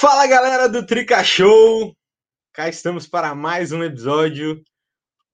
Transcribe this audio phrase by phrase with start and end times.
[0.00, 1.94] Fala galera do Trica Show!
[2.54, 4.62] Cá estamos para mais um episódio.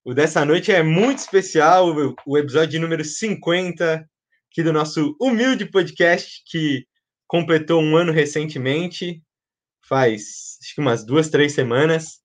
[0.04, 1.94] O dessa noite é muito especial,
[2.26, 4.04] o episódio número 50
[4.50, 6.84] aqui do nosso humilde podcast que
[7.28, 9.22] completou um ano recentemente,
[9.88, 12.18] faz acho que umas duas, três semanas.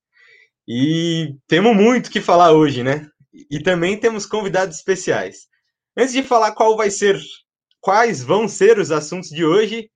[0.67, 3.07] E temos muito que falar hoje, né?
[3.51, 5.41] E também temos convidados especiais.
[5.95, 7.21] Antes de falar qual vai ser,
[7.79, 9.91] quais vão ser os assuntos de hoje,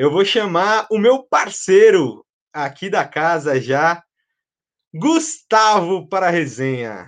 [0.00, 4.02] eu vou chamar o meu parceiro aqui da casa já,
[4.94, 7.06] Gustavo, para a resenha.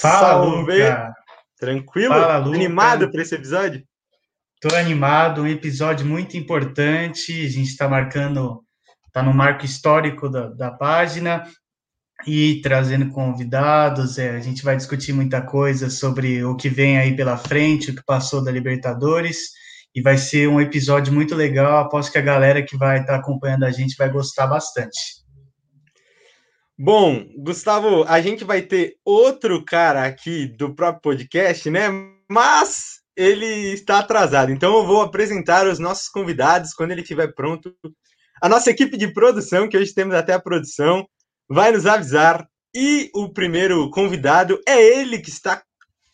[0.00, 1.12] Fala, Luca.
[1.58, 2.14] Tranquilo?
[2.14, 2.56] Fala, Luca.
[2.56, 3.82] Animado para esse episódio?
[4.62, 7.32] Estou animado, um episódio muito importante.
[7.32, 8.64] A gente está marcando,
[9.08, 11.50] está no marco histórico da, da página
[12.24, 14.18] e trazendo convidados.
[14.18, 17.96] É, a gente vai discutir muita coisa sobre o que vem aí pela frente, o
[17.96, 19.58] que passou da Libertadores
[19.94, 21.78] e vai ser um episódio muito legal.
[21.78, 25.20] Aposto que a galera que vai estar tá acompanhando a gente vai gostar bastante.
[26.78, 31.88] Bom, Gustavo, a gente vai ter outro cara aqui do próprio podcast, né?
[32.30, 37.74] Mas ele está atrasado, então eu vou apresentar os nossos convidados quando ele estiver pronto.
[38.40, 41.06] A nossa equipe de produção, que hoje temos até a produção,
[41.46, 42.48] vai nos avisar.
[42.74, 45.62] E o primeiro convidado é ele que está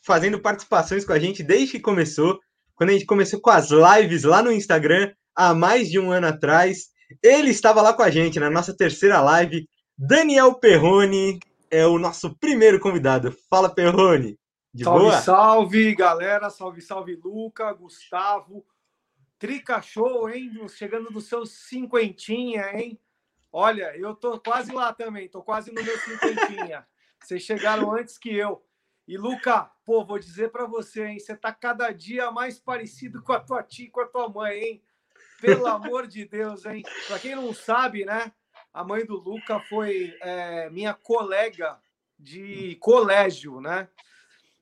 [0.04, 2.40] fazendo participações com a gente desde que começou
[2.76, 6.26] quando a gente começou com as lives lá no Instagram, há mais de um ano
[6.26, 6.90] atrás.
[7.22, 9.66] Ele estava lá com a gente na nossa terceira live.
[9.96, 13.34] Daniel Perrone é o nosso primeiro convidado.
[13.48, 14.38] Fala, Perrone.
[14.74, 15.20] De salve, boa?
[15.22, 16.50] salve, galera.
[16.50, 18.64] Salve, salve, Luca, Gustavo.
[19.38, 20.52] Trica show, hein?
[20.68, 23.00] Chegando nos seus cinquentinha, hein?
[23.50, 26.86] Olha, eu tô quase lá também, tô quase no meu cinquentinha.
[27.24, 28.62] Vocês chegaram antes que eu.
[29.06, 31.18] E, Luca, pô, vou dizer para você, hein?
[31.20, 34.58] Você tá cada dia mais parecido com a tua tia e com a tua mãe,
[34.58, 34.82] hein?
[35.40, 36.82] Pelo amor de Deus, hein?
[37.06, 38.32] Para quem não sabe, né?
[38.74, 41.78] A mãe do Luca foi é, minha colega
[42.18, 43.88] de colégio, né?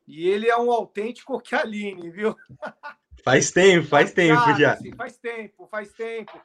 [0.06, 2.36] E ele é um autêntico Aline, viu?
[3.24, 4.72] Faz tempo, faz tempo Cara, já.
[4.74, 6.38] Assim, faz tempo, faz tempo.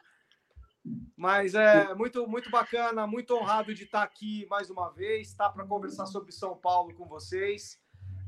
[1.17, 5.49] Mas é muito, muito bacana, muito honrado de estar aqui mais uma vez, tá?
[5.49, 7.77] Para conversar sobre São Paulo com vocês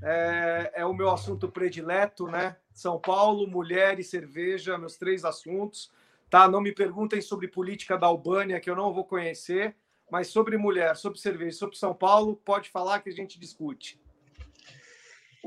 [0.02, 2.56] é, é o meu assunto predileto, né?
[2.74, 5.92] São Paulo, mulher e cerveja, meus três assuntos.
[6.30, 6.48] Tá?
[6.48, 9.76] Não me perguntem sobre política da Albânia, que eu não vou conhecer,
[10.10, 14.00] mas sobre mulher, sobre cerveja, sobre São Paulo, pode falar que a gente discute.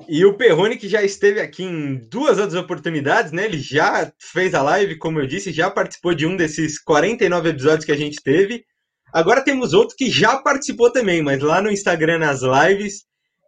[0.08, 3.44] E o Perrone, que já esteve aqui em duas outras oportunidades, né?
[3.44, 7.84] Ele já fez a live, como eu disse, já participou de um desses 49 episódios
[7.84, 8.64] que a gente teve.
[9.12, 13.04] Agora temos outro que já participou também, mas lá no Instagram, nas lives,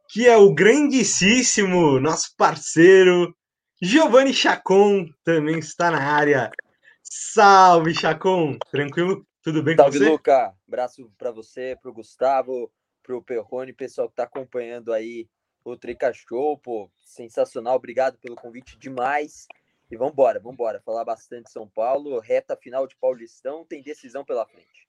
[0.09, 3.35] que é o grandíssimo nosso parceiro
[3.83, 6.51] Giovanni Chacon, também está na área.
[7.03, 8.59] Salve, Chacon!
[8.71, 9.27] Tranquilo?
[9.43, 10.11] Tudo bem Salve, com você?
[10.11, 10.55] Luca!
[10.67, 12.73] Abraço para você, para o Gustavo,
[13.03, 15.29] para o Perrone, pessoal que está acompanhando aí
[15.63, 19.47] o Trica Show, pô, sensacional, obrigado pelo convite demais.
[19.91, 24.86] E vamos embora, falar bastante São Paulo, reta final de Paulistão, tem decisão pela frente.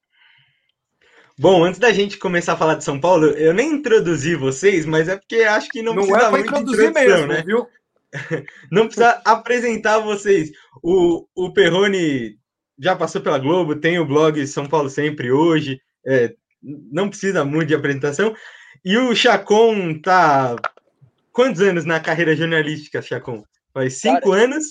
[1.40, 5.08] Bom, antes da gente começar a falar de São Paulo, eu nem introduzi vocês, mas
[5.08, 7.44] é porque acho que não, não precisa é muito introduzir mesmo, né?
[7.46, 7.68] viu?
[8.72, 10.52] não precisa apresentar vocês.
[10.81, 12.40] O, o Perrone
[12.80, 17.68] já passou pela Globo, tem o blog São Paulo Sempre hoje, é, não precisa muito
[17.68, 18.36] de apresentação.
[18.84, 20.56] E o Chacon tá
[21.31, 23.44] quantos anos na carreira jornalística, Chacon?
[23.72, 24.66] Faz cinco Cara, anos?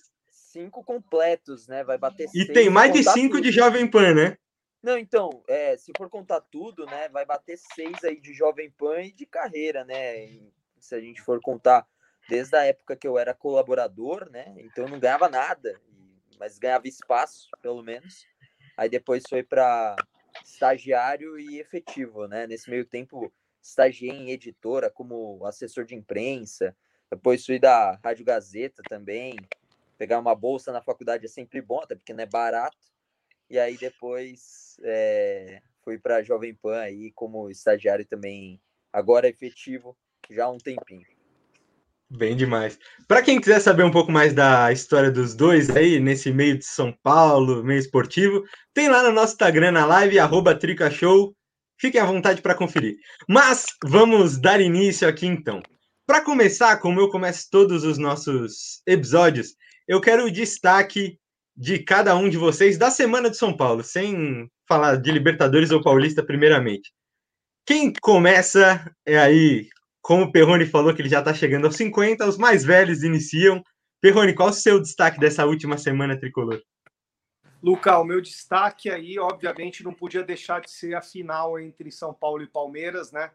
[0.52, 1.84] Cinco completos, né?
[1.84, 3.42] Vai bater E tem mais de cinco tudo.
[3.42, 4.36] de Jovem Pan, né?
[4.86, 9.02] Não, então, é, se for contar tudo, né, vai bater seis aí de Jovem Pan
[9.02, 10.38] e de carreira, né?
[10.78, 11.84] se a gente for contar
[12.28, 14.54] desde a época que eu era colaborador, né?
[14.58, 15.74] Então eu não ganhava nada,
[16.38, 18.24] mas ganhava espaço, pelo menos.
[18.76, 19.96] Aí depois foi para
[20.44, 22.46] estagiário e efetivo, né?
[22.46, 26.76] Nesse meio tempo, estagiei em editora como assessor de imprensa.
[27.10, 29.34] Depois fui da Rádio Gazeta também.
[29.98, 32.94] Pegar uma bolsa na faculdade é sempre bom, até porque não é barato.
[33.48, 38.60] E aí depois é, fui para Jovem Pan aí como estagiário também,
[38.92, 39.96] agora efetivo,
[40.30, 41.06] já há um tempinho.
[42.08, 42.78] Bem demais.
[43.08, 46.64] Para quem quiser saber um pouco mais da história dos dois aí, nesse meio de
[46.64, 51.34] São Paulo, meio esportivo, tem lá no nosso Instagram, na live, arroba tricashow.
[51.78, 52.96] Fiquem à vontade para conferir.
[53.28, 55.60] Mas vamos dar início aqui então.
[56.06, 59.56] Para começar, como eu começo todos os nossos episódios,
[59.88, 61.18] eu quero o destaque
[61.56, 65.82] de cada um de vocês da semana de São Paulo, sem falar de Libertadores ou
[65.82, 66.92] Paulista primeiramente.
[67.64, 69.68] Quem começa é aí,
[70.02, 73.64] como o Perrone falou que ele já está chegando aos 50, os mais velhos iniciam.
[74.00, 76.62] Perrone, qual o seu destaque dessa última semana tricolor?
[77.62, 82.12] Luca, o meu destaque aí, obviamente, não podia deixar de ser a final entre São
[82.12, 83.30] Paulo e Palmeiras, né?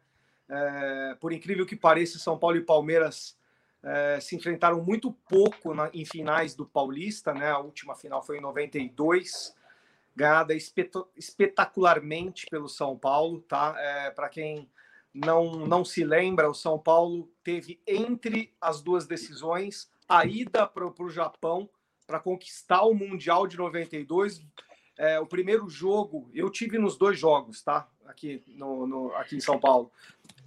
[0.47, 3.35] É, por incrível que pareça, São Paulo e Palmeiras
[3.83, 7.51] é, se enfrentaram muito pouco na, em finais do Paulista, né?
[7.51, 9.55] A última final foi em 92,
[10.15, 13.75] ganhada espetacularmente pelo São Paulo, tá?
[13.77, 14.69] É, Para quem
[15.13, 20.85] não, não se lembra, o São Paulo teve entre as duas decisões a ida para
[20.85, 21.69] o Japão
[22.05, 24.45] para conquistar o Mundial de 92.
[24.97, 27.87] É, o primeiro jogo, eu tive nos dois jogos, tá?
[28.05, 29.89] Aqui, no, no aqui em São Paulo.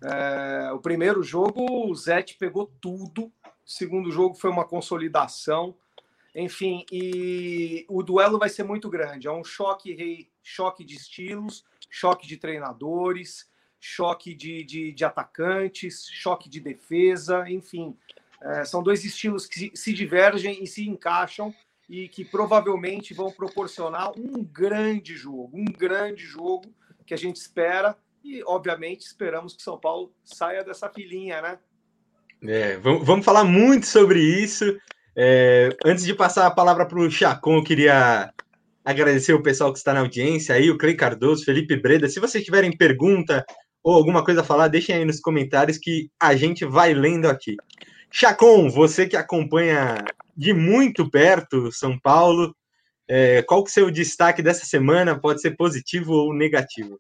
[0.05, 3.25] É, o primeiro jogo, o Zete pegou tudo.
[3.25, 3.33] O
[3.65, 5.75] segundo jogo foi uma consolidação.
[6.35, 9.29] Enfim, e o duelo vai ser muito grande.
[9.29, 13.49] É um choque choque de estilos, choque de treinadores,
[13.81, 17.97] choque de, de, de atacantes, choque de defesa, enfim.
[18.43, 21.55] É, são dois estilos que se divergem e se encaixam
[21.89, 26.75] e que provavelmente vão proporcionar um grande jogo, um grande jogo
[27.07, 31.59] que a gente espera e, obviamente, esperamos que São Paulo saia dessa filinha, né?
[32.43, 34.77] É, vamos, vamos falar muito sobre isso.
[35.17, 38.33] É, antes de passar a palavra para o Chacon, eu queria
[38.85, 42.09] agradecer o pessoal que está na audiência aí, o Clay Cardoso, Felipe Breda.
[42.09, 43.45] Se vocês tiverem pergunta
[43.83, 47.57] ou alguma coisa a falar, deixem aí nos comentários que a gente vai lendo aqui.
[48.11, 50.03] Chacon, você que acompanha
[50.37, 52.55] de muito perto São Paulo,
[53.07, 55.19] é, qual que é o seu destaque dessa semana?
[55.19, 56.99] Pode ser positivo ou negativo?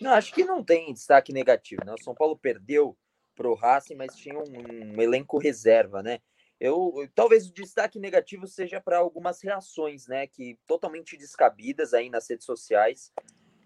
[0.00, 1.84] Não, acho que não tem destaque negativo.
[1.84, 1.92] Né?
[1.92, 2.96] O São Paulo perdeu
[3.34, 6.20] para o Racing, mas tinha um, um, elenco reserva, né?
[6.60, 10.26] Eu, talvez o destaque negativo seja para algumas reações, né?
[10.26, 13.12] Que totalmente descabidas aí nas redes sociais.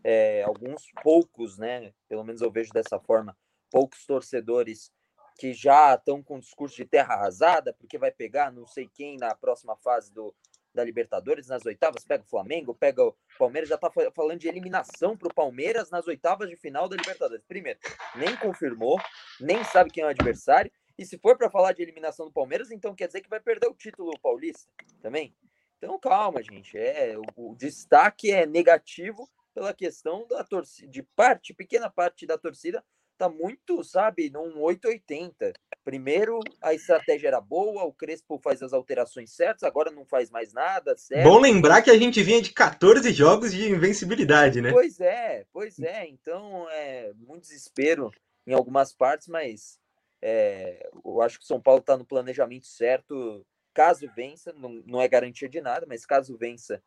[0.02, 1.92] É, alguns poucos, né?
[2.08, 3.36] Pelo menos eu vejo dessa forma,
[3.70, 4.90] poucos torcedores
[5.38, 9.34] que já estão com discurso de terra arrasada, porque vai pegar não sei quem na
[9.36, 10.34] próxima fase do,
[10.78, 15.16] da Libertadores, nas oitavas, pega o Flamengo, pega o Palmeiras, já está falando de eliminação
[15.16, 17.44] para o Palmeiras nas oitavas de final da Libertadores.
[17.46, 17.80] Primeiro,
[18.14, 18.96] nem confirmou,
[19.40, 22.70] nem sabe quem é o adversário, e se for para falar de eliminação do Palmeiras,
[22.70, 24.70] então quer dizer que vai perder o título paulista
[25.02, 25.34] também.
[25.78, 31.52] Então calma, gente, é o, o destaque é negativo pela questão da torcida, de parte,
[31.52, 32.84] pequena parte da torcida
[33.19, 35.53] tá muito, sabe, num 880.
[35.85, 40.53] Primeiro a estratégia era boa, o Crespo faz as alterações certas, agora não faz mais
[40.53, 40.97] nada.
[40.97, 41.25] Certo?
[41.25, 44.70] Bom lembrar que a gente vinha de 14 jogos de invencibilidade, né?
[44.70, 46.06] Pois é, pois é.
[46.06, 48.11] Então é muito desespero
[48.47, 49.81] em algumas partes, mas
[50.23, 53.44] é, eu acho que o São Paulo está no planejamento certo.
[53.75, 56.82] Caso vença, não, não é garantia de nada, mas caso vença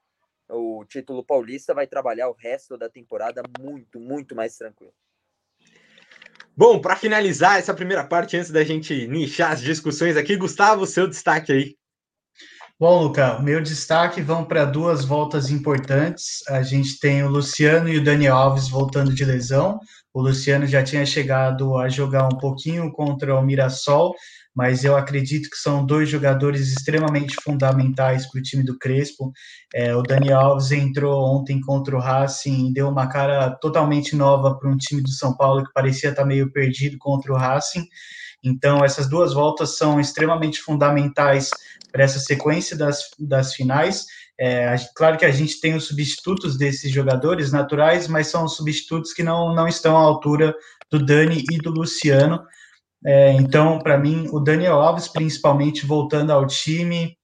[0.50, 4.94] o título paulista, vai trabalhar o resto da temporada muito, muito mais tranquilo.
[6.56, 11.08] Bom, para finalizar essa primeira parte, antes da gente nichar as discussões aqui, Gustavo, seu
[11.08, 11.76] destaque aí.
[12.80, 16.42] Bom, Luca, meu destaque vão para duas voltas importantes.
[16.50, 19.80] A gente tem o Luciano e o Daniel Alves voltando de lesão.
[20.12, 24.16] O Luciano já tinha chegado a jogar um pouquinho contra o Mirassol,
[24.56, 29.32] mas eu acredito que são dois jogadores extremamente fundamentais para o time do Crespo.
[29.74, 34.58] É, o Dani Alves entrou ontem contra o Racing e deu uma cara totalmente nova
[34.58, 37.86] para um time do São Paulo que parecia estar meio perdido contra o Racing.
[38.44, 41.50] Então, essas duas voltas são extremamente fundamentais
[41.92, 44.06] para essa sequência das, das finais.
[44.40, 49.22] É, claro que a gente tem os substitutos desses jogadores naturais, mas são substitutos que
[49.22, 50.56] não, não estão à altura
[50.90, 52.42] do Dani e do Luciano.
[53.06, 57.18] É, então, para mim, o Daniel Alves, principalmente voltando ao time,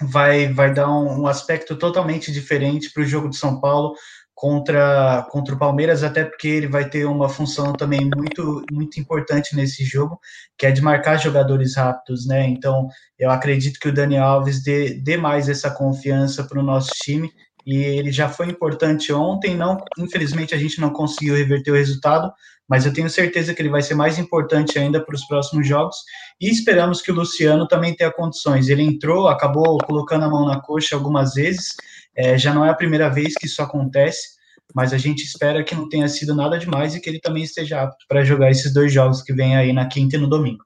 [0.00, 3.94] vai, vai dar um, um aspecto totalmente diferente para o jogo de São Paulo
[4.34, 9.54] contra, contra o Palmeiras, até porque ele vai ter uma função também muito, muito importante
[9.54, 10.18] nesse jogo,
[10.58, 12.48] que é de marcar jogadores rápidos, né?
[12.48, 12.88] Então,
[13.18, 17.30] eu acredito que o Daniel Alves dê, dê mais essa confiança para o nosso time
[17.64, 19.54] e ele já foi importante ontem.
[19.54, 22.32] Não, infelizmente a gente não conseguiu reverter o resultado,
[22.72, 25.94] mas eu tenho certeza que ele vai ser mais importante ainda para os próximos jogos.
[26.40, 28.70] E esperamos que o Luciano também tenha condições.
[28.70, 31.74] Ele entrou, acabou colocando a mão na coxa algumas vezes.
[32.16, 34.26] É, já não é a primeira vez que isso acontece,
[34.74, 37.82] mas a gente espera que não tenha sido nada demais e que ele também esteja
[37.82, 40.64] apto para jogar esses dois jogos que vem aí na quinta e no domingo.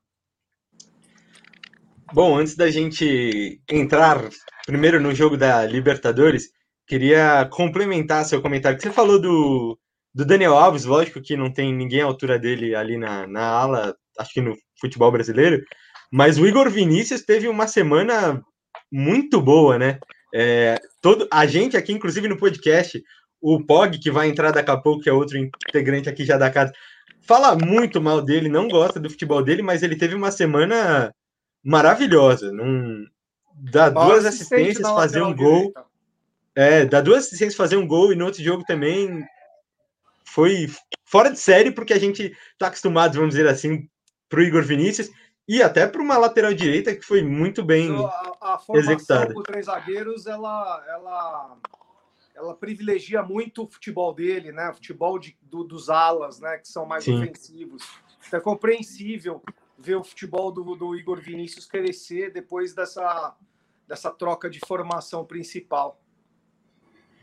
[2.12, 4.22] Bom, antes da gente entrar
[4.64, 6.50] primeiro no jogo da Libertadores,
[6.86, 9.76] queria complementar seu comentário você falou do
[10.16, 13.94] do Daniel Alves, lógico que não tem ninguém à altura dele ali na, na ala,
[14.18, 15.62] acho que no futebol brasileiro,
[16.10, 18.42] mas o Igor Vinícius teve uma semana
[18.90, 19.98] muito boa, né?
[20.34, 23.02] É, todo, a gente aqui, inclusive no podcast,
[23.42, 26.50] o Pog, que vai entrar daqui a pouco, que é outro integrante aqui já da
[26.50, 26.72] casa,
[27.20, 31.12] fala muito mal dele, não gosta do futebol dele, mas ele teve uma semana
[31.62, 32.50] maravilhosa.
[32.50, 33.04] Num,
[33.54, 35.58] dá duas assistências, fazer um gol.
[35.58, 35.84] Direita.
[36.56, 39.26] É, dá duas assistências, fazer um gol e no outro jogo também
[40.36, 40.66] foi
[41.02, 43.88] fora de série, porque a gente tá acostumado, vamos dizer assim,
[44.28, 45.10] pro Igor Vinícius
[45.48, 49.32] e até para uma lateral direita que foi muito bem a, a formação executada.
[49.32, 51.56] com três zagueiros, ela, ela,
[52.34, 54.68] ela privilegia muito o futebol dele, né?
[54.68, 56.58] O futebol de, do, dos alas, né?
[56.58, 57.16] Que são mais Sim.
[57.16, 57.82] ofensivos.
[58.26, 59.42] Então é compreensível
[59.78, 63.34] ver o futebol do, do Igor Vinícius crescer depois dessa,
[63.88, 65.98] dessa troca de formação principal.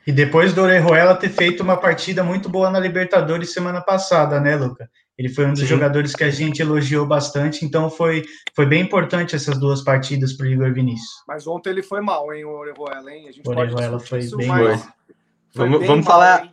[0.06, 4.56] E depois do Orejuela ter feito uma partida muito boa na Libertadores semana passada, né,
[4.56, 4.90] Luca?
[5.18, 5.68] Ele foi um dos Sim.
[5.68, 10.48] jogadores que a gente elogiou bastante, então foi, foi bem importante essas duas partidas para
[10.48, 11.24] o Igor Vinícius.
[11.28, 13.28] Mas ontem ele foi mal, hein, o Orejuela, hein?
[13.30, 14.60] A gente o Orejuela foi isso, bem mal.
[15.54, 16.52] Vamos, bem vamos mal, falar hein?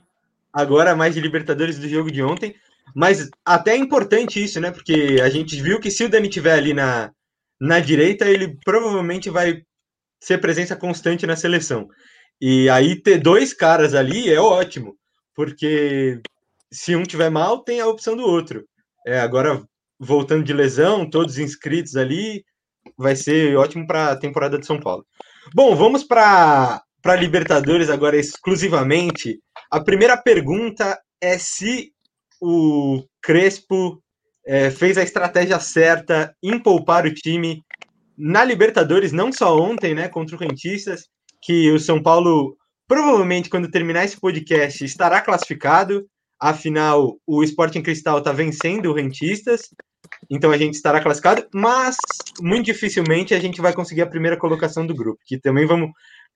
[0.52, 2.54] agora mais de Libertadores do jogo de ontem,
[2.94, 4.70] mas até é importante isso, né?
[4.70, 7.10] Porque a gente viu que se o Dani tiver ali na,
[7.58, 9.62] na direita, ele provavelmente vai
[10.20, 11.88] ser presença constante na seleção.
[12.40, 14.96] E aí ter dois caras ali é ótimo,
[15.34, 16.20] porque
[16.72, 18.64] se um tiver mal, tem a opção do outro.
[19.06, 19.62] É, agora,
[19.98, 22.44] voltando de lesão, todos inscritos ali,
[22.96, 25.04] vai ser ótimo para a temporada de São Paulo.
[25.54, 26.82] Bom, vamos para
[27.18, 29.40] Libertadores agora exclusivamente.
[29.70, 31.92] A primeira pergunta é se
[32.40, 34.02] o Crespo
[34.46, 37.62] é, fez a estratégia certa em poupar o time
[38.16, 41.08] na Libertadores, não só ontem, né, contra o Rentistas,
[41.40, 42.56] que o São Paulo
[42.90, 46.08] provavelmente, quando terminar esse podcast, estará classificado.
[46.40, 49.68] Afinal, o Sporting Cristal está vencendo o Rentistas,
[50.28, 51.96] então a gente estará classificado, mas
[52.40, 55.90] muito dificilmente a gente vai conseguir a primeira colocação do grupo, que também vamos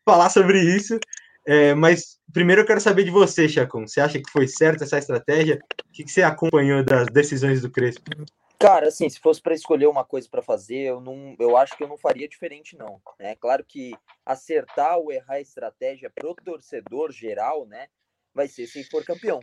[0.05, 0.97] falar sobre isso.
[1.45, 3.85] É, mas primeiro eu quero saber de você, Chacon.
[3.85, 5.59] Você acha que foi certa essa estratégia?
[5.89, 8.13] O que, que você acompanhou das decisões do Crespo?
[8.59, 11.83] Cara, assim, se fosse para escolher uma coisa para fazer, eu não, eu acho que
[11.83, 13.01] eu não faria diferente não.
[13.19, 13.93] É claro que
[14.25, 17.89] acertar ou errar a estratégia pro torcedor geral, né,
[18.33, 19.41] vai ser se for campeão.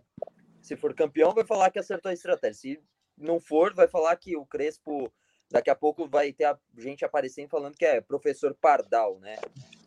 [0.61, 2.53] Se for campeão, vai falar que acertou a estratégia.
[2.53, 2.83] Se
[3.17, 5.11] não for, vai falar que o Crespo
[5.51, 9.35] daqui a pouco vai ter a gente aparecendo falando que é professor Pardal, né?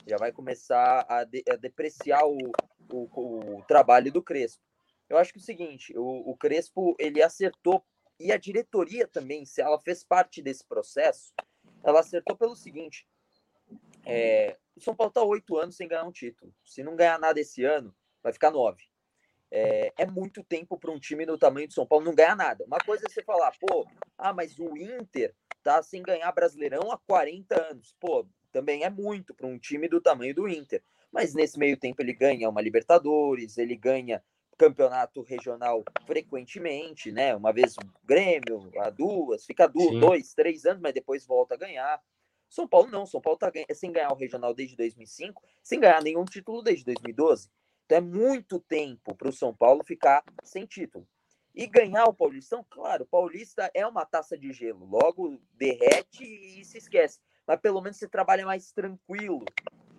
[0.07, 2.37] Já vai começar a, de, a depreciar o,
[2.93, 4.63] o, o, trabalho do Crespo.
[5.09, 7.85] Eu acho que é o seguinte, o, o Crespo ele acertou
[8.19, 11.33] e a diretoria também, se ela fez parte desse processo,
[11.83, 13.07] ela acertou pelo seguinte:
[14.05, 16.55] é, o São Paulo está oito anos sem ganhar um título.
[16.65, 18.83] Se não ganhar nada esse ano, vai ficar nove.
[19.51, 22.65] É, é muito tempo para um time do tamanho do São Paulo não ganhar nada.
[22.65, 23.87] Uma coisa é você falar, pô,
[24.19, 27.95] ah, mas o Inter tá sem ganhar Brasileirão há 40 anos.
[28.01, 30.83] Pô, também é muito para um time do tamanho do Inter.
[31.13, 34.23] Mas nesse meio tempo ele ganha uma Libertadores, ele ganha
[34.55, 37.35] campeonato regional frequentemente, né?
[37.35, 41.59] Uma vez um Grêmio, a duas, fica duas, dois, três anos, mas depois volta a
[41.59, 42.01] ganhar.
[42.49, 46.25] São Paulo não, São Paulo tá sem ganhar o regional desde 2005, sem ganhar nenhum
[46.25, 47.51] título desde 2012.
[47.85, 51.07] Então é muito tempo para o São Paulo ficar sem título.
[51.55, 56.65] E ganhar o Paulistão, claro, o Paulista é uma taça de gelo, logo derrete e
[56.65, 57.21] se esquece.
[57.47, 59.45] Mas pelo menos você trabalha mais tranquilo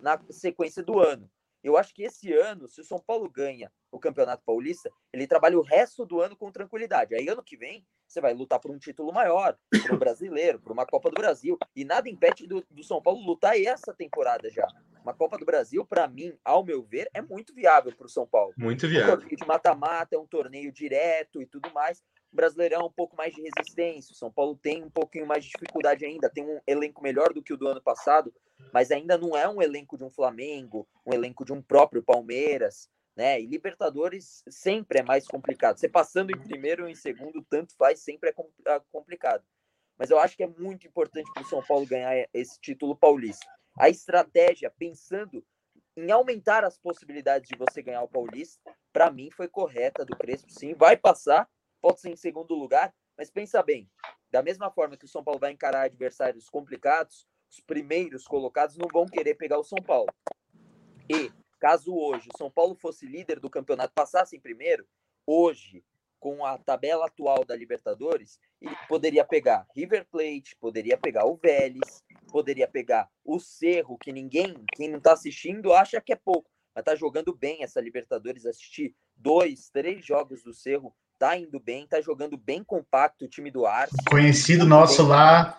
[0.00, 1.30] na sequência do ano.
[1.62, 5.58] Eu acho que esse ano, se o São Paulo ganha o Campeonato Paulista, ele trabalha
[5.58, 7.14] o resto do ano com tranquilidade.
[7.14, 10.72] Aí ano que vem, você vai lutar por um título maior, por um brasileiro, por
[10.72, 11.58] uma Copa do Brasil.
[11.74, 14.66] E nada impede do, do São Paulo lutar essa temporada já.
[15.02, 18.26] Uma Copa do Brasil, para mim, ao meu ver, é muito viável para o São
[18.26, 18.52] Paulo.
[18.56, 19.14] Muito viável.
[19.14, 22.02] Um torneio de mata-mata, é um torneio direto e tudo mais.
[22.36, 24.12] Brasileirão é um pouco mais de resistência.
[24.12, 26.30] O São Paulo tem um pouquinho mais de dificuldade ainda.
[26.30, 28.32] Tem um elenco melhor do que o do ano passado,
[28.72, 32.88] mas ainda não é um elenco de um Flamengo, um elenco de um próprio Palmeiras,
[33.16, 33.40] né?
[33.40, 35.78] E Libertadores sempre é mais complicado.
[35.78, 39.42] Você passando em primeiro ou em segundo, tanto faz, sempre é, é complicado.
[39.98, 43.46] Mas eu acho que é muito importante para o São Paulo ganhar esse título paulista.
[43.78, 45.44] A estratégia, pensando
[45.96, 48.60] em aumentar as possibilidades de você ganhar o Paulista,
[48.92, 50.74] para mim foi correta do Crespo, sim.
[50.74, 51.48] Vai passar,
[51.86, 53.88] pode ser em segundo lugar, mas pensa bem,
[54.28, 58.88] da mesma forma que o São Paulo vai encarar adversários complicados, os primeiros colocados não
[58.92, 60.12] vão querer pegar o São Paulo.
[61.08, 64.84] E caso hoje o São Paulo fosse líder do campeonato, passasse em primeiro,
[65.24, 65.84] hoje,
[66.18, 72.02] com a tabela atual da Libertadores, ele poderia pegar River Plate, poderia pegar o Vélez,
[72.32, 76.82] poderia pegar o Cerro, que ninguém, quem não está assistindo, acha que é pouco, mas
[76.82, 78.44] está jogando bem essa Libertadores.
[78.44, 83.50] Assistir dois, três jogos do Cerro, tá indo bem, tá jogando bem compacto o time
[83.50, 83.96] do Arce.
[84.08, 85.12] Conhecido nosso bem.
[85.12, 85.58] lá,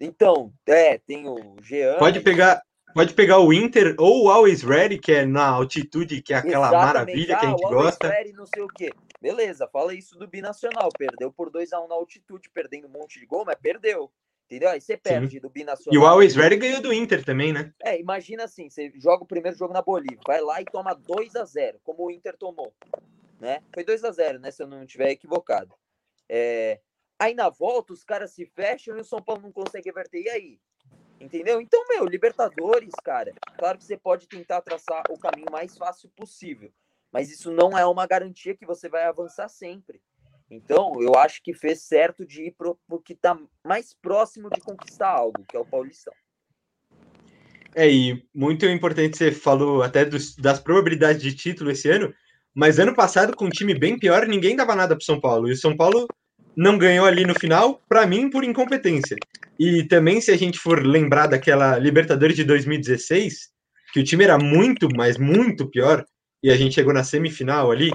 [0.00, 1.98] então, é, tem o Jean.
[1.98, 2.62] Pode pegar,
[2.92, 6.68] pode pegar o Inter ou o Always Ready, que é na altitude, que é aquela
[6.68, 6.86] Exatamente.
[6.86, 8.08] maravilha ah, que a ah, gente gosta.
[8.08, 8.90] Ready, não sei o quê.
[9.20, 10.90] Beleza, fala isso do Binacional.
[10.98, 14.10] Perdeu por 2 a 1 um na altitude, perdendo um monte de gol, mas perdeu.
[14.46, 14.68] Entendeu?
[14.68, 15.40] Aí você perde Sim.
[15.40, 15.94] do binacional.
[15.94, 17.72] E o Always Ready ganhou do Inter também, né?
[17.82, 21.34] É, imagina assim, você joga o primeiro jogo na Bolívia, vai lá e toma 2
[21.34, 22.74] a 0 como o Inter tomou.
[23.44, 23.62] Né?
[23.74, 24.50] Foi 2 a 0 né?
[24.50, 25.74] Se eu não estiver equivocado.
[26.26, 26.80] É...
[27.18, 30.22] Aí na volta, os caras se fecham e o São Paulo não consegue reverter.
[30.22, 30.60] E aí?
[31.20, 31.60] Entendeu?
[31.60, 36.72] Então, meu, Libertadores, cara, claro que você pode tentar traçar o caminho mais fácil possível,
[37.12, 40.00] mas isso não é uma garantia que você vai avançar sempre.
[40.50, 44.60] Então, eu acho que fez certo de ir pro, pro que está mais próximo de
[44.60, 46.14] conquistar algo, que é o Paulistão.
[47.74, 52.14] É, e muito importante, você falou até dos, das probabilidades de título esse ano,
[52.54, 55.48] mas ano passado, com um time bem pior, ninguém dava nada pro São Paulo.
[55.48, 56.06] E o São Paulo
[56.56, 59.16] não ganhou ali no final, para mim, por incompetência.
[59.58, 63.48] E também, se a gente for lembrar daquela Libertadores de 2016,
[63.92, 66.04] que o time era muito, mas muito pior,
[66.42, 67.90] e a gente chegou na semifinal ali,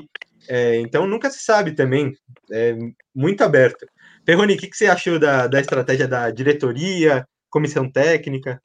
[0.50, 2.14] é, então nunca se sabe também,
[2.52, 2.76] é
[3.16, 3.86] muito aberto.
[4.26, 8.60] Perroni, o que, que você achou da, da estratégia da diretoria, comissão técnica?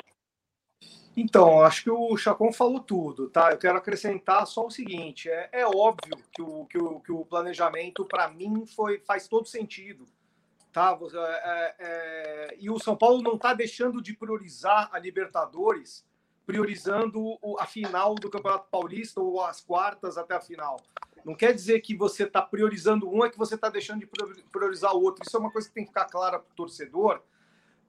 [1.16, 3.52] Então, acho que o Chacon falou tudo, tá?
[3.52, 7.24] Eu quero acrescentar só o seguinte: é, é óbvio que o, que o, que o
[7.24, 10.06] planejamento, para mim, foi, faz todo sentido.
[10.72, 10.98] Tá?
[11.14, 16.04] É, é, e o São Paulo não está deixando de priorizar a Libertadores,
[16.44, 20.80] priorizando a final do Campeonato Paulista ou as quartas até a final.
[21.24, 24.10] Não quer dizer que você está priorizando um, é que você está deixando de
[24.50, 25.22] priorizar o outro.
[25.24, 27.22] Isso é uma coisa que tem que ficar clara para o torcedor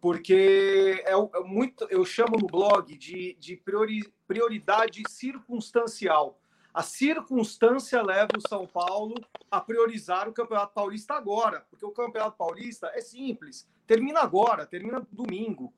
[0.06, 6.40] porque é, é, muito, eu chamo no blog de, de priori, prioridade circunstancial.
[6.72, 9.16] A circunstância leva o São Paulo
[9.50, 15.04] a priorizar o Campeonato Paulista agora, porque o Campeonato Paulista é simples, termina agora, termina
[15.12, 15.74] domingo.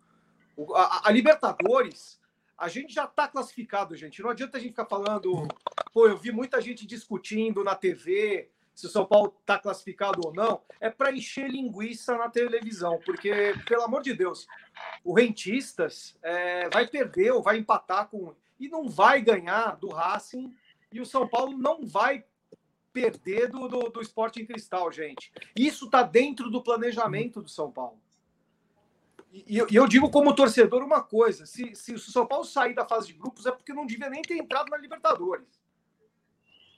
[0.57, 2.19] O, a, a, Libertadores,
[2.57, 4.21] a gente já está classificado, gente.
[4.21, 5.47] Não adianta a gente ficar falando,
[5.93, 10.31] pô, eu vi muita gente discutindo na TV, se o São Paulo está classificado ou
[10.31, 14.45] não, é para encher linguiça na televisão, porque, pelo amor de Deus,
[15.03, 18.35] o Rentistas é, vai perder ou vai empatar com.
[18.59, 20.55] e não vai ganhar do Racing,
[20.91, 22.23] e o São Paulo não vai
[22.93, 25.31] perder do, do, do esporte em cristal, gente.
[25.55, 27.99] Isso está dentro do planejamento do São Paulo.
[29.33, 32.85] E, e eu digo como torcedor uma coisa: se, se o São Paulo sair da
[32.85, 35.56] fase de grupos é porque não devia nem ter entrado na Libertadores.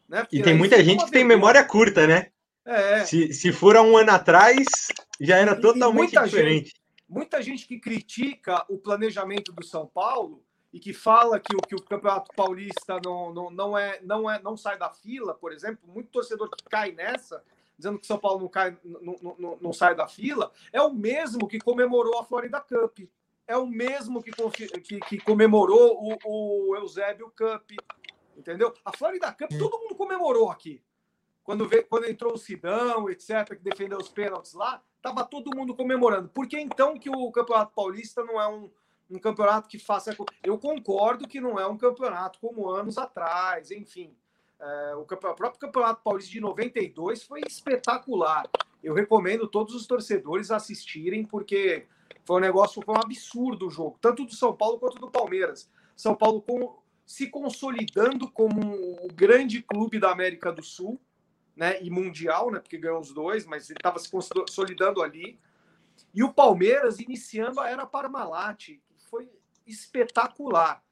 [0.10, 0.28] Né?
[0.32, 2.28] E tem muita gente que tem memória curta, né?
[2.66, 3.06] É.
[3.06, 4.66] Se, se for há um ano atrás,
[5.20, 6.70] já era e, totalmente muita diferente.
[6.70, 10.44] Gente, muita gente que critica o planejamento do São Paulo
[10.74, 14.42] e que fala que o, que o Campeonato Paulista não, não, não, é, não, é,
[14.42, 17.44] não sai da fila, por exemplo, muito torcedor que cai nessa,
[17.78, 21.48] dizendo que São Paulo não, cai, não, não, não sai da fila, é o mesmo
[21.48, 23.00] que comemorou a Florida Cup.
[23.48, 24.32] É o mesmo que,
[24.82, 27.72] que, que comemorou o, o Eusébio Cup,
[28.38, 28.72] entendeu?
[28.86, 30.82] A Florida Cup, todo mundo comemorou aqui.
[31.44, 35.76] Quando, veio, quando entrou o Sidão, etc., que defendeu os pênaltis lá, tava todo mundo
[35.76, 36.30] comemorando.
[36.30, 38.70] Por que então que o Campeonato Paulista não é um,
[39.10, 40.16] um campeonato que faça.
[40.44, 44.16] Eu concordo que não é um campeonato como anos atrás, enfim.
[44.60, 48.48] É, o, o, próprio Campeonato Paulista de 92 foi espetacular.
[48.84, 51.88] Eu recomendo todos os torcedores assistirem, porque
[52.26, 55.70] foi um negócio, foi um absurdo o jogo, tanto do São Paulo quanto do Palmeiras.
[55.96, 56.78] São Paulo com
[57.10, 58.62] se consolidando como
[59.04, 61.02] o grande clube da América do Sul,
[61.56, 65.40] né, e mundial, né, porque ganhou os dois, mas ele estava se consolidando ali.
[66.14, 69.28] E o Palmeiras iniciando a era Parmalat, foi
[69.66, 70.84] espetacular.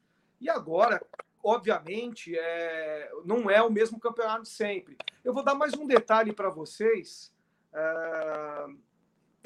[0.41, 0.99] E agora,
[1.43, 4.97] obviamente, é, não é o mesmo campeonato de sempre.
[5.23, 7.31] Eu vou dar mais um detalhe para vocês,
[7.71, 8.65] é,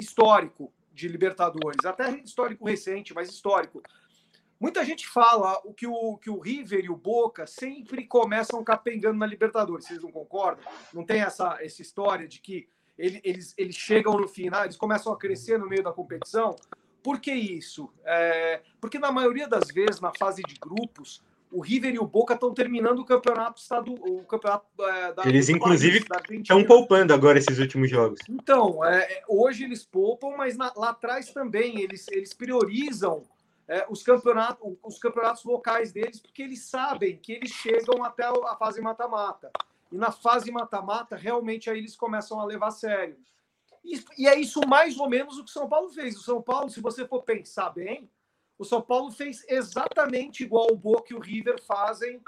[0.00, 3.82] histórico de Libertadores, até histórico recente, mas histórico.
[4.62, 9.18] Muita gente fala o que o, que o River e o Boca sempre começam capengando
[9.18, 9.86] na Libertadores.
[9.88, 10.64] Vocês não concordam?
[10.94, 15.12] Não tem essa, essa história de que ele, eles, eles chegam no final, eles começam
[15.12, 16.54] a crescer no meio da competição?
[17.02, 17.92] Por que isso?
[18.04, 21.20] É, porque na maioria das vezes, na fase de grupos,
[21.50, 25.48] o River e o Boca estão terminando o campeonato estado, o campeonato é, da Eles,
[25.48, 28.20] inclusive, estão poupando agora esses últimos jogos.
[28.28, 33.24] Então, é, hoje eles poupam, mas na, lá atrás também eles, eles priorizam
[33.72, 38.54] é, os, campeonatos, os campeonatos locais deles, porque eles sabem que eles chegam até a
[38.56, 39.50] fase mata-mata.
[39.90, 43.16] E na fase mata-mata, realmente aí eles começam a levar a sério.
[43.82, 46.18] E, e, é isso mais ou menos o que o São Paulo fez.
[46.18, 48.10] O São Paulo, se você for pensar bem,
[48.58, 52.20] o São Paulo fez exatamente igual o Boca e o River fazem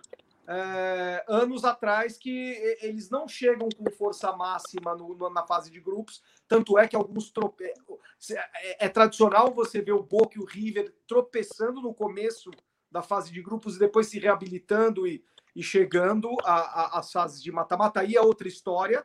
[0.46, 5.80] é, anos atrás, que eles não chegam com força máxima no, no, na fase de
[5.80, 7.64] grupos, tanto é que alguns trope...
[7.64, 12.50] é, é, tradicional você ver o Boca e o River tropeçando no começo
[12.90, 15.24] da fase de grupos e depois se reabilitando e,
[15.56, 18.00] e chegando às fases de mata-mata.
[18.00, 19.04] Aí é outra história.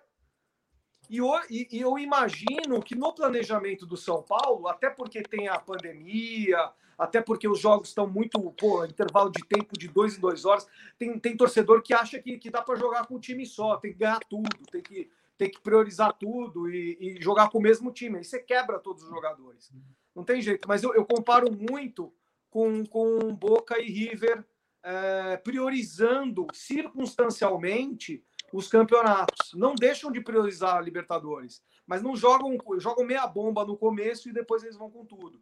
[1.09, 5.57] E e, e eu imagino que no planejamento do São Paulo, até porque tem a
[5.57, 10.43] pandemia, até porque os jogos estão muito, pô, intervalo de tempo de dois em duas
[10.43, 10.67] horas.
[10.97, 13.93] Tem, tem torcedor que acha que, que dá para jogar com um time só, tem
[13.93, 17.89] que ganhar tudo, tem que, tem que priorizar tudo e, e jogar com o mesmo
[17.89, 18.17] time.
[18.17, 19.71] Aí você quebra todos os jogadores.
[20.13, 20.67] Não tem jeito.
[20.67, 22.13] Mas eu, eu comparo muito
[22.49, 24.45] com, com Boca e River
[24.83, 29.53] é, priorizando circunstancialmente os campeonatos.
[29.53, 34.33] Não deixam de priorizar a Libertadores, mas não jogam, jogam meia bomba no começo e
[34.33, 35.41] depois eles vão com tudo.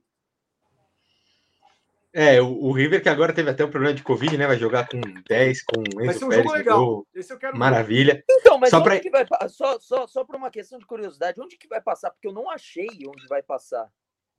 [2.19, 4.47] É, o, o, River que agora teve até o um problema de Covid, né?
[4.47, 7.07] Vai jogar com 10, com Enzo Vai ser um Pérez, jogo legal.
[7.13, 8.15] Esse eu quero Maravilha.
[8.15, 8.25] Ver.
[8.27, 8.99] Então, mas só onde pra...
[8.99, 12.09] que vai só, só, só por uma questão de curiosidade, onde que vai passar?
[12.09, 13.87] Porque eu não achei onde vai passar.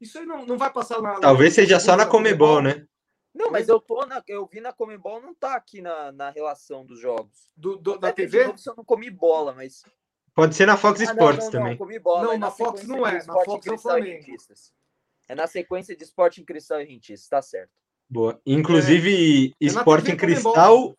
[0.01, 1.21] Isso aí não, não vai passar na.
[1.21, 1.63] Talvez na...
[1.63, 2.85] seja só na Comebol, né?
[3.33, 6.85] Não, mas eu tô na, eu vi na Comebol, não tá aqui na, na relação
[6.85, 7.49] dos jogos.
[7.57, 8.43] Do, do da TV?
[8.43, 9.85] Jogo, eu não comi bola, mas.
[10.35, 11.71] Pode ser na Fox ah, Sports não, não, também.
[11.71, 13.25] Não, comi bola, não, na Fox não é.
[13.25, 14.27] Na Fox é o Flamengo.
[15.29, 17.71] É na sequência de Esporte em Cristal e Rentistas, tá certo.
[18.09, 18.41] Boa.
[18.47, 20.97] Inclusive, é, Esporte em Cristal.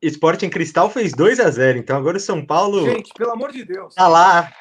[0.00, 2.84] Esporte em Cristal fez 2 a 0 então agora o São Paulo.
[2.84, 3.96] Gente, pelo amor de Deus.
[3.96, 4.52] Tá lá.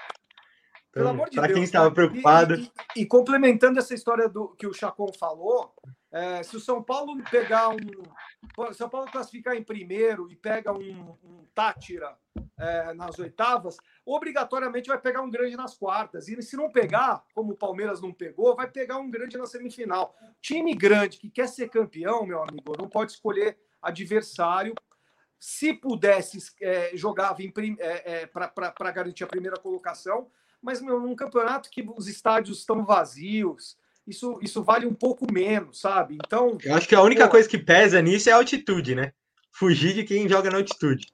[0.91, 1.45] Pelo amor de Deus.
[1.45, 2.55] Para quem estava preocupado.
[2.55, 5.71] E, e, e, complementando essa história do que o Chacon falou,
[6.11, 7.77] é, se o São Paulo pegar um.
[8.73, 12.17] São Paulo classificar em primeiro e pega um, um Tátira
[12.57, 16.27] é, nas oitavas, obrigatoriamente vai pegar um grande nas quartas.
[16.27, 20.15] E se não pegar, como o Palmeiras não pegou, vai pegar um grande na semifinal.
[20.41, 24.73] Time grande que quer ser campeão, meu amigo, não pode escolher adversário.
[25.39, 31.69] Se pudesse, é, jogava é, é para garantir a primeira colocação, mas meu, num campeonato
[31.69, 36.15] que os estádios estão vazios, isso, isso vale um pouco menos, sabe?
[36.15, 36.57] Então.
[36.63, 37.31] Eu acho que a única pô...
[37.31, 39.11] coisa que pesa nisso é a altitude, né?
[39.51, 41.07] Fugir de quem joga na altitude.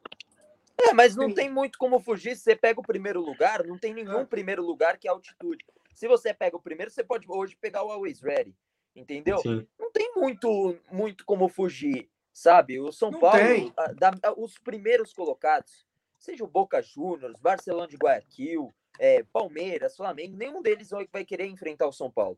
[0.79, 1.35] É, mas não Sim.
[1.35, 2.35] tem muito como fugir.
[2.35, 4.25] Se você pega o primeiro lugar, não tem nenhum é.
[4.25, 5.65] primeiro lugar que é altitude.
[5.93, 8.55] Se você pega o primeiro, você pode hoje pegar o Always Ready.
[8.95, 9.37] Entendeu?
[9.39, 9.65] Sim.
[9.79, 12.79] Não tem muito, muito como fugir, sabe?
[12.79, 15.85] O São não Paulo, a, da, a, os primeiros colocados,
[16.19, 21.47] seja o Boca Juniors, Barcelona de Guayaquil, é, Palmeiras, Flamengo, nenhum deles vai, vai querer
[21.47, 22.37] enfrentar o São Paulo.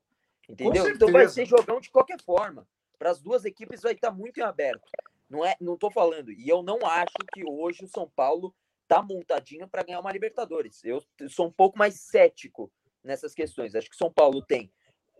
[0.49, 0.87] Entendeu?
[0.89, 2.67] Então vai ser jogão de qualquer forma.
[2.97, 4.89] Para as duas equipes vai estar muito em aberto.
[5.29, 6.31] Não é, não tô falando.
[6.31, 8.55] E eu não acho que hoje o São Paulo
[8.87, 10.83] tá montadinho para ganhar uma Libertadores.
[10.83, 12.71] Eu sou um pouco mais cético
[13.03, 13.75] nessas questões.
[13.75, 14.71] Acho que São Paulo tem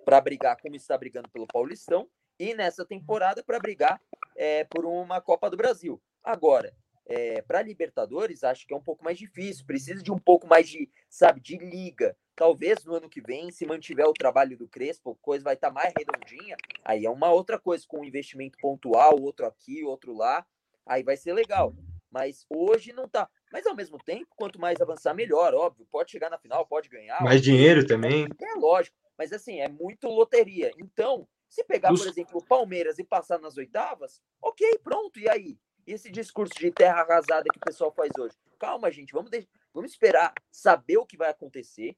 [0.05, 2.07] para brigar como está brigando pelo Paulistão
[2.39, 3.99] e nessa temporada para brigar
[4.35, 6.01] é, por uma Copa do Brasil.
[6.23, 6.75] Agora,
[7.07, 9.65] é, para Libertadores, acho que é um pouco mais difícil.
[9.65, 12.17] Precisa de um pouco mais de, sabe, de liga.
[12.35, 15.67] Talvez no ano que vem, se mantiver o trabalho do Crespo, a coisa vai estar
[15.67, 16.57] tá mais redondinha.
[16.83, 20.45] Aí é uma outra coisa, com um investimento pontual, outro aqui, outro lá.
[20.85, 21.73] Aí vai ser legal.
[22.11, 23.29] Mas hoje não tá.
[23.51, 25.87] Mas ao mesmo tempo, quanto mais avançar, melhor, óbvio.
[25.91, 27.21] Pode chegar na final, pode ganhar.
[27.21, 28.27] Mais dinheiro também.
[28.41, 28.95] É lógico.
[29.17, 30.71] Mas assim, é muito loteria.
[30.77, 35.19] Então, se pegar, por exemplo, o Palmeiras e passar nas oitavas, ok, pronto.
[35.19, 35.57] E aí?
[35.85, 38.35] E esse discurso de terra arrasada que o pessoal faz hoje?
[38.59, 39.47] Calma, gente, vamos, de...
[39.73, 41.95] vamos esperar saber o que vai acontecer,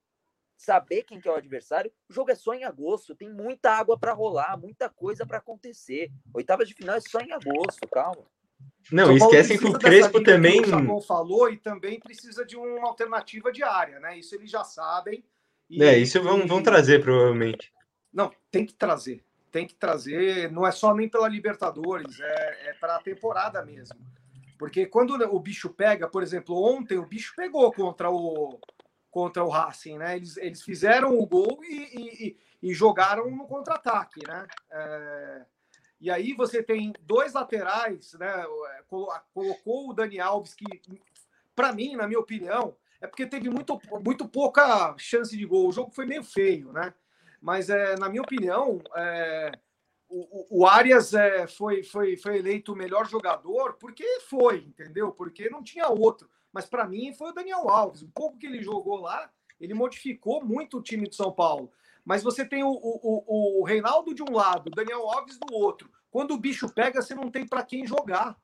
[0.57, 1.91] saber quem que é o adversário.
[2.09, 6.11] O jogo é só em agosto, tem muita água para rolar, muita coisa para acontecer.
[6.33, 8.25] Oitavas de final é só em agosto, calma.
[8.91, 10.61] Não, esquecem que o Crespo também.
[10.61, 14.17] Que o falou e também precisa de uma alternativa diária, né?
[14.17, 15.23] Isso eles já sabem.
[15.69, 17.71] E, é, isso vão, vão trazer, provavelmente.
[18.11, 22.73] Não, tem que trazer tem que trazer, não é só nem pela Libertadores, é, é
[22.73, 23.97] para a temporada mesmo.
[24.57, 28.59] Porque quando o bicho pega, por exemplo, ontem o bicho pegou contra o
[29.09, 30.15] contra o Racing, né?
[30.15, 34.45] Eles, eles fizeram o gol e, e, e jogaram no contra-ataque, né?
[34.69, 35.45] É,
[35.99, 38.45] e aí você tem dois laterais, né?
[39.33, 40.65] Colocou o Dani Alves, que,
[41.55, 45.67] para mim, na minha opinião, é porque teve muito, muito pouca chance de gol.
[45.67, 46.93] O jogo foi meio feio, né?
[47.41, 49.51] Mas, é, na minha opinião, é,
[50.09, 55.11] o, o Arias é, foi, foi, foi eleito o melhor jogador porque foi, entendeu?
[55.11, 56.29] Porque não tinha outro.
[56.51, 58.01] Mas, para mim, foi o Daniel Alves.
[58.01, 61.71] O pouco que ele jogou lá, ele modificou muito o time de São Paulo.
[62.03, 65.91] Mas você tem o, o, o Reinaldo de um lado, o Daniel Alves do outro.
[66.09, 68.37] Quando o bicho pega, você não tem para quem jogar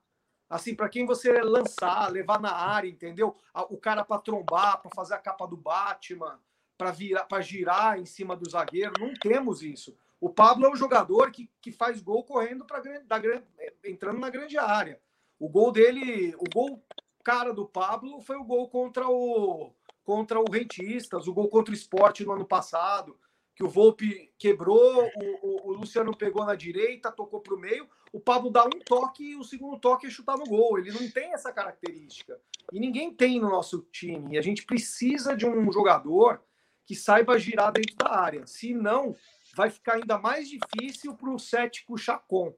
[0.53, 3.36] assim, para quem você lançar, levar na área, entendeu?
[3.69, 6.39] O cara para trombar, para fazer a capa do Batman,
[6.84, 8.91] para virar, para girar em cima do zagueiro.
[9.00, 9.96] Não temos isso.
[10.19, 13.46] O Pablo é um jogador que, que faz gol correndo para grande,
[13.86, 15.00] entrando na grande área.
[15.39, 16.84] O gol dele, o gol
[17.24, 19.72] cara do Pablo foi o gol contra o
[20.04, 23.17] contra o Rentistas, o gol contra o Esporte no ano passado.
[23.56, 27.88] que o Volpe quebrou, o, o, o Luciano pegou na direita, tocou para o meio,
[28.12, 30.78] o Pablo dá um toque e o segundo toque é chutar no gol.
[30.78, 32.41] Ele não tem essa característica.
[32.74, 34.36] E ninguém tem no nosso time.
[34.36, 36.41] E a gente precisa de um jogador
[36.86, 38.46] que saiba girar dentro da área.
[38.46, 39.15] Se não,
[39.56, 42.54] vai ficar ainda mais difícil para o cético Chacon.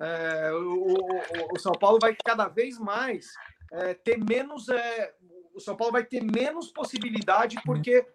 [0.00, 3.32] É, o, o, o, São Paulo vai cada vez mais
[3.72, 4.68] é, ter menos.
[4.68, 5.14] É,
[5.54, 8.06] o São Paulo vai ter menos possibilidade, porque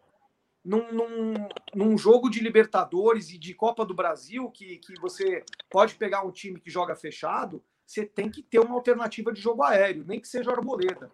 [0.63, 1.33] num, num,
[1.75, 6.31] num, jogo de Libertadores e de Copa do Brasil, que, que você pode pegar um
[6.31, 10.27] time que joga fechado, você tem que ter uma alternativa de jogo aéreo, nem que
[10.27, 11.11] seja arboleda.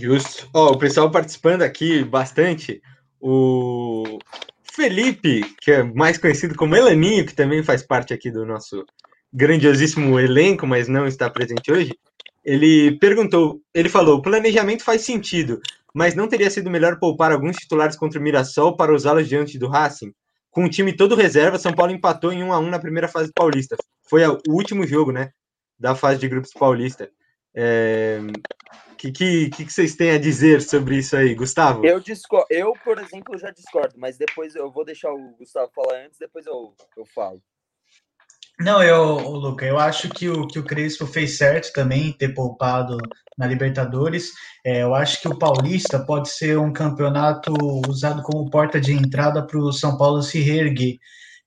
[0.00, 0.48] Justo.
[0.54, 2.80] Ó, oh, o pessoal participando aqui bastante.
[3.20, 4.18] O
[4.62, 8.86] Felipe, que é mais conhecido como Elaninho, que também faz parte aqui do nosso
[9.30, 11.94] grandiosíssimo elenco, mas não está presente hoje.
[12.42, 15.60] Ele perguntou, ele falou: o planejamento faz sentido,
[15.94, 19.68] mas não teria sido melhor poupar alguns titulares contra o Mirassol para usá-los diante do
[19.68, 20.14] Racing?
[20.50, 23.30] Com o time todo reserva, São Paulo empatou em 1 a 1 na primeira fase
[23.34, 23.76] paulista.
[24.08, 25.30] Foi o último jogo, né?
[25.78, 27.10] Da fase de grupos paulista.
[27.54, 28.18] É...
[29.00, 31.86] O que, que, que, vocês têm a dizer sobre isso aí, Gustavo?
[31.86, 36.04] Eu, discordo, eu, por exemplo, já discordo, mas depois eu vou deixar o Gustavo falar
[36.04, 37.42] antes, depois eu, eu falo.
[38.60, 42.98] Não, eu, Luca, eu acho que o, que o Crespo fez certo também ter poupado
[43.38, 44.32] na Libertadores.
[44.62, 47.54] É, eu acho que o Paulista pode ser um campeonato
[47.88, 50.98] usado como porta de entrada para o São Paulo se reerguer.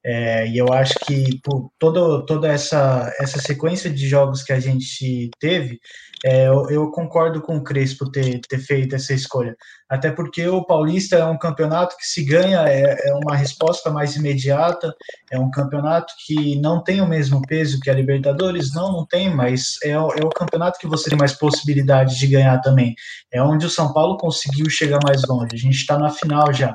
[0.06, 4.60] É, e eu acho que por todo, toda essa, essa sequência de jogos que a
[4.60, 5.80] gente teve,
[6.26, 9.56] é, eu, eu, concordo com o Crespo ter, ter feito essa escolha.
[9.94, 14.16] Até porque o Paulista é um campeonato que se ganha é, é uma resposta mais
[14.16, 14.92] imediata,
[15.32, 19.30] é um campeonato que não tem o mesmo peso que a Libertadores, não, não tem,
[19.30, 22.96] mas é, é o campeonato que você tem mais possibilidade de ganhar também.
[23.32, 25.50] É onde o São Paulo conseguiu chegar mais longe.
[25.54, 26.74] A gente está na final já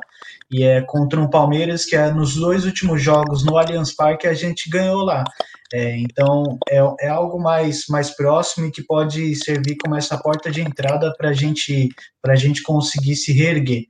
[0.51, 4.35] e é contra um Palmeiras que é nos dois últimos jogos no Allianz Parque a
[4.35, 5.25] gente ganhou lá.
[5.73, 10.51] É, então é, é algo mais, mais próximo e que pode servir como essa porta
[10.51, 11.91] de entrada para gente,
[12.27, 13.85] a gente conseguir se reerguer.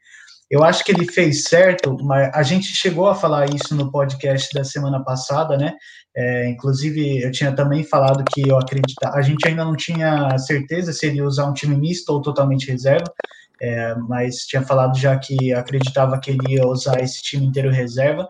[0.51, 4.49] Eu acho que ele fez certo, mas a gente chegou a falar isso no podcast
[4.55, 5.75] da semana passada, né?
[6.17, 9.17] É, inclusive, eu tinha também falado que eu acreditava.
[9.17, 12.71] A gente ainda não tinha certeza se ele ia usar um time misto ou totalmente
[12.71, 13.12] reserva,
[13.61, 18.27] é, mas tinha falado já que acreditava que ele ia usar esse time inteiro reserva.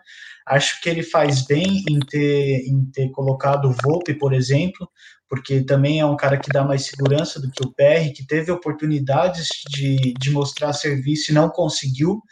[0.49, 4.89] Acho que ele faz bem em ter, em ter colocado o Volpe, por exemplo,
[5.29, 8.51] porque também é um cara que dá mais segurança do que o PR, que teve
[8.51, 12.23] oportunidades de, de mostrar serviço e não conseguiu.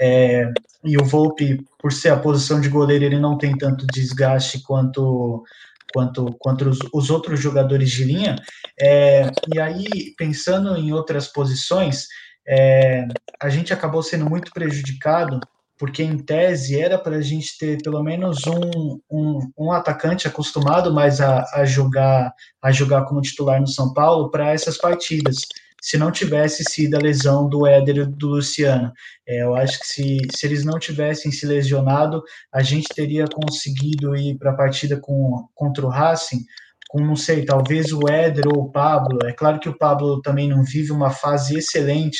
[0.00, 0.50] É,
[0.84, 5.44] e o Volpe, por ser a posição de goleiro, ele não tem tanto desgaste quanto
[5.92, 8.36] quanto, quanto os, os outros jogadores de linha.
[8.80, 12.06] É, e aí, pensando em outras posições,
[12.46, 13.06] é,
[13.40, 15.40] a gente acabou sendo muito prejudicado,
[15.80, 20.92] porque em tese era para a gente ter pelo menos um, um, um atacante acostumado
[20.92, 25.38] mais a, a, jogar a jogar como titular no São Paulo para essas partidas.
[25.80, 28.92] Se não tivesse sido a lesão do Éder e do Luciano,
[29.26, 34.14] é, eu acho que se, se eles não tivessem se lesionado, a gente teria conseguido
[34.14, 36.44] ir para a partida com, contra o Racing
[36.90, 39.20] com, não sei, talvez o Éder ou o Pablo.
[39.24, 42.18] É claro que o Pablo também não vive uma fase excelente,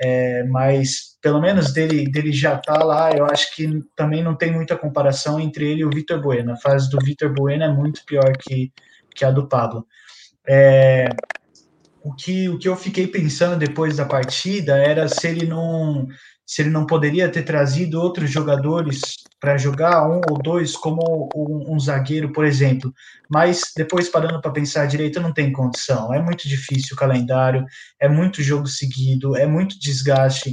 [0.00, 4.52] é, mas pelo menos dele, dele já tá lá, eu acho que também não tem
[4.52, 6.52] muita comparação entre ele e o Vitor Bueno.
[6.52, 8.72] A fase do Vitor Bueno é muito pior que,
[9.14, 9.86] que a do Pablo.
[10.48, 11.08] É,
[12.02, 16.08] o, que, o que eu fiquei pensando depois da partida era se ele não
[16.50, 19.00] se ele não poderia ter trazido outros jogadores
[19.38, 22.92] para jogar, um ou dois, como um, um, zagueiro, por exemplo.
[23.28, 26.12] Mas depois, parando para pensar direito, não tem condição.
[26.12, 27.64] É muito difícil o calendário,
[28.00, 30.50] é muito jogo seguido, é muito desgaste.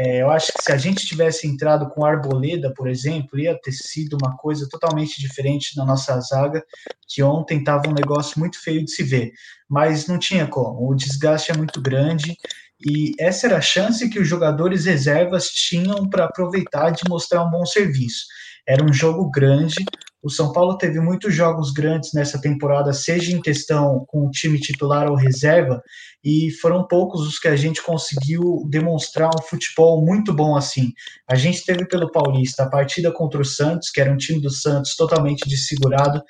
[0.00, 3.72] É, eu acho que se a gente tivesse entrado com Arboleda, por exemplo, ia ter
[3.72, 6.64] sido uma coisa totalmente diferente na nossa zaga,
[7.08, 9.32] que ontem estava um negócio muito feio de se ver.
[9.68, 12.36] Mas não tinha como, o desgaste é muito grande
[12.80, 17.50] e essa era a chance que os jogadores reservas tinham para aproveitar de mostrar um
[17.50, 18.24] bom serviço.
[18.66, 19.84] Era um jogo grande.
[20.22, 24.58] O São Paulo teve muitos jogos grandes nessa temporada, seja em questão com o time
[24.58, 25.80] titular ou reserva,
[26.24, 30.92] e foram poucos os que a gente conseguiu demonstrar um futebol muito bom assim.
[31.30, 34.50] A gente teve pelo Paulista a partida contra o Santos, que era um time do
[34.50, 36.20] Santos totalmente desfigurado.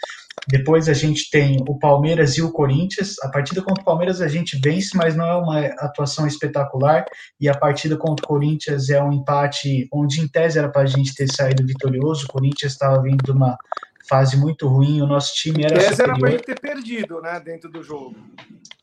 [0.46, 3.14] Depois a gente tem o Palmeiras e o Corinthians.
[3.22, 7.04] A partida contra o Palmeiras a gente vence, mas não é uma atuação espetacular.
[7.40, 10.86] E a partida contra o Corinthians é um empate onde, em tese, era para a
[10.86, 12.24] gente ter saído vitorioso.
[12.24, 13.56] O Corinthians estava vindo de uma
[14.08, 15.76] fase muito ruim, o nosso time era.
[15.76, 18.16] Esse era para gente ter perdido, né, dentro do jogo.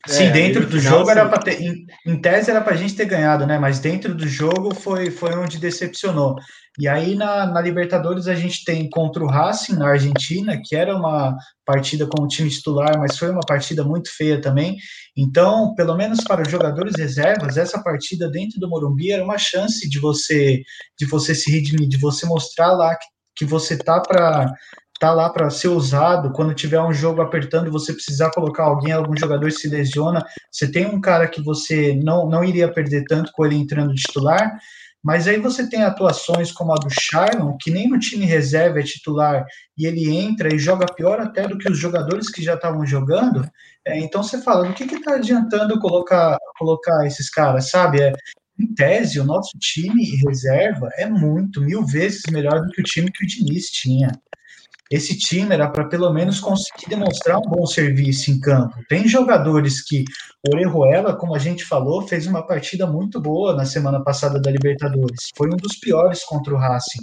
[0.07, 1.59] Sim, é, dentro do jogo era para ter.
[1.59, 3.57] Em, em, tese era para a gente ter ganhado, né?
[3.57, 6.35] Mas dentro do jogo foi, foi onde decepcionou.
[6.77, 10.95] E aí na, na, Libertadores a gente tem contra o Racing na Argentina, que era
[10.95, 11.35] uma
[11.65, 14.77] partida com o time titular, mas foi uma partida muito feia também.
[15.17, 19.89] Então, pelo menos para os jogadores reservas, essa partida dentro do Morumbi era uma chance
[19.89, 20.61] de você
[20.99, 23.05] de você se redimir, de você mostrar lá que,
[23.37, 24.51] que você tá para
[24.99, 26.31] tá lá para ser usado.
[26.31, 30.85] Quando tiver um jogo apertando, você precisar colocar alguém, algum jogador se lesiona, você tem
[30.85, 34.57] um cara que você não, não iria perder tanto com ele entrando titular.
[35.03, 38.83] Mas aí você tem atuações como a do Sharon, que nem no time reserva é
[38.83, 39.45] titular,
[39.77, 43.47] e ele entra e joga pior até do que os jogadores que já estavam jogando.
[43.85, 48.01] É, então você fala, o que está adiantando colocar, colocar esses caras, sabe?
[48.01, 48.13] É,
[48.59, 53.11] em tese, o nosso time reserva é muito, mil vezes melhor do que o time
[53.11, 54.09] que o Diniz tinha
[54.91, 58.75] esse time era para pelo menos conseguir demonstrar um bom serviço em campo.
[58.87, 60.05] Tem jogadores que
[60.47, 65.29] Orejuela, como a gente falou, fez uma partida muito boa na semana passada da Libertadores.
[65.35, 67.01] Foi um dos piores contra o Racing.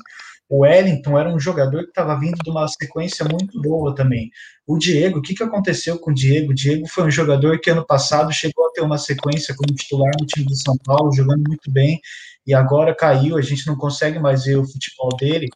[0.49, 4.31] O Wellington era um jogador que estava vindo de uma sequência muito boa também.
[4.67, 6.53] O Diego, o que, que aconteceu com o Diego?
[6.53, 10.13] O Diego foi um jogador que ano passado chegou a ter uma sequência como titular
[10.21, 11.99] no time de São Paulo, jogando muito bem,
[12.47, 15.49] e agora caiu, a gente não consegue mais ver o futebol dele.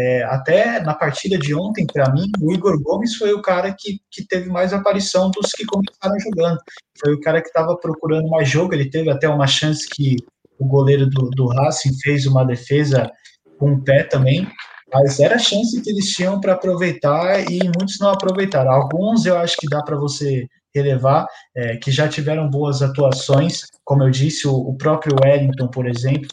[0.00, 3.98] É, até na partida de ontem, para mim, o Igor Gomes foi o cara que,
[4.08, 6.60] que teve mais aparição dos que começaram jogando.
[7.00, 8.72] Foi o cara que estava procurando mais jogo.
[8.72, 10.14] Ele teve até uma chance que
[10.56, 13.10] o goleiro do, do Racing fez uma defesa
[13.58, 14.48] com o pé também.
[14.92, 18.70] Mas era a chance que eles tinham para aproveitar e muitos não aproveitaram.
[18.70, 24.04] Alguns eu acho que dá para você relevar, é, que já tiveram boas atuações, como
[24.04, 26.28] eu disse, o, o próprio Wellington, por exemplo,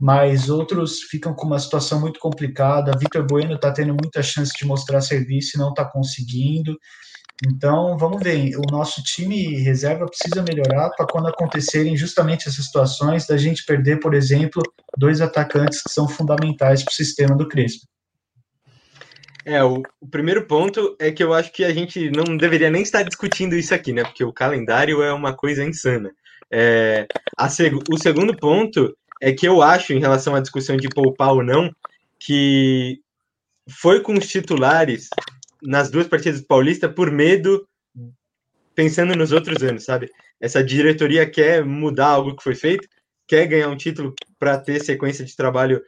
[0.00, 2.96] mas outros ficam com uma situação muito complicada.
[2.98, 6.78] Vitor Bueno está tendo muita chance de mostrar serviço e não está conseguindo.
[7.46, 8.56] Então, vamos ver.
[8.56, 14.00] O nosso time reserva precisa melhorar para quando acontecerem justamente essas situações da gente perder,
[14.00, 14.62] por exemplo,
[14.96, 17.86] dois atacantes que são fundamentais para o sistema do Crespo.
[19.44, 22.82] É, o, o, primeiro ponto é que eu acho que a gente não deveria nem
[22.82, 24.02] estar discutindo isso aqui, né?
[24.02, 26.10] Porque o calendário é uma coisa insana.
[26.50, 27.06] É,
[27.48, 31.42] seg o segundo ponto é que eu acho, em relação à discussão de poupar ou
[31.42, 31.70] não,
[32.18, 33.00] que
[33.68, 35.08] foi com os titulares
[35.62, 37.66] nas duas partidas do Paulista por medo,
[38.74, 40.10] pensando nos outros anos, sabe?
[40.40, 42.88] Essa diretoria quer mudar algo que foi feito,
[43.26, 45.82] quer ganhar um título para ter sequência de trabalho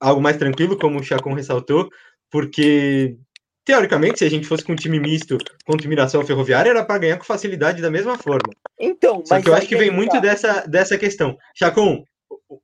[0.00, 1.88] algo mais tranquilo, como o Chacon ressaltou,
[2.30, 3.16] porque
[3.64, 6.98] teoricamente, se a gente fosse com um time misto contra o Mirassol Ferroviário, era para
[6.98, 8.52] ganhar com facilidade da mesma forma.
[8.78, 10.20] Então, Só que eu acho que vem muito tá.
[10.20, 11.36] dessa, dessa questão.
[11.54, 12.04] Chacon,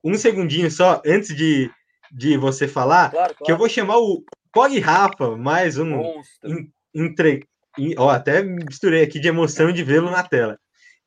[0.03, 1.69] um segundinho só, antes de,
[2.11, 3.45] de você falar, claro, claro.
[3.45, 6.21] que eu vou chamar o Pog Rafa, mais um
[6.93, 7.45] entre,
[7.97, 10.57] ó, até misturei aqui de emoção de vê-lo na tela.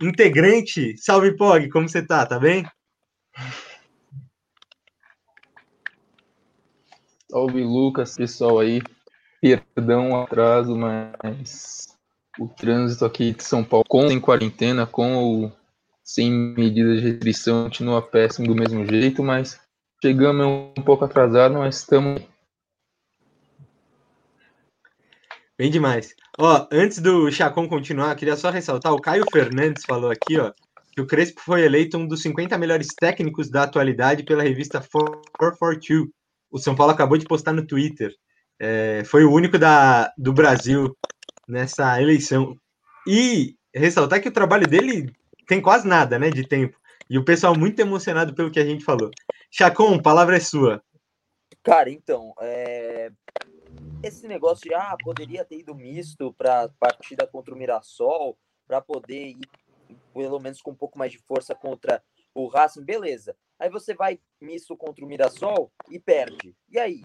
[0.00, 2.24] Integrante, salve Pog, como você tá?
[2.26, 2.64] Tá bem?
[7.30, 8.80] Salve Lucas, pessoal aí.
[9.74, 11.96] Perdão o atraso, mas
[12.38, 15.52] o trânsito aqui de São Paulo, com em quarentena, com o
[16.08, 19.60] sem medidas de restrição, continua péssimo do mesmo jeito, mas
[20.02, 22.22] chegamos um pouco atrasado, mas estamos.
[25.58, 26.14] Bem demais.
[26.38, 30.50] Ó, antes do Chacon continuar, queria só ressaltar, o Caio Fernandes falou aqui, ó,
[30.92, 36.08] que o Crespo foi eleito um dos 50 melhores técnicos da atualidade pela revista 442.
[36.50, 38.14] O São Paulo acabou de postar no Twitter.
[38.58, 40.96] É, foi o único da, do Brasil
[41.46, 42.56] nessa eleição.
[43.06, 45.12] E ressaltar que o trabalho dele
[45.48, 46.78] tem quase nada, né, de tempo.
[47.08, 49.10] E o pessoal muito emocionado pelo que a gente falou.
[49.50, 50.84] Chacon, palavra é sua.
[51.62, 53.10] Cara, então, é...
[54.02, 59.28] esse negócio de, ah, poderia ter ido misto para partida contra o Mirassol, para poder
[59.28, 59.40] ir,
[60.12, 62.02] pelo menos, com um pouco mais de força contra
[62.34, 63.34] o Racing, beleza.
[63.58, 66.54] Aí você vai misto contra o Mirassol e perde.
[66.68, 67.02] E aí?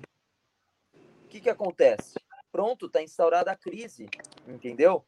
[0.94, 2.20] O que que acontece?
[2.52, 4.06] Pronto, tá instaurada a crise,
[4.46, 5.06] entendeu?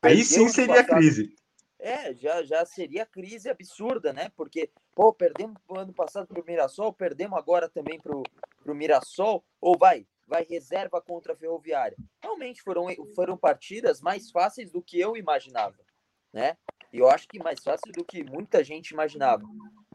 [0.00, 1.36] Perdeu aí sim seria a crise.
[1.78, 4.30] É, já, já seria crise absurda, né?
[4.36, 9.78] Porque, pô, perdemos ano passado para o Mirassol, perdemos agora também para o Mirassol, ou
[9.78, 11.96] vai, vai reserva contra a Ferroviária.
[12.20, 15.78] Realmente foram, foram partidas mais fáceis do que eu imaginava,
[16.32, 16.56] né?
[16.92, 19.44] E eu acho que mais fácil do que muita gente imaginava.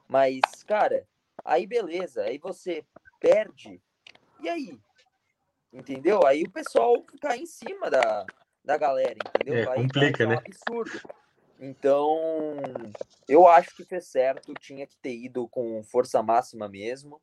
[0.07, 1.05] Mas, cara,
[1.43, 2.85] aí beleza, aí você
[3.19, 3.81] perde,
[4.39, 4.79] e aí?
[5.71, 6.25] Entendeu?
[6.25, 8.25] Aí o pessoal cai em cima da,
[8.63, 9.55] da galera, entendeu?
[9.55, 10.35] É, aí complica, né?
[10.35, 11.01] absurdo.
[11.65, 12.57] Então,
[13.25, 17.21] eu acho que fez certo, tinha que ter ido com força máxima mesmo.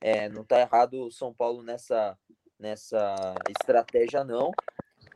[0.00, 2.18] É, não está errado o São Paulo nessa,
[2.58, 4.52] nessa estratégia, não.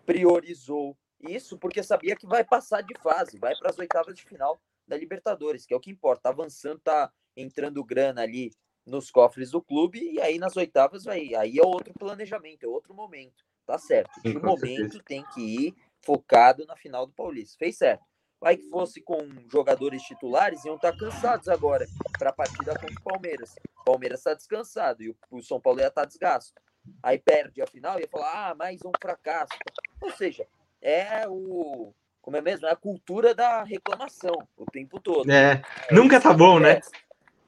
[0.04, 4.60] Priorizou Isso porque sabia que vai passar de fase, vai para as oitavas de final
[4.86, 6.24] da Libertadores, que é o que importa.
[6.24, 8.50] Tá avançando, tá entrando grana ali
[8.84, 12.92] nos cofres do clube e aí nas oitavas vai, aí é outro planejamento, é outro
[12.92, 13.46] momento.
[13.64, 14.20] Tá certo.
[14.22, 17.56] De momento tem que ir focado na final do Paulista.
[17.58, 18.04] Fez certo.
[18.40, 19.18] Vai que fosse com
[19.50, 21.86] jogadores titulares, iam estar tá cansados agora
[22.18, 23.54] para a partida contra o Palmeiras.
[23.80, 26.60] O Palmeiras está descansado e o São Paulo ia estar tá desgasto.
[27.02, 29.52] Aí perde a final e ia falar, ah, mais um fracasso.
[30.00, 30.46] Ou seja,
[30.80, 31.92] é o.
[32.22, 32.66] Como é mesmo?
[32.66, 35.30] É a cultura da reclamação o tempo todo.
[35.30, 36.80] É, é nunca tá bom, né?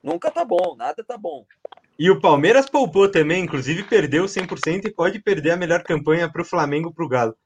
[0.03, 1.47] Nunca tá bom, nada tá bom.
[1.99, 6.41] E o Palmeiras poupou também, inclusive perdeu 100% e pode perder a melhor campanha para
[6.41, 7.37] o Flamengo para o Galo.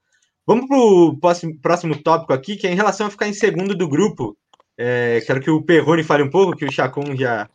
[0.47, 3.75] Vamos para o próximo, próximo tópico aqui, que é em relação a ficar em segundo
[3.75, 4.37] do grupo.
[4.77, 7.49] É, quero que o Perrone fale um pouco, que o Chacon já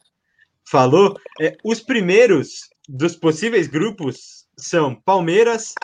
[0.68, 1.16] falou.
[1.41, 5.74] É, os primeiros dos possíveis grupos são Palmeiras,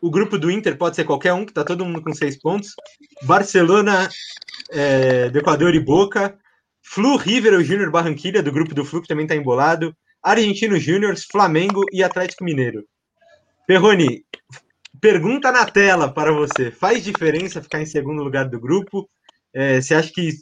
[0.00, 2.74] o grupo do Inter pode ser qualquer um, que está todo mundo com seis pontos,
[3.22, 4.08] Barcelona,
[4.70, 6.36] é, do Equador e Boca,
[6.82, 11.16] Flu, River, o Júnior Barranquilha, do grupo do Flu, que também está embolado, Argentino Júnior,
[11.30, 12.84] Flamengo e Atlético Mineiro.
[13.66, 14.24] Perrone,
[15.00, 19.08] pergunta na tela para você: faz diferença ficar em segundo lugar do grupo?
[19.52, 20.32] É, você acha que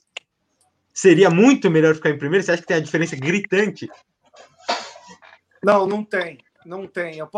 [0.92, 2.44] seria muito melhor ficar em primeiro?
[2.44, 3.88] Você acha que tem a diferença gritante?
[5.62, 6.38] Não, não tem.
[6.64, 7.22] Não tem.
[7.22, 7.28] O,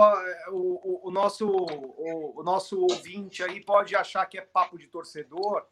[0.51, 5.65] o, o nosso, o, o, nosso ouvinte aí pode achar que é papo de torcedor,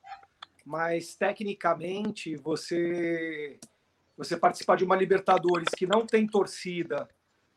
[0.65, 3.59] mas tecnicamente você
[4.17, 7.09] você participar de uma Libertadores que não tem torcida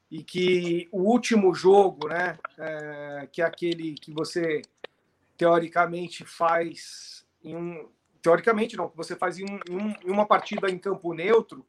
[0.10, 4.62] e que o último jogo, né, é, que é aquele que você
[5.38, 7.90] teoricamente faz em um
[8.22, 11.66] teoricamente não, que você faz em, um, em uma partida em campo neutro,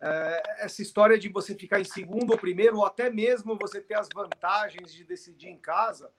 [0.00, 3.94] é, essa história de você ficar em segundo ou primeiro, ou até mesmo você ter
[3.94, 6.10] as vantagens de decidir em casa,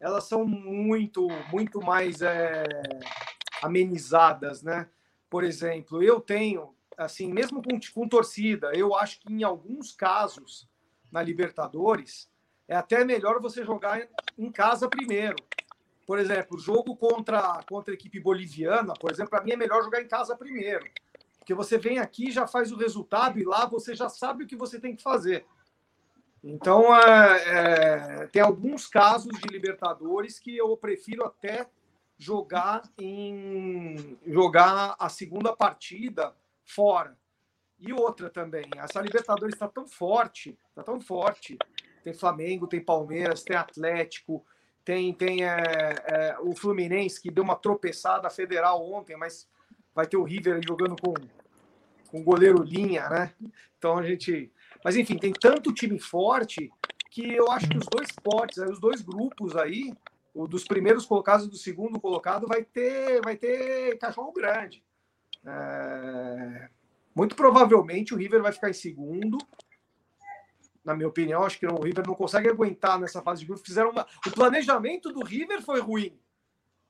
[0.00, 2.64] elas são muito, muito mais é,
[3.60, 4.88] amenizadas, né?
[5.28, 10.66] Por exemplo, eu tenho, assim, mesmo com, com torcida, eu acho que em alguns casos
[11.10, 12.30] na Libertadores,
[12.66, 14.06] é até melhor você jogar
[14.36, 15.36] em casa primeiro.
[16.06, 20.00] Por exemplo, jogo contra, contra a equipe boliviana, por exemplo, para mim é melhor jogar
[20.00, 20.84] em casa primeiro.
[21.38, 24.56] Porque você vem aqui, já faz o resultado e lá você já sabe o que
[24.56, 25.46] você tem que fazer.
[26.42, 31.66] Então, é, é, tem alguns casos de Libertadores que eu prefiro até
[32.16, 36.34] jogar em jogar a segunda partida
[36.64, 37.16] fora.
[37.78, 41.56] E outra também, essa Libertadores está tão forte, está tão forte.
[42.02, 44.44] Tem Flamengo, tem Palmeiras, tem Atlético,
[44.84, 49.48] tem, tem é, é, o Fluminense que deu uma tropeçada federal ontem, mas
[49.94, 51.14] vai ter o River jogando com
[52.08, 53.34] com goleiro linha, né?
[53.78, 54.50] Então a gente,
[54.84, 56.70] mas enfim, tem tanto time forte
[57.10, 59.92] que eu acho que os dois potes, os dois grupos aí,
[60.34, 64.82] o dos primeiros colocados e do segundo colocado vai ter, vai ter cachorro grande.
[65.44, 66.68] É...
[67.14, 69.38] Muito provavelmente o River vai ficar em segundo.
[70.84, 73.64] Na minha opinião, acho que o River não consegue aguentar nessa fase de grupo.
[73.64, 74.06] Fizeram uma...
[74.26, 76.18] O planejamento do River foi ruim,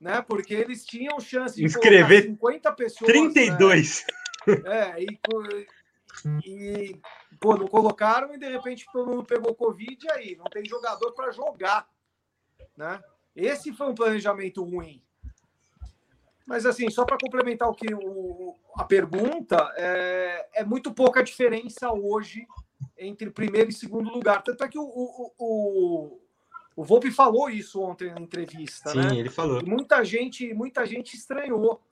[0.00, 0.22] né?
[0.22, 3.10] Porque eles tinham chance de inscrever 50 pessoas.
[3.10, 4.06] 32.
[4.06, 4.18] Né?
[4.64, 5.18] É, e,
[6.44, 7.00] e
[7.40, 11.30] pô, não colocaram e de repente todo mundo pegou Covid aí não tem jogador para
[11.32, 11.86] jogar,
[12.76, 13.02] né?
[13.36, 15.02] Esse foi um planejamento ruim.
[16.49, 21.92] Mas, assim, só para complementar o que o, a pergunta, é, é, muito pouca diferença
[21.92, 22.46] hoje
[22.96, 24.42] entre primeiro e segundo lugar.
[24.42, 26.20] Tanto é que o, o, o,
[26.74, 28.88] o Volpe falou isso ontem na entrevista.
[28.92, 29.18] Sim, né?
[29.18, 29.61] ele falou.
[29.61, 31.82] E muita gente, muita gente estranhou.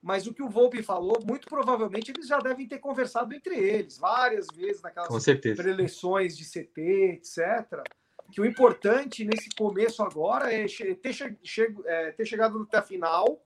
[0.00, 3.98] Mas o que o Volpe falou, muito provavelmente eles já devem ter conversado entre eles
[3.98, 5.24] várias vezes naquelas
[5.56, 6.80] preleções de CT,
[7.14, 7.82] etc.
[8.30, 13.42] Que o importante nesse começo agora é ter, che é, ter chegado até a final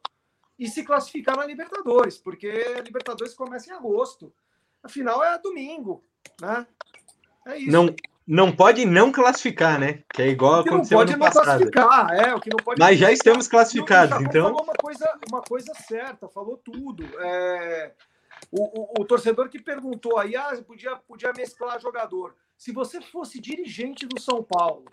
[0.59, 4.33] e se classificar na Libertadores, porque a Libertadores começa em agosto.
[4.83, 6.05] A final é domingo,
[6.41, 6.67] né?
[7.47, 7.71] É isso.
[7.71, 7.95] Não,
[8.27, 10.03] não pode não classificar, né?
[10.13, 11.45] Que é igual aconteceu não pode no passado.
[11.45, 14.49] classificar, é, o que não pode Mas já estamos classificados, então.
[14.49, 17.05] Falou uma coisa, uma coisa certa, falou tudo.
[17.21, 17.93] É,
[18.51, 22.35] o, o, o, torcedor que perguntou aí, ah, podia, podia mesclar jogador.
[22.57, 24.85] Se você fosse dirigente do São Paulo,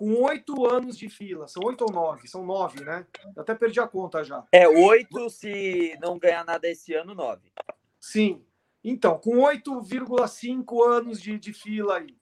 [0.00, 1.46] com oito anos de fila.
[1.46, 2.26] São oito ou nove?
[2.26, 3.06] São nove, né?
[3.36, 4.46] Eu até perdi a conta já.
[4.50, 7.52] É, oito se não ganhar nada esse ano, nove.
[8.00, 8.42] Sim.
[8.82, 12.16] Então, com 8,5 anos de, de fila aí,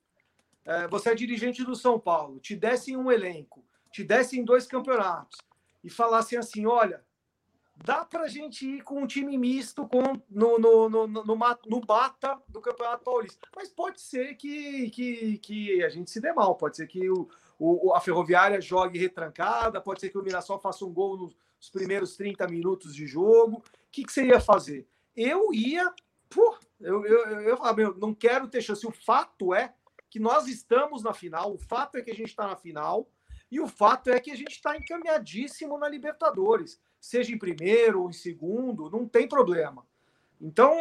[0.64, 5.38] é, você é dirigente do São Paulo, te dessem um elenco, te dessem dois campeonatos
[5.84, 7.04] e falassem assim: olha,
[7.76, 11.36] dá para a gente ir com um time misto com, no, no, no, no, no
[11.36, 13.46] mata do Campeonato Paulista.
[13.54, 17.28] Mas pode ser que, que, que a gente se dê mal, pode ser que o,
[17.58, 21.68] o, a Ferroviária jogue retrancada, pode ser que o Mirassol faça um gol no, os
[21.70, 23.58] primeiros 30 minutos de jogo.
[23.58, 24.86] O que, que você ia fazer?
[25.16, 25.92] Eu ia.
[26.30, 28.86] Pô, eu, eu, eu, eu falava, meu, não quero ter chance.
[28.86, 29.74] O fato é
[30.08, 33.10] que nós estamos na final, o fato é que a gente está na final,
[33.50, 36.80] e o fato é que a gente está encaminhadíssimo na Libertadores.
[37.00, 39.86] Seja em primeiro ou em segundo, não tem problema.
[40.40, 40.72] Então,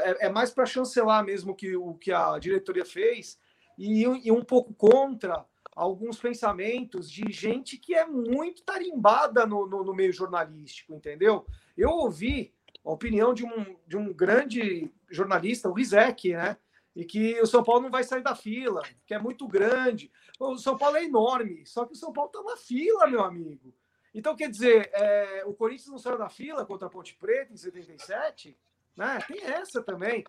[0.00, 3.38] é, é mais para chancelar mesmo que o que a diretoria fez
[3.78, 5.44] e, e um pouco contra
[5.74, 11.46] alguns pensamentos de gente que é muito tarimbada no, no, no, meio jornalístico, entendeu?
[11.76, 12.54] Eu ouvi
[12.84, 16.56] a opinião de um, de um grande jornalista, o Rizek, né?
[16.94, 20.12] E que o São Paulo não vai sair da fila, que é muito grande.
[20.38, 23.74] O São Paulo é enorme, só que o São Paulo está na fila, meu amigo.
[24.14, 27.56] Então, quer dizer, é, o Corinthians não saiu da fila contra a Ponte Preta em
[27.56, 28.56] 77?
[28.96, 29.18] Né?
[29.26, 30.24] Tem essa também.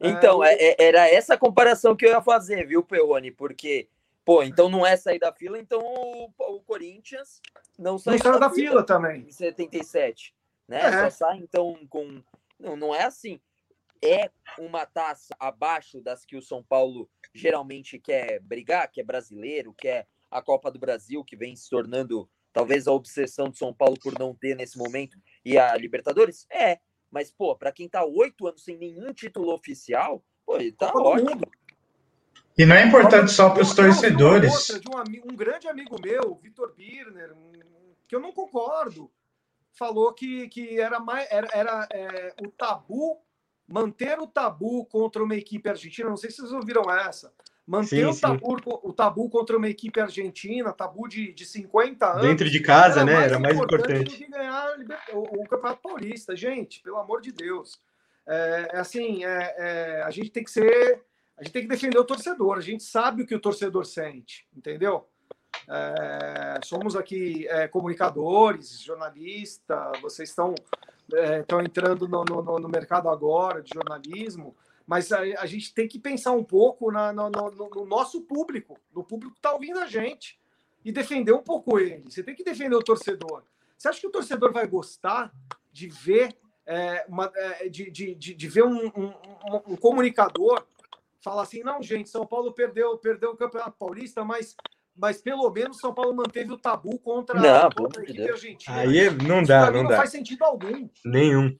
[0.00, 3.30] Então, é, é, era essa comparação que eu ia fazer, viu, Peone?
[3.30, 3.88] Porque,
[4.28, 7.40] pô, então não é sair da fila, então o, o Corinthians
[7.78, 9.22] não saiu, não da, da fila, fila, também.
[9.22, 10.34] Em 77,
[10.68, 10.80] né?
[10.82, 11.04] É.
[11.04, 12.22] Só sai, então, com...
[12.60, 13.40] Não, não é assim.
[14.04, 19.72] É uma taça abaixo das que o São Paulo geralmente quer brigar, que é brasileiro,
[19.72, 23.72] que é a Copa do Brasil, que vem se tornando talvez a obsessão de São
[23.72, 26.46] Paulo por não ter nesse momento, e a Libertadores?
[26.52, 31.40] É, mas, pô, para quem tá oito anos sem nenhum título oficial, pô, tá ótimo.
[32.58, 34.70] E não é importante só para os torcedores.
[34.70, 37.52] Outra, de um, um, grande amigo meu, Vitor Birner, um,
[38.08, 39.08] que eu não concordo,
[39.78, 43.22] falou que, que era, mais, era, era é, o tabu,
[43.66, 46.08] manter o tabu contra uma equipe argentina.
[46.08, 47.32] Não sei se vocês ouviram essa.
[47.64, 52.22] Manter sim, o, tabu, o tabu contra uma equipe argentina, tabu de, de 50 anos.
[52.22, 53.24] Dentro de casa, era né?
[53.24, 54.26] Era mais importante.
[54.26, 54.74] Ganhar
[55.12, 56.34] o, o, Campeonato Paulista.
[56.34, 57.78] Gente, pelo amor de Deus.
[58.26, 61.04] É, é assim, é, é, a gente tem que ser.
[61.38, 62.58] A gente tem que defender o torcedor.
[62.58, 65.08] A gente sabe o que o torcedor sente, entendeu?
[65.68, 70.54] É, somos aqui é, comunicadores, jornalistas, vocês estão,
[71.40, 74.54] estão entrando no, no, no mercado agora de jornalismo
[74.88, 78.80] mas a, a gente tem que pensar um pouco na, no, no, no, nosso público,
[78.90, 80.40] no público que está ouvindo a gente,
[80.82, 82.10] e defender um pouco ele.
[82.10, 83.42] Você tem que defender o torcedor.
[83.76, 85.30] Você acha que o torcedor vai gostar
[85.70, 86.34] de ver,
[86.64, 90.66] é, uma, é, de, de, de, de, ver um, um, um, um comunicador
[91.22, 94.54] falar assim, não, gente, São Paulo perdeu, perdeu o Campeonato Paulista, mas
[95.00, 98.78] mas pelo menos São Paulo manteve o tabu contra, não, contra a equipe argentina.
[98.78, 99.90] Aí é, não dá, não, não dá.
[99.90, 100.88] Não faz sentido algum.
[101.04, 101.56] Nenhum.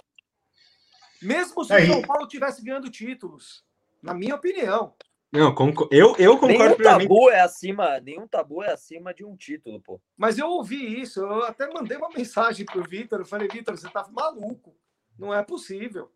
[1.23, 1.89] Mesmo se Aí.
[1.89, 3.65] o São Paulo tivesse ganhando títulos,
[4.03, 4.95] na minha opinião.
[5.31, 5.55] Não,
[5.91, 10.01] eu, eu concordo nenhum tabu é acima, nenhum tabu é acima de um título, pô.
[10.17, 13.89] Mas eu ouvi isso, eu até mandei uma mensagem pro Vitor, eu falei, Vitor, você
[13.91, 14.75] tá maluco.
[15.19, 16.11] Não é possível.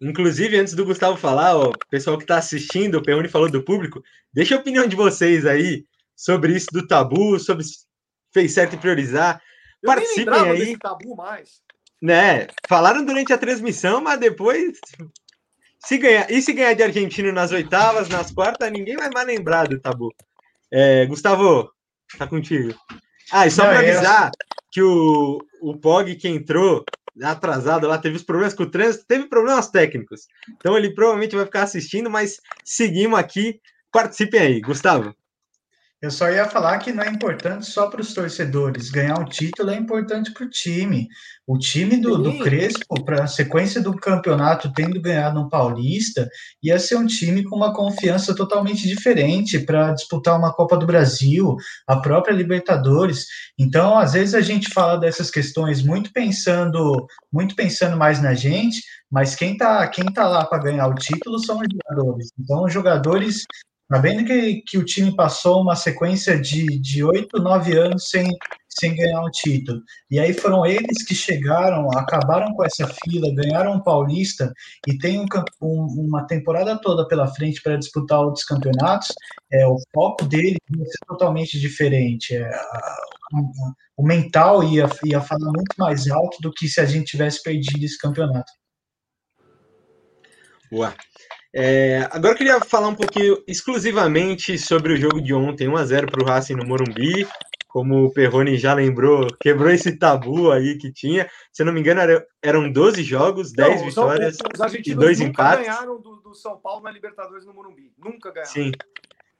[0.00, 3.62] Inclusive, antes do Gustavo falar, ó, o pessoal que está assistindo, o Peone falou do
[3.62, 5.84] público, deixa a opinião de vocês aí
[6.16, 7.86] sobre isso do tabu, sobre se
[8.32, 9.42] fez certo em priorizar.
[9.82, 10.58] Eu Participem nem aí.
[10.58, 11.60] Desse tabu mais
[12.00, 12.46] né?
[12.68, 14.78] Falaram durante a transmissão, mas depois.
[15.78, 19.66] Se ganhar, e se ganhar de Argentina nas oitavas, nas quartas, ninguém vai mais lembrar
[19.66, 20.14] do tabu.
[20.70, 21.70] É, Gustavo,
[22.18, 22.74] tá contigo.
[23.32, 24.30] Ah, e só para avisar eu...
[24.70, 26.84] que o, o Pog que entrou
[27.22, 30.26] atrasado lá, teve os problemas com o trânsito, teve problemas técnicos.
[30.56, 33.60] Então ele provavelmente vai ficar assistindo, mas seguimos aqui.
[33.92, 35.14] Participem aí, Gustavo.
[36.02, 38.90] Eu só ia falar que não é importante só para os torcedores.
[38.90, 41.08] Ganhar um título é importante para o time.
[41.46, 46.26] O time do, do Crespo, para a sequência do campeonato, tendo ganhado um Paulista,
[46.62, 51.54] ia ser um time com uma confiança totalmente diferente para disputar uma Copa do Brasil,
[51.86, 53.26] a própria Libertadores.
[53.58, 58.82] Então, às vezes a gente fala dessas questões muito pensando, muito pensando mais na gente,
[59.10, 62.30] mas quem está quem tá lá para ganhar o título são os jogadores.
[62.38, 63.44] Então, os jogadores
[63.92, 68.28] Sabendo que, que o time passou uma sequência de oito, nove anos sem,
[68.68, 69.82] sem ganhar um título.
[70.08, 74.52] E aí foram eles que chegaram, acabaram com essa fila, ganharam um Paulista
[74.86, 75.26] e tem um,
[75.60, 79.08] um, uma temporada toda pela frente para disputar outros campeonatos.
[79.52, 82.36] É, o foco dele ia ser totalmente diferente.
[82.36, 82.48] É,
[83.96, 87.84] o mental ia, ia falar muito mais alto do que se a gente tivesse perdido
[87.84, 88.52] esse campeonato.
[90.72, 90.94] Ué,
[91.52, 96.22] é, agora eu queria falar um pouquinho exclusivamente sobre o jogo de ontem, 1x0 para
[96.22, 97.26] o Racing no Morumbi.
[97.66, 101.30] Como o Perrone já lembrou, quebrou esse tabu aí que tinha.
[101.52, 102.00] Se eu não me engano,
[102.42, 105.66] eram 12 jogos, 10 não, vitórias os e 2 empates.
[105.66, 107.92] ganharam do, do, São Paulo na Libertadores no Morumbi.
[107.96, 108.50] Nunca ganharam.
[108.50, 108.72] Sim.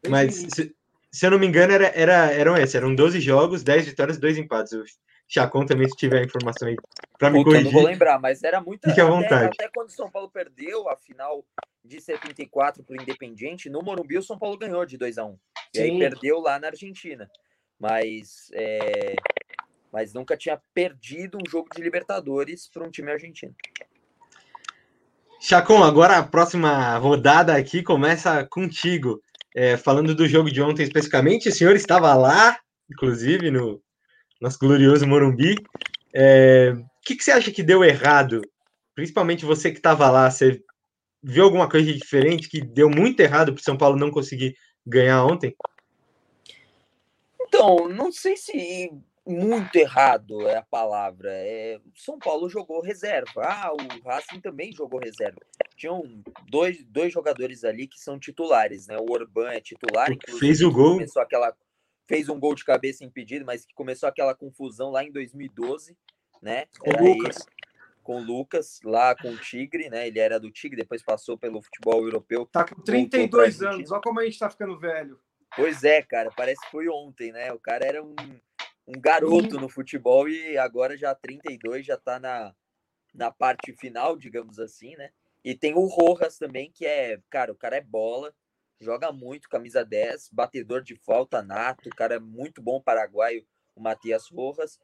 [0.08, 0.72] Mas se,
[1.10, 2.74] se, eu não me engano, era, era, eram esses.
[2.76, 4.72] Eram 12 jogos, 10 vitórias e 2 empates.
[4.72, 4.84] Eu
[5.30, 6.76] Chacon também, se tiver informação aí
[7.16, 7.66] para me corrigir.
[7.66, 8.88] Não vou lembrar, mas era muito.
[8.88, 9.54] Fique à vontade.
[9.54, 11.46] Até, quando o São Paulo perdeu a final
[11.84, 15.28] de 74 para o Independiente, no Morumbi o São Paulo ganhou de 2 a 1
[15.28, 15.38] um.
[15.72, 17.30] E aí perdeu lá na Argentina.
[17.78, 19.14] Mas é,
[19.92, 23.54] mas nunca tinha perdido um jogo de Libertadores para um time argentino.
[25.40, 29.22] Chacon, agora a próxima rodada aqui começa contigo.
[29.54, 32.58] É, falando do jogo de ontem especificamente, o senhor estava lá,
[32.90, 33.80] inclusive, no
[34.40, 35.56] nosso glorioso Morumbi.
[36.14, 38.40] É, o que, que você acha que deu errado?
[38.94, 40.62] Principalmente você que estava lá, você
[41.22, 44.54] viu alguma coisa diferente que deu muito errado para o São Paulo não conseguir
[44.86, 45.54] ganhar ontem?
[47.40, 48.90] Então, não sei se
[49.26, 51.30] muito errado é a palavra.
[51.32, 53.42] É, São Paulo jogou reserva.
[53.42, 55.40] Ah, o Racing também jogou reserva.
[55.76, 56.02] Tinham
[56.48, 58.96] dois, dois jogadores ali que são titulares, né?
[58.98, 60.08] O Orban é titular.
[60.38, 60.94] Fez o gol.
[60.94, 61.54] Começou aquela,
[62.10, 65.96] fez um gol de cabeça impedido, mas que começou aquela confusão lá em 2012,
[66.42, 66.66] né?
[66.84, 67.46] Era com Lucas.
[68.02, 70.08] com o Lucas, lá com o Tigre, né?
[70.08, 72.44] Ele era do Tigre, depois passou pelo futebol europeu.
[72.46, 75.20] Tá com 32 anos, olha como a gente tá ficando velho.
[75.54, 77.52] Pois é, cara, parece que foi ontem, né?
[77.52, 78.14] O cara era um
[78.90, 82.52] um garoto no futebol e agora já 32, já tá na,
[83.14, 85.10] na parte final, digamos assim, né?
[85.44, 88.34] E tem o Rojas também, que é, cara, o cara é bola,
[88.80, 94.28] joga muito, camisa 10, batedor de falta nato, cara é muito bom paraguaio, o Matias
[94.28, 94.80] Rojas.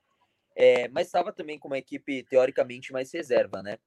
[0.54, 3.78] É, mas estava também com uma equipe teoricamente mais reserva, né?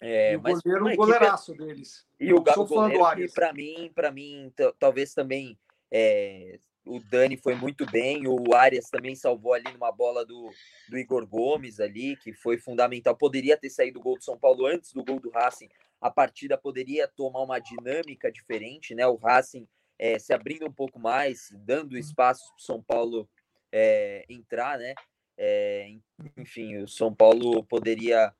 [0.00, 2.06] É, e o goleiro, goleiraço deles.
[2.18, 5.58] E o Galo goleiro, para mim, para mim, talvez também
[5.90, 10.50] é, o Dani foi muito bem, o Arias também salvou ali numa bola do,
[10.88, 13.16] do Igor Gomes ali, que foi fundamental.
[13.16, 15.68] Poderia ter saído o gol do São Paulo antes do gol do Racing,
[16.02, 19.06] a partida poderia tomar uma dinâmica diferente, né?
[19.06, 19.66] O Racing
[19.98, 23.28] é, se abrindo um pouco mais, dando espaço para o São Paulo
[23.70, 24.94] é, entrar, né?
[25.38, 25.94] É,
[26.36, 28.34] enfim, o São Paulo poderia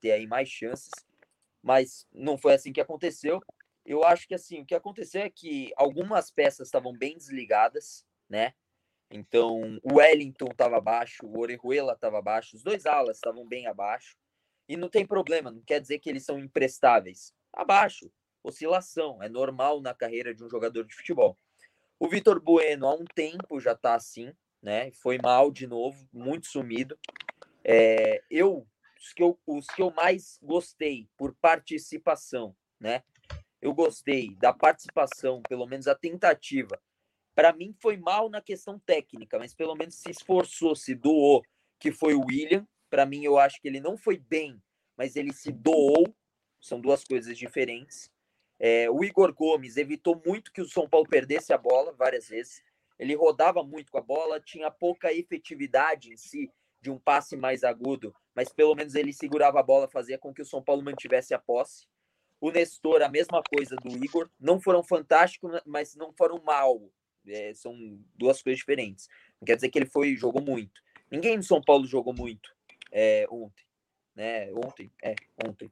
[0.00, 0.90] ter aí mais chances,
[1.60, 3.40] mas não foi assim que aconteceu
[3.84, 8.54] eu acho que assim, o que aconteceu é que algumas peças estavam bem desligadas, né?
[9.10, 14.16] Então, o Wellington estava abaixo, o Orejuela estava abaixo, os dois alas estavam bem abaixo.
[14.68, 17.32] E não tem problema, não quer dizer que eles são imprestáveis.
[17.52, 18.10] Abaixo,
[18.42, 21.38] oscilação, é normal na carreira de um jogador de futebol.
[21.98, 24.90] O Vitor Bueno, há um tempo já está assim, né?
[24.92, 26.98] Foi mal de novo, muito sumido.
[27.62, 28.66] É, eu,
[28.98, 33.02] os que eu, os que eu mais gostei por participação, né?
[33.64, 36.78] eu gostei da participação, pelo menos a tentativa.
[37.34, 41.42] Para mim foi mal na questão técnica, mas pelo menos se esforçou, se doou,
[41.80, 42.68] que foi o William.
[42.94, 44.62] Para mim eu acho que ele não foi bem,
[44.96, 46.14] mas ele se doou.
[46.60, 48.08] São duas coisas diferentes.
[48.56, 52.62] É, o Igor Gomes evitou muito que o São Paulo perdesse a bola várias vezes.
[52.96, 56.48] Ele rodava muito com a bola, tinha pouca efetividade em si
[56.80, 60.42] de um passe mais agudo, mas pelo menos ele segurava a bola, fazia com que
[60.42, 61.88] o São Paulo mantivesse a posse.
[62.40, 64.30] O Nestor, a mesma coisa do Igor.
[64.38, 66.80] Não foram fantásticos, mas não foram mal.
[67.26, 67.76] É, são
[68.14, 69.08] duas coisas diferentes.
[69.40, 70.80] Não quer dizer que ele foi jogou muito.
[71.10, 72.53] Ninguém no São Paulo jogou muito
[72.94, 73.64] é, ontem.
[74.14, 74.52] Né?
[74.54, 75.14] Ontem, é,
[75.44, 75.70] ontem.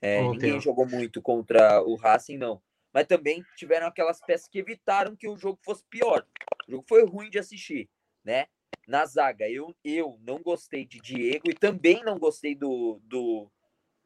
[0.00, 0.60] É, ontem ninguém ó.
[0.60, 2.62] jogou muito contra o Racing, não.
[2.92, 6.26] Mas também tiveram aquelas peças que evitaram que o jogo fosse pior.
[6.66, 7.90] O jogo foi ruim de assistir,
[8.24, 8.46] né?
[8.86, 13.50] Na zaga, eu, eu não gostei de Diego e também não gostei do, do,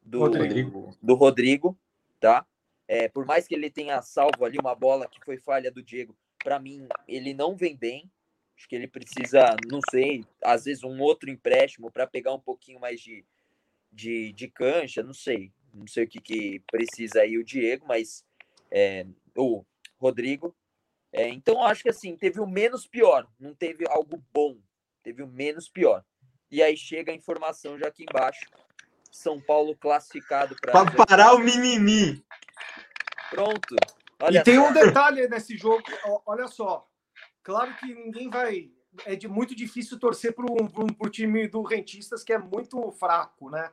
[0.02, 0.96] do Rodrigo.
[1.00, 1.78] Do Rodrigo
[2.24, 2.46] tá?
[2.88, 6.16] É, por mais que ele tenha salvo ali uma bola que foi falha do Diego,
[6.42, 8.10] para mim ele não vem bem.
[8.56, 12.80] Acho que ele precisa, não sei, às vezes um outro empréstimo para pegar um pouquinho
[12.80, 13.24] mais de,
[13.92, 15.52] de, de cancha, não sei.
[15.72, 18.24] Não sei o que, que precisa aí o Diego, mas
[18.70, 19.04] é,
[19.36, 19.64] o
[19.98, 20.54] Rodrigo.
[21.12, 24.56] É, então, acho que assim, teve o menos pior, não teve algo bom,
[25.02, 26.04] teve o menos pior.
[26.50, 28.46] E aí chega a informação já aqui embaixo
[29.14, 30.72] são Paulo classificado para
[31.06, 32.24] parar o mimimi.
[33.30, 33.76] Pronto.
[34.20, 35.84] Olha e tem um detalhe nesse jogo,
[36.26, 36.88] olha só.
[37.44, 38.72] Claro que ninguém vai.
[39.06, 43.70] É de muito difícil torcer para o time do Rentistas, que é muito fraco, né?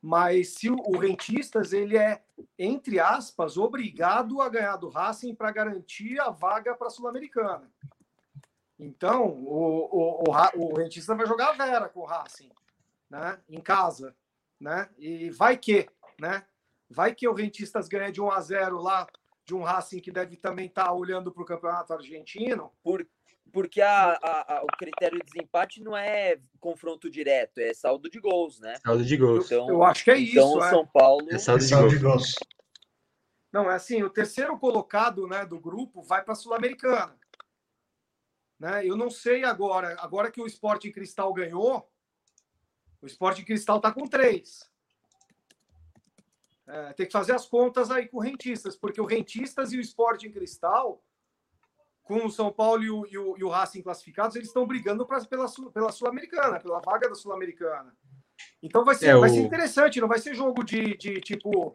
[0.00, 2.22] Mas se o, o Rentistas ele é,
[2.56, 7.68] entre aspas, obrigado a ganhar do Racing para garantir a vaga para a Sul-Americana.
[8.78, 12.50] Então, o, o, o, o Rentista vai jogar a Vera com o Racing,
[13.08, 13.40] né?
[13.48, 14.14] Em casa
[14.64, 14.88] né?
[14.96, 16.44] E vai que, né?
[16.88, 19.06] Vai que o Rentistas ganha de 1 a 0 lá
[19.44, 22.72] de um Racing que deve também estar tá olhando para o campeonato argentino.
[22.82, 23.06] Por,
[23.54, 28.18] porque a, a, a, o critério de desempate não é confronto direto, é saldo de
[28.18, 28.76] gols, né?
[28.84, 29.46] Saldo de gols.
[29.46, 30.56] Então, eu acho que é então, isso.
[30.56, 31.28] Então, São Paulo.
[31.30, 32.24] É saldo, é saldo de, gols.
[32.24, 32.54] de gols.
[33.52, 37.16] Não, é assim: o terceiro colocado né, do grupo vai para a Sul-Americana.
[38.58, 38.84] Né?
[38.84, 41.88] Eu não sei agora, agora que o Esporte Cristal ganhou,
[43.00, 44.68] o Esporte Cristal está com três.
[46.66, 49.80] É, tem que fazer as contas aí com o Rentistas, porque o Rentistas e o
[49.80, 51.00] Esporte em Cristal
[52.04, 55.06] com o São Paulo e o, e o, e o Racing classificados, eles estão brigando
[55.06, 57.92] pra, pela, pela Sul-Americana, pela vaga da Sul-Americana.
[58.62, 61.72] Então vai ser, é, vai ser interessante, não vai ser jogo de, de tipo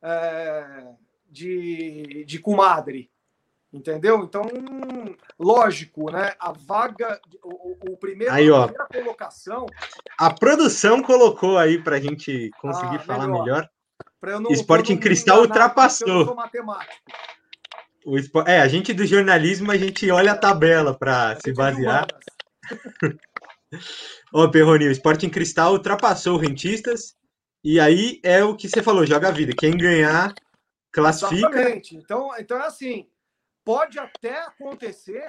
[0.00, 0.86] é,
[1.28, 3.10] de, de comadre.
[3.72, 4.22] Entendeu?
[4.22, 4.42] Então,
[5.38, 6.32] lógico, né?
[6.38, 9.66] A vaga, o, o primeiro, aí, ó, a primeira colocação.
[10.16, 13.68] A produção colocou aí para a gente conseguir ah, falar melhor.
[14.22, 14.40] melhor.
[14.40, 16.34] Não, Esporte em Cristal ultrapassou.
[18.06, 18.48] O espor...
[18.48, 22.06] É, a gente do jornalismo, a gente olha a tabela para se basear.
[24.32, 27.16] Ó, Perroni, o Esporte em Cristal ultrapassou o Rentistas.
[27.64, 29.52] E aí é o que você falou, joga a vida.
[29.58, 30.32] Quem ganhar,
[30.92, 31.48] classifica.
[31.48, 31.96] Exatamente.
[31.96, 33.08] Então, então é assim
[33.66, 35.28] pode até acontecer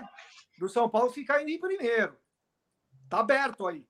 [0.59, 2.15] do São Paulo ficar em primeiro.
[3.09, 3.83] Tá aberto aí.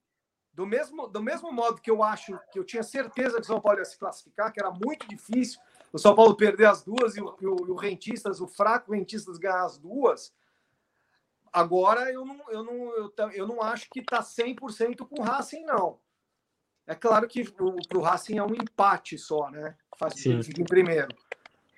[0.54, 3.60] Do mesmo, do mesmo modo que eu acho que eu tinha certeza que o São
[3.60, 5.60] Paulo ia se classificar, que era muito difícil
[5.92, 9.64] o São Paulo perder as duas e o, o, o Rentistas, o fraco Rentistas ganhar
[9.64, 10.34] as duas.
[11.52, 15.64] Agora eu não, eu não, eu, eu não acho que está 100% com o Racing,
[15.64, 16.00] não.
[16.86, 19.76] É claro que para o Racing é um empate só, né?
[19.98, 20.40] Faz Sim.
[20.58, 21.10] em primeiro.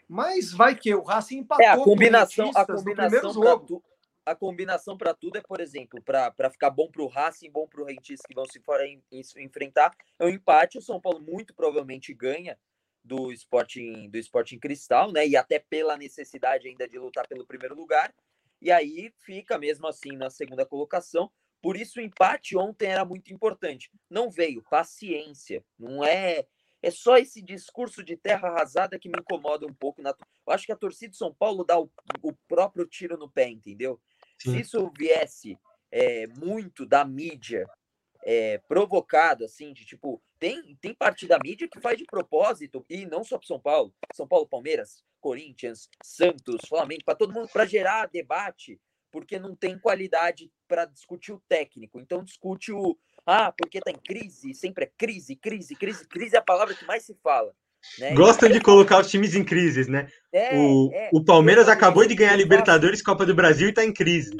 [0.07, 1.65] Mas vai que o Racing empatou.
[1.65, 3.83] É, a combinação, a combinação para tu,
[4.25, 7.81] a combinação para tudo é, por exemplo, para ficar bom para o Racing, bom para
[7.81, 10.77] o Rentistas que vão se for, em, em, enfrentar, é um empate.
[10.77, 12.57] O São Paulo muito provavelmente ganha
[13.03, 15.27] do Sporting, do Sporting Cristal, né?
[15.27, 18.13] E até pela necessidade ainda de lutar pelo primeiro lugar.
[18.61, 21.31] E aí fica mesmo assim na segunda colocação.
[21.61, 23.91] Por isso o empate ontem era muito importante.
[24.09, 26.45] Não veio paciência, não é
[26.81, 30.01] é só esse discurso de terra arrasada que me incomoda um pouco.
[30.01, 30.11] Na...
[30.11, 31.91] Eu acho que a torcida de São Paulo dá o,
[32.21, 33.99] o próprio tiro no pé, entendeu?
[34.37, 34.51] Sim.
[34.51, 35.59] Se isso viesse
[35.91, 37.67] é, muito da mídia
[38.31, 43.03] é, provocado, assim, de tipo, tem, tem parte da mídia que faz de propósito, e
[43.07, 47.65] não só para São Paulo, São Paulo, Palmeiras, Corinthians, Santos, Flamengo, para todo mundo, para
[47.65, 48.79] gerar debate,
[49.11, 51.99] porque não tem qualidade para discutir o técnico.
[51.99, 56.07] Então discute o, ah, porque tá em crise, sempre é crise, crise, crise.
[56.07, 57.51] Crise é a palavra que mais se fala.
[57.97, 58.13] Né?
[58.13, 60.07] Gostam de colocar os times em crises, né?
[60.31, 63.83] É, o, é, o Palmeiras acabou de ganhar a Libertadores, Copa do Brasil e tá
[63.83, 64.37] em crise.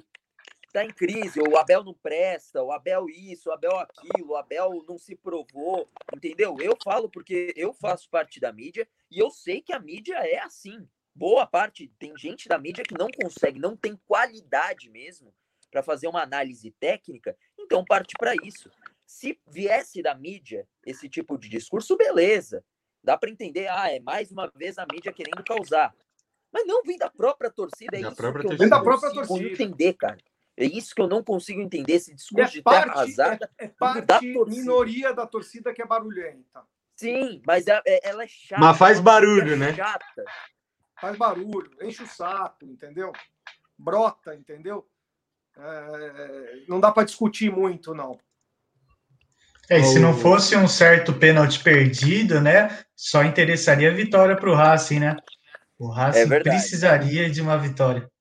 [0.71, 4.85] Tá em crise, o Abel não presta, o Abel isso, o Abel aquilo, o Abel
[4.87, 6.55] não se provou, entendeu?
[6.59, 10.39] Eu falo porque eu faço parte da mídia e eu sei que a mídia é
[10.39, 10.87] assim.
[11.15, 15.33] Boa parte, tem gente da mídia que não consegue, não tem qualidade mesmo
[15.71, 18.69] para fazer uma análise técnica, então parte para isso.
[19.05, 22.63] Se viesse da mídia esse tipo de discurso, beleza.
[23.03, 25.95] Dá para entender, ah, é mais uma vez a mídia querendo causar.
[26.51, 29.11] Mas não vem da própria torcida, é da isso própria que eu não da própria
[29.11, 29.49] torcida.
[29.49, 30.17] entender, cara.
[30.59, 33.49] É isso que eu não consigo entender, esse discurso é de terra arrasada.
[33.57, 36.63] É, é parte da minoria da torcida que é barulhenta.
[36.97, 38.61] Sim, mas é, é, ela é chata.
[38.61, 39.73] Mas faz barulho, né?
[39.73, 40.25] Chata.
[40.99, 43.13] Faz barulho, enche o saco, entendeu?
[43.77, 44.85] Brota, entendeu?
[45.57, 48.19] É, não dá para discutir muito, não.
[49.69, 52.83] É, se não fosse um certo pênalti perdido, né?
[52.97, 55.15] Só interessaria a vitória para o Racing, né?
[55.77, 58.11] O Racing é precisaria de uma vitória.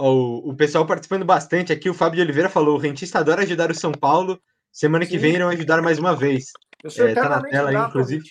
[0.00, 3.70] O, o pessoal participando bastante aqui, o Fábio de Oliveira falou: o rentista adora ajudar
[3.70, 4.40] o São Paulo.
[4.72, 5.10] Semana Sim.
[5.10, 6.46] que vem irão ajudar mais uma vez.
[6.82, 8.24] Eu sou é, tá na tela aí, inclusive.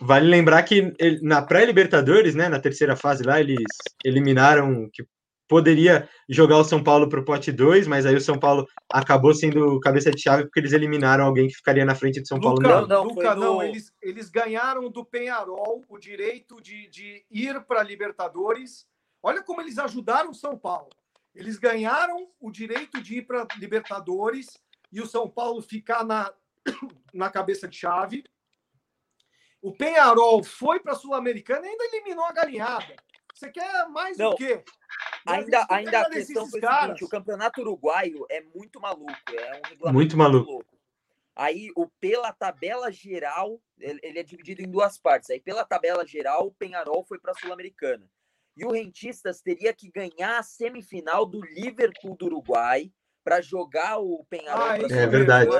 [0.00, 3.64] Vale lembrar que ele, na pré-Libertadores, né, na terceira fase lá, eles
[4.04, 5.04] eliminaram, que
[5.48, 9.34] poderia jogar o São Paulo para o pote 2, mas aí o São Paulo acabou
[9.34, 12.56] sendo cabeça de chave porque eles eliminaram alguém que ficaria na frente do São Paulo.
[12.56, 13.40] Luca, não, não, Luca, no...
[13.40, 18.86] não eles, eles ganharam do Penharol o direito de, de ir para a Libertadores.
[19.28, 20.88] Olha como eles ajudaram o São Paulo.
[21.34, 24.58] Eles ganharam o direito de ir para a Libertadores
[24.90, 26.32] e o São Paulo ficar na,
[27.12, 28.24] na cabeça de chave.
[29.60, 32.96] O Penharol foi para a Sul-Americana e ainda eliminou a galinhada.
[33.34, 34.64] Você quer mais não, do quê?
[35.26, 39.12] Ainda, ainda a questão foi a seguinte: o campeonato uruguaio é muito maluco.
[39.30, 39.60] É
[39.90, 40.52] um muito maluco.
[40.52, 40.78] Louco.
[41.36, 45.28] Aí, o, pela tabela geral, ele, ele, é dividido em duas partes.
[45.28, 48.08] Aí, pela tabela geral, o Penharol foi para a Sul-Americana.
[48.58, 52.90] E o Rentistas teria que ganhar a semifinal do Liverpool do Uruguai
[53.22, 54.66] para jogar o Penharol.
[54.66, 55.50] Ah, é verdade.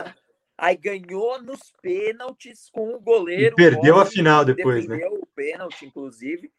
[0.58, 3.54] Aí ganhou nos pênaltis com o goleiro.
[3.54, 4.98] E perdeu a final depois, né?
[5.06, 6.50] o pênalti, inclusive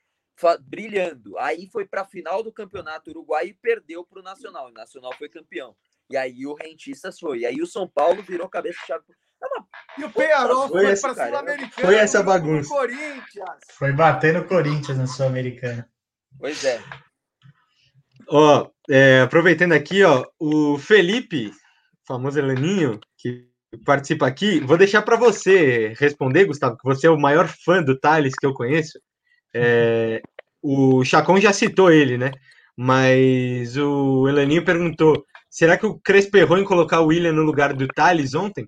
[0.61, 1.37] brilhando.
[1.37, 4.69] Aí foi para a final do campeonato uruguai e perdeu para o Nacional.
[4.69, 5.75] O Nacional foi campeão.
[6.09, 7.39] E aí o Rentistas foi.
[7.39, 9.03] E aí o São Paulo virou cabeça-chave.
[9.97, 11.87] E o Penharol foi, foi para Sul-Americana.
[11.87, 12.69] Foi essa bagunça.
[13.73, 15.89] Foi bater no Corinthians na Sul-Americana.
[16.37, 16.81] Pois é.
[18.27, 21.51] Ó, é, aproveitando aqui, ó, o Felipe,
[22.07, 23.49] famoso Elaninho, que
[23.85, 27.99] participa aqui, vou deixar para você responder, Gustavo, que você é o maior fã do
[27.99, 28.99] Thales que eu conheço.
[29.53, 30.21] É,
[30.61, 32.31] o Chacon já citou ele, né?
[32.75, 37.73] Mas o Elaninho perguntou: será que o Crespo errou em colocar o William no lugar
[37.73, 38.67] do Thales ontem?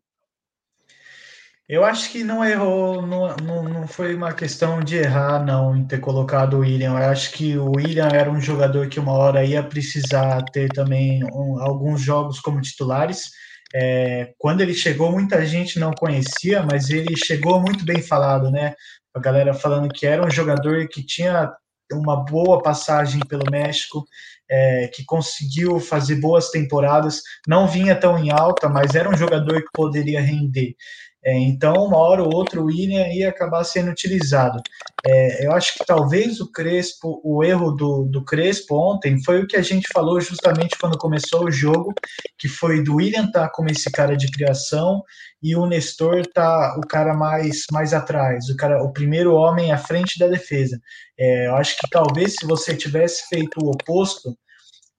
[1.72, 5.86] Eu acho que não errou, não, não, não, foi uma questão de errar, não, em
[5.88, 7.00] ter colocado o William.
[7.00, 11.24] Eu acho que o William era um jogador que uma hora ia precisar ter também
[11.24, 13.30] um, alguns jogos como titulares.
[13.74, 18.74] É, quando ele chegou, muita gente não conhecia, mas ele chegou muito bem falado, né?
[19.16, 21.50] A galera falando que era um jogador que tinha
[21.94, 24.04] uma boa passagem pelo México,
[24.50, 29.62] é, que conseguiu fazer boas temporadas, não vinha tão em alta, mas era um jogador
[29.62, 30.76] que poderia render.
[31.24, 34.60] É, então, uma hora ou outra, o William ia acabar sendo utilizado.
[35.06, 39.48] É, eu acho que talvez o Crespo, o erro do, do Crespo ontem foi o
[39.48, 41.94] que a gente falou justamente quando começou o jogo,
[42.38, 45.04] que foi do William estar tá como esse cara de criação
[45.42, 49.78] e o Nestor tá o cara mais, mais atrás, o cara, o primeiro homem à
[49.78, 50.80] frente da defesa.
[51.18, 54.36] É, eu acho que talvez se você tivesse feito o oposto,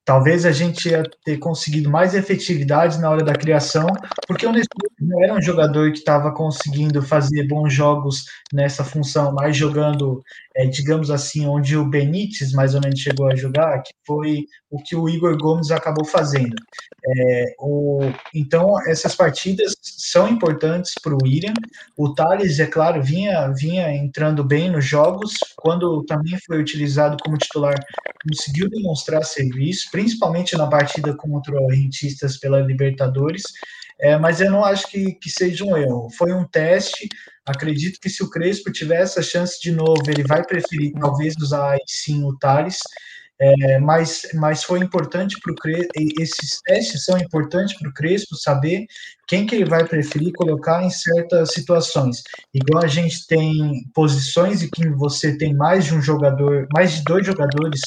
[0.05, 3.87] talvez a gente ia ter conseguido mais efetividade na hora da criação,
[4.27, 9.33] porque o Nestor não era um jogador que estava conseguindo fazer bons jogos nessa função,
[9.33, 10.23] mas jogando,
[10.57, 14.83] é, digamos assim, onde o Benítez mais ou menos chegou a jogar, que foi o
[14.83, 16.55] que o Igor Gomes acabou fazendo.
[17.05, 18.01] É, o,
[18.35, 21.55] então, essas partidas são importantes para o William.
[21.97, 27.39] O Thales, é claro, vinha, vinha entrando bem nos jogos, quando também foi utilizado como
[27.39, 27.75] titular,
[28.29, 33.43] conseguiu demonstrar serviço, principalmente na partida contra o Rentistas pela Libertadores.
[34.01, 36.11] É, mas eu não acho que, que seja um erro.
[36.11, 37.09] Foi um teste.
[37.45, 41.77] Acredito que se o Crespo tiver essa chance de novo, ele vai preferir talvez usar
[41.87, 42.79] sim o Thales.
[43.41, 45.91] É, mas, mas foi importante para o Crespo,
[46.21, 48.87] esses testes são importantes para o Crespo saber
[49.27, 52.23] quem que ele vai preferir colocar em certas situações.
[52.55, 57.03] Igual a gente tem posições em que você tem mais de um jogador, mais de
[57.03, 57.81] dois jogadores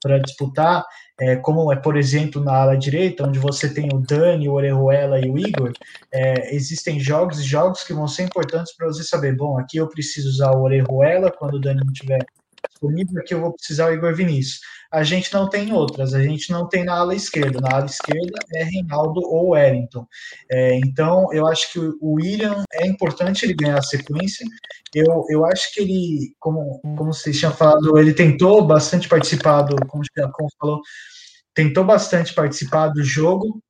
[0.00, 0.82] para disputar,
[1.20, 5.20] é, como é, por exemplo, na ala direita, onde você tem o Dani, o Orejuela
[5.20, 5.72] e o Igor,
[6.12, 9.88] é, existem jogos e jogos que vão ser importantes para você saber, bom, aqui eu
[9.88, 12.24] preciso usar o Orejuela quando o Dani não estiver
[12.70, 14.60] disponível, aqui eu vou precisar o Igor Vinícius.
[14.92, 17.60] A gente não tem outras, a gente não tem na ala esquerda.
[17.60, 20.06] Na ala esquerda é Reinaldo ou Wellington.
[20.50, 24.46] É, então, eu acho que o William é importante ele ganhar a sequência.
[24.94, 29.76] Eu, eu acho que ele, como, como vocês tinham falado, ele tentou bastante participar do,
[29.86, 30.02] como,
[30.32, 30.80] como falou,
[31.54, 33.62] tentou bastante participar do jogo,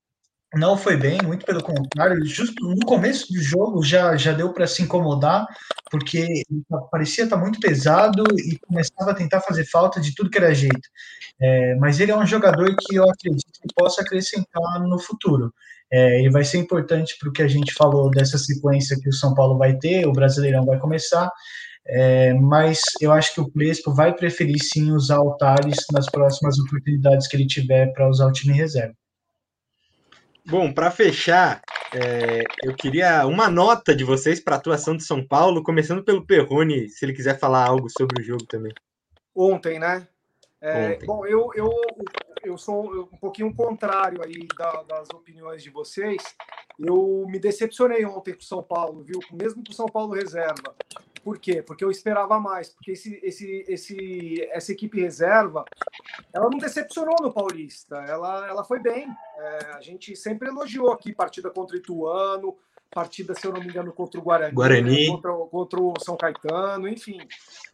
[0.55, 4.66] não foi bem, muito pelo contrário, justo no começo do jogo já, já deu para
[4.66, 5.46] se incomodar,
[5.90, 6.42] porque
[6.90, 10.55] parecia estar tá muito pesado e começava a tentar fazer falta de tudo que era
[10.55, 10.88] jeito.
[11.40, 15.53] É, mas ele é um jogador que eu acredito que possa acrescentar no futuro.
[15.90, 19.12] É, ele vai ser importante para o que a gente falou dessa sequência que o
[19.12, 21.30] São Paulo vai ter, o Brasileirão vai começar,
[21.86, 26.59] é, mas eu acho que o Crespo vai preferir sim usar o Thales nas próximas
[26.59, 28.94] oportunidades que ele tiver para usar o time reserva.
[30.45, 31.62] Bom, para fechar,
[31.95, 36.26] é, eu queria uma nota de vocês para a atuação de São Paulo, começando pelo
[36.26, 38.72] Perrone, se ele quiser falar algo sobre o jogo também.
[39.34, 40.07] Ontem, né?
[40.61, 41.07] É, Ontem.
[41.07, 41.70] Bom, eu, eu,
[42.43, 46.22] eu sou um pouquinho contrário aí da, das opiniões de vocês.
[46.78, 49.20] Eu me decepcionei ontem com o São Paulo, viu?
[49.32, 50.74] Mesmo com o São Paulo reserva.
[51.23, 51.62] Por quê?
[51.62, 52.68] Porque eu esperava mais.
[52.70, 55.64] Porque esse, esse, esse, essa equipe reserva,
[56.33, 57.97] ela não decepcionou no Paulista.
[57.97, 59.09] Ela, ela foi bem.
[59.39, 62.57] É, a gente sempre elogiou aqui partida contra o Ituano,
[62.91, 65.07] partida, se eu não me engano, contra o Guarani, Guarani.
[65.09, 67.18] Contra, contra o São Caetano, enfim.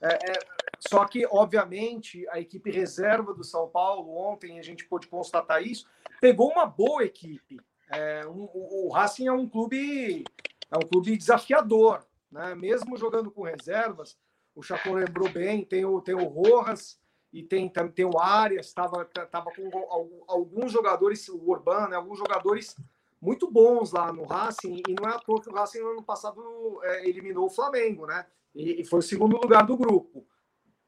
[0.01, 0.33] É, é,
[0.79, 5.87] só que, obviamente, a equipe reserva do São Paulo, ontem a gente pôde constatar isso,
[6.21, 7.59] pegou uma boa equipe.
[7.91, 10.23] É, um, o, o Racing é um clube
[10.71, 12.55] é um clube desafiador né?
[12.55, 14.17] Mesmo jogando com reservas,
[14.55, 16.99] o Chacon lembrou bem, tem o, tem o Rojas
[17.33, 21.97] e tem, tem o Arias, estava tava com alguns jogadores, o Urbano, né?
[21.97, 22.75] alguns jogadores
[23.21, 26.03] muito bons lá no Racing, e não é à toa que o Racing no ano
[26.03, 28.27] passado é, eliminou o Flamengo, né?
[28.55, 30.27] E, e foi o segundo lugar do grupo,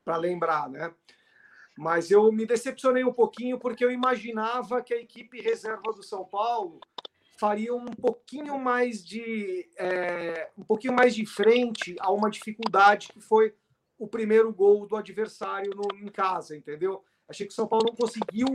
[0.05, 0.95] para lembrar, né?
[1.77, 6.25] Mas eu me decepcionei um pouquinho porque eu imaginava que a equipe reserva do São
[6.25, 6.81] Paulo
[7.41, 13.19] faria um pouquinho mais de é, um pouquinho mais de frente a uma dificuldade que
[13.19, 13.55] foi
[13.99, 17.03] o primeiro gol do adversário no, em casa, entendeu?
[17.27, 18.47] Achei que o São Paulo não conseguiu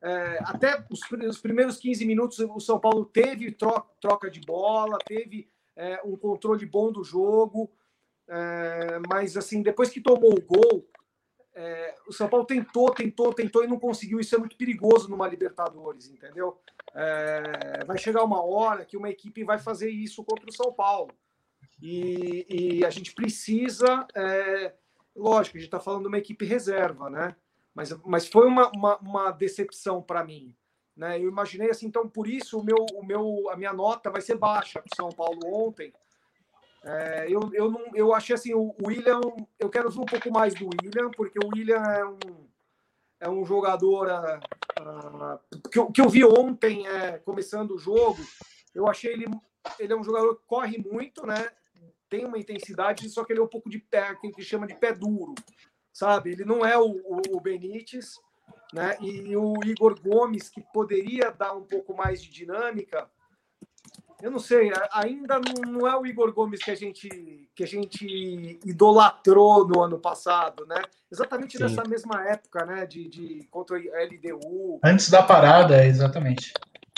[0.00, 4.98] é, até os, os, primeiros 15 minutos o São Paulo teve troca, troca de bola,
[5.04, 7.68] teve é, um controle bom do jogo,
[8.28, 10.88] é, mas assim depois que tomou o gol
[11.58, 14.20] é, o São Paulo tentou, tentou, tentou e não conseguiu.
[14.20, 16.56] Isso é muito perigoso numa Libertadores, entendeu?
[16.94, 21.12] É, vai chegar uma hora que uma equipe vai fazer isso contra o São Paulo.
[21.80, 24.72] E, e a gente precisa, é,
[25.14, 27.36] lógico, a gente está falando de uma equipe reserva, né?
[27.74, 30.54] Mas, mas foi uma, uma, uma decepção para mim.
[30.96, 31.16] Né?
[31.16, 34.36] Eu imaginei assim, então por isso o meu, o meu, a minha nota vai ser
[34.36, 35.92] baixa para São Paulo ontem.
[36.82, 39.20] É, eu, eu, não, eu achei assim, o William,
[39.58, 42.47] eu quero ver um pouco mais do William, porque o William é um,
[43.20, 48.18] é um jogador uh, que, eu, que eu vi ontem, é, começando o jogo,
[48.74, 49.26] eu achei ele,
[49.78, 51.50] ele é um jogador que corre muito, né?
[52.08, 54.74] Tem uma intensidade, só que ele é um pouco de pé, que a chama de
[54.74, 55.34] pé duro,
[55.92, 56.32] sabe?
[56.32, 58.18] Ele não é o, o, o Benítez,
[58.72, 58.96] né?
[59.00, 63.10] E o Igor Gomes, que poderia dar um pouco mais de dinâmica,
[64.22, 67.08] eu não sei, ainda não é o Igor Gomes que a gente
[67.54, 70.82] que a gente idolatrou no ano passado, né?
[71.10, 71.62] Exatamente Sim.
[71.62, 72.84] nessa mesma época, né?
[72.84, 74.80] De, de contra a LDU.
[74.84, 76.52] Antes da parada, exatamente.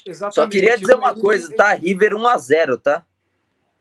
[0.05, 0.35] Exatamente.
[0.35, 1.75] Só queria dizer uma coisa, tá?
[1.75, 3.05] River 1 a 0, tá?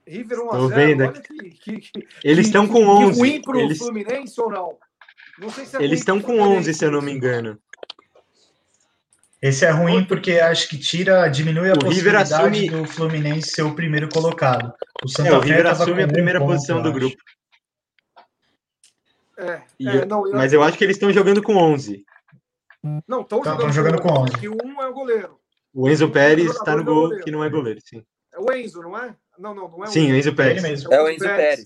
[0.06, 0.70] River 1 a 0.
[0.70, 3.14] Vendo que, que, que, Eles estão com 11.
[3.14, 3.78] Que ruim pro Eles...
[3.78, 4.78] Fluminense ou não?
[5.38, 7.58] Não sei se é Eles estão com 11, se eu não me engano.
[9.42, 12.70] Esse é ruim porque acho que tira, diminui a o possibilidade assume...
[12.70, 14.74] do Fluminense ser o primeiro colocado.
[15.02, 17.16] O Santa é, o River assume a primeira posição ponto, do grupo.
[19.38, 20.34] É, é, não, eu...
[20.34, 22.04] Mas eu acho que eles estão jogando com 11.
[23.08, 24.34] Não, estão jogando, jogando, com 11.
[24.38, 25.40] Que um é o goleiro.
[25.74, 28.04] O Enzo Pérez está no gol, que não é goleiro, sim.
[28.34, 29.16] É o Enzo, não é?
[29.38, 30.64] Não, não, não é o Sim, o Enzo Pérez.
[30.64, 31.38] É o Enzo Pérez.
[31.38, 31.66] Pérez.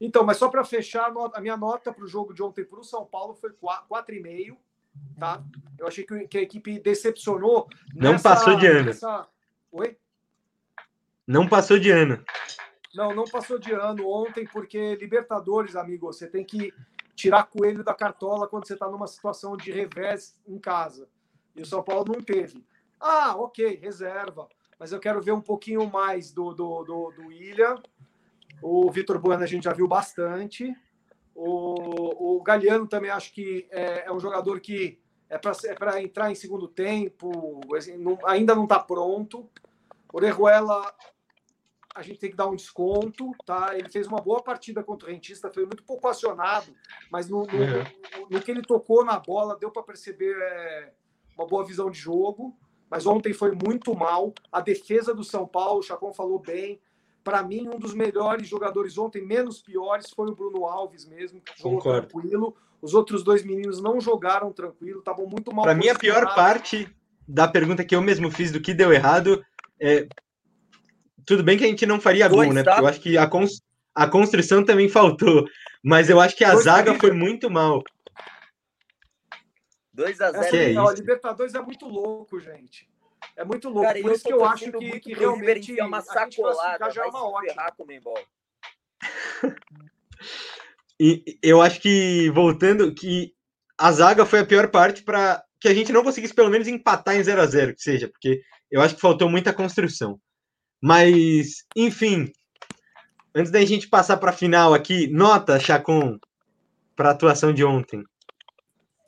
[0.00, 2.84] Então, mas só para fechar, a minha nota para o jogo de ontem para o
[2.84, 4.56] São Paulo foi 4,5
[5.18, 5.42] tá?
[5.78, 7.68] Eu achei que, a equipe decepcionou.
[7.94, 8.86] Não nessa, passou de ano.
[8.86, 9.28] Nessa...
[9.72, 9.96] Oi?
[11.26, 12.24] Não passou de ano.
[12.94, 16.72] Não, não passou de ano ontem, porque Libertadores, amigo, você tem que
[17.14, 21.08] tirar coelho da cartola quando você está numa situação de revés em casa.
[21.54, 22.64] E o São Paulo não teve.
[23.00, 24.48] Ah, ok, reserva.
[24.78, 27.82] Mas eu quero ver um pouquinho mais do, do, do, do William.
[28.62, 30.74] O Vitor Bueno a gente já viu bastante.
[31.38, 36.30] O, o Galeano também acho que é, é um jogador que é para é entrar
[36.30, 37.60] em segundo tempo,
[37.98, 39.50] não, ainda não está pronto.
[40.10, 40.94] O Orejuela,
[41.94, 43.76] a gente tem que dar um desconto, tá?
[43.76, 46.74] Ele fez uma boa partida contra o Rentista, foi muito pouco acionado,
[47.10, 48.26] mas no, no, uhum.
[48.30, 50.92] no que ele tocou na bola, deu para perceber é,
[51.36, 52.56] uma boa visão de jogo.
[52.88, 54.32] Mas ontem foi muito mal.
[54.50, 56.80] A defesa do São Paulo, o Chacon falou bem,
[57.26, 61.60] para mim, um dos melhores jogadores ontem, menos piores, foi o Bruno Alves mesmo, que
[61.60, 62.06] jogou Concordo.
[62.06, 62.56] tranquilo.
[62.80, 65.64] Os outros dois meninos não jogaram tranquilo, estavam muito mal.
[65.64, 66.88] Para mim, a pior parte
[67.26, 69.44] da pergunta que eu mesmo fiz do que deu errado
[69.80, 70.06] é.
[71.24, 72.62] Tudo bem que a gente não faria gol, né?
[72.62, 73.60] Porque eu acho que a, cons...
[73.92, 75.48] a construção também faltou.
[75.82, 77.82] Mas eu acho que a Dois zaga foi muito mal.
[79.96, 80.52] 2x0.
[80.52, 82.88] É, é, Libertadores é muito louco, gente.
[83.36, 83.86] É muito louco.
[83.86, 87.28] Cara, Por isso que eu acho que, que realmente é uma sacolada, já é uma
[87.28, 87.72] ótima.
[90.98, 93.34] e eu acho que, voltando, que
[93.78, 97.16] a zaga foi a pior parte para que a gente não conseguisse pelo menos empatar
[97.16, 98.40] em 0 a 0 que seja, porque
[98.70, 100.20] eu acho que faltou muita construção.
[100.82, 102.30] Mas, enfim,
[103.34, 106.18] antes da gente passar para a final aqui, nota, Chacon,
[106.94, 108.02] para a atuação de ontem.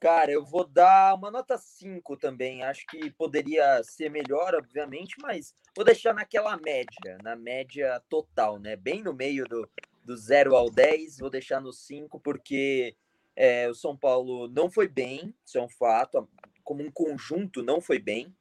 [0.00, 2.62] Cara, eu vou dar uma nota 5 também.
[2.62, 8.76] Acho que poderia ser melhor, obviamente, mas vou deixar naquela média, na média total, né?
[8.76, 9.68] Bem no meio do,
[10.04, 12.94] do 0 ao 10, vou deixar no 5, porque
[13.34, 16.28] é, o São Paulo não foi bem, isso é um fato,
[16.62, 18.32] como um conjunto não foi bem,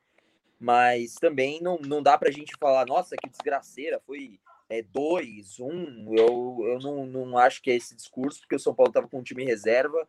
[0.59, 4.39] mas também não, não dá pra gente falar, nossa, que desgraceira, foi
[4.91, 5.65] 2, é, 1.
[5.65, 6.15] Um.
[6.15, 9.19] Eu, eu não, não acho que é esse discurso, porque o São Paulo estava com
[9.19, 10.07] um time reserva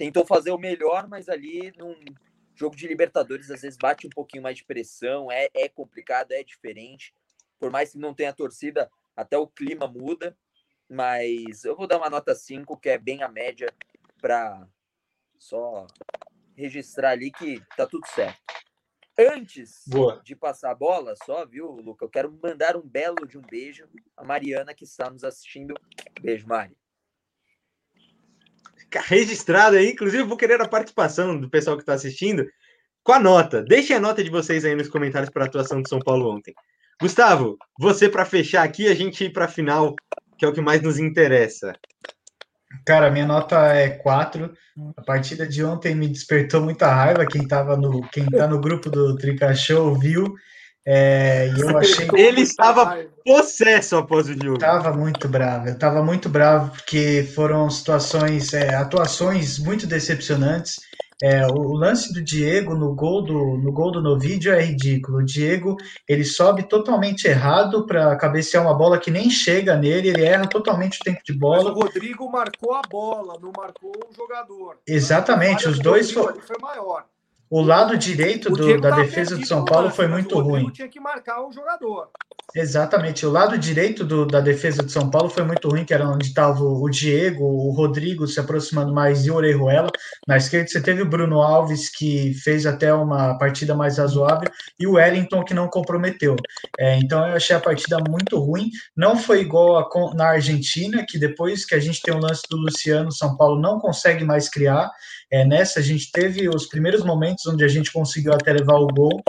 [0.00, 1.94] tentou fazer o melhor, mas ali num
[2.54, 6.42] jogo de Libertadores às vezes bate um pouquinho mais de pressão, é, é complicado, é
[6.42, 7.14] diferente.
[7.58, 10.34] Por mais que não tenha torcida, até o clima muda.
[10.88, 13.68] Mas eu vou dar uma nota 5, que é bem a média,
[14.22, 14.66] para
[15.38, 15.86] só
[16.56, 18.40] registrar ali que tá tudo certo.
[19.18, 20.22] Antes Boa.
[20.24, 22.06] de passar a bola, só, viu, Luca?
[22.06, 23.86] Eu quero mandar um belo de um beijo
[24.16, 25.74] a Mariana que está nos assistindo.
[26.22, 26.79] Beijo, Mari
[28.98, 29.90] registrado aí.
[29.90, 32.46] Inclusive, vou querer a participação do pessoal que está assistindo
[33.02, 33.62] com a nota.
[33.62, 36.54] Deixem a nota de vocês aí nos comentários para a atuação do São Paulo ontem.
[37.00, 39.94] Gustavo, você para fechar aqui, a gente ir para a final,
[40.36, 41.72] que é o que mais nos interessa.
[42.86, 44.52] Cara, minha nota é 4.
[44.96, 47.26] A partida de ontem me despertou muita raiva.
[47.26, 50.34] Quem tava no, quem tá no grupo do Trica Show viu.
[50.86, 52.08] É, e eu achei.
[52.14, 54.54] Ele estava possesso após o jogo.
[54.54, 60.78] Estava muito bravo, eu estava muito bravo, porque foram situações, é, atuações muito decepcionantes.
[61.22, 65.18] É, o lance do Diego no gol do, no gol do Novídeo é ridículo.
[65.18, 65.76] O Diego
[66.08, 70.98] ele sobe totalmente errado para cabecear uma bola que nem chega nele, ele erra totalmente
[70.98, 71.64] o tempo de bola.
[71.64, 74.78] Mas o Rodrigo marcou a bola, não marcou o jogador.
[74.86, 76.40] Exatamente, os dois foram.
[76.40, 77.04] Foi maior.
[77.50, 80.70] O lado direito do, da defesa do São Paulo foi muito ruim.
[80.70, 82.08] tinha que marcar o jogador.
[82.54, 83.26] Exatamente.
[83.26, 86.26] O lado direito do, da defesa de São Paulo foi muito ruim, que era onde
[86.26, 89.88] estava o Diego, o Rodrigo se aproximando mais e o Orejuela.
[90.26, 94.48] Na esquerda você teve o Bruno Alves, que fez até uma partida mais razoável,
[94.78, 96.36] e o Wellington, que não comprometeu.
[96.78, 98.70] É, então eu achei a partida muito ruim.
[98.96, 102.56] Não foi igual a, na Argentina, que depois que a gente tem o lance do
[102.56, 104.90] Luciano, São Paulo não consegue mais criar.
[105.30, 108.88] É, nessa a gente teve os primeiros momentos onde a gente conseguiu até levar o
[108.88, 109.22] gol,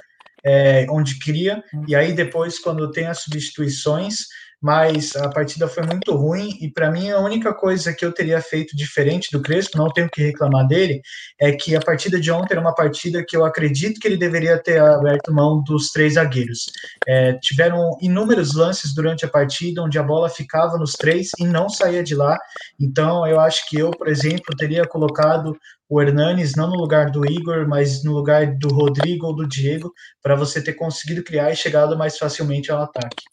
[0.44, 4.26] é, onde cria, e aí depois, quando tem as substituições,
[4.62, 8.40] mas a partida foi muito ruim e para mim a única coisa que eu teria
[8.42, 11.02] feito diferente do Crespo, não tenho que reclamar dele,
[11.40, 14.62] é que a partida de ontem era uma partida que eu acredito que ele deveria
[14.62, 16.66] ter aberto mão dos três zagueiros.
[17.08, 21.68] É, tiveram inúmeros lances durante a partida onde a bola ficava nos três e não
[21.68, 22.38] saía de lá.
[22.80, 25.58] Então eu acho que eu, por exemplo, teria colocado
[25.90, 29.92] o Hernanes não no lugar do Igor, mas no lugar do Rodrigo ou do Diego,
[30.22, 33.24] para você ter conseguido criar e chegado mais facilmente ao ataque.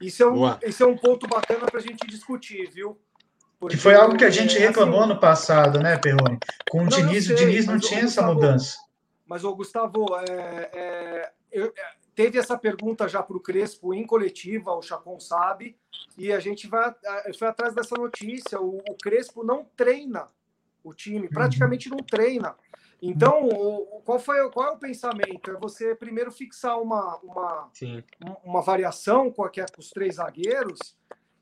[0.00, 2.98] Isso é um, isso é um ponto bacana para a gente discutir, viu?
[3.58, 6.38] Porque que foi algo que a gente é, reclamou assim, ano passado, né, Perrone?
[6.70, 8.78] Com o não, Diniz, sei, o Diniz não tinha essa mudança.
[9.26, 14.06] Mas, o Gustavo, é, é, eu, é, teve essa pergunta já para o Crespo em
[14.06, 15.76] coletiva, o Chacon sabe,
[16.16, 16.94] e a gente vai
[17.38, 18.58] foi atrás dessa notícia.
[18.58, 20.26] O, o Crespo não treina
[20.82, 21.98] o time, praticamente uhum.
[21.98, 22.56] não treina.
[23.02, 25.50] Então, o, qual, foi, qual é o pensamento?
[25.50, 27.70] É você primeiro fixar uma, uma,
[28.44, 30.78] uma variação com, a, com os três zagueiros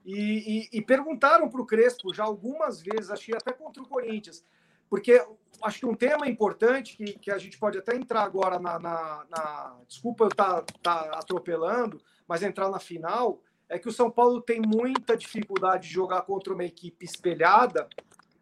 [0.05, 4.45] e, e, e perguntaram para o Crespo já algumas vezes, achei até contra o Corinthians,
[4.89, 5.23] porque
[5.63, 8.79] acho que um tema importante que, que a gente pode até entrar agora na.
[8.79, 13.93] na, na desculpa eu estar tá, tá atropelando, mas entrar na final, é que o
[13.93, 17.89] São Paulo tem muita dificuldade de jogar contra uma equipe espelhada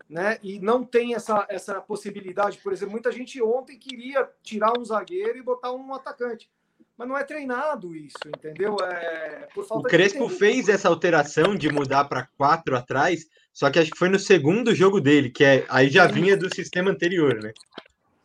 [0.08, 0.38] né?
[0.42, 2.58] E não tem essa, essa possibilidade.
[2.58, 6.48] Por exemplo, muita gente ontem queria tirar um zagueiro e botar um atacante.
[6.96, 8.76] Mas não é treinado isso, entendeu?
[8.82, 13.98] É, o Crespo fez essa alteração de mudar para quatro atrás, só que acho que
[13.98, 17.52] foi no segundo jogo dele, que é, aí já vinha do sistema anterior, né?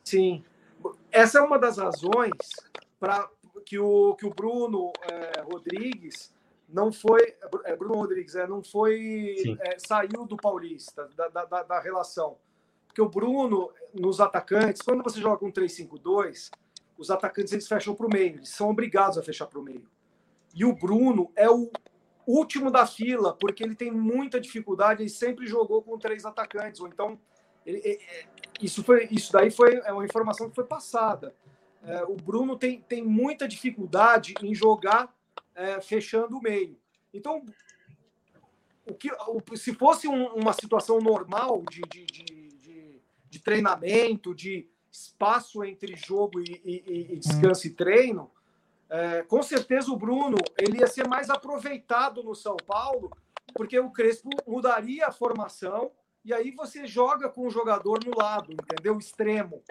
[0.05, 0.43] Sim.
[1.11, 2.31] Essa é uma das razões
[2.97, 3.27] para
[3.65, 6.33] que o, que o Bruno é, Rodrigues
[6.71, 11.79] não foi é, Bruno Rodrigues, é, não foi é, saiu do Paulista da, da, da,
[11.79, 12.37] relação,
[12.87, 16.49] porque o Bruno nos atacantes, quando você joga com 3-5-2,
[16.97, 19.87] os atacantes eles fecham para o meio, eles são obrigados a fechar para o meio.
[20.53, 21.69] E o Bruno é o
[22.25, 26.87] último da fila porque ele tem muita dificuldade, ele sempre jogou com três atacantes, ou
[26.87, 27.19] então
[27.65, 28.25] ele, é,
[28.61, 31.35] isso foi isso daí foi é uma informação que foi passada.
[31.83, 35.11] É, o Bruno tem, tem muita dificuldade em jogar
[35.61, 36.77] é, fechando o meio.
[37.13, 37.45] Então,
[38.85, 44.67] o que, o, se fosse um, uma situação normal de, de, de, de, treinamento, de
[44.91, 48.31] espaço entre jogo e, e, e descanso e treino,
[48.89, 53.11] é, com certeza o Bruno ele ia ser mais aproveitado no São Paulo,
[53.53, 55.91] porque o Crespo mudaria a formação
[56.25, 58.97] e aí você joga com o jogador no lado, entendeu?
[58.97, 59.63] Extremo,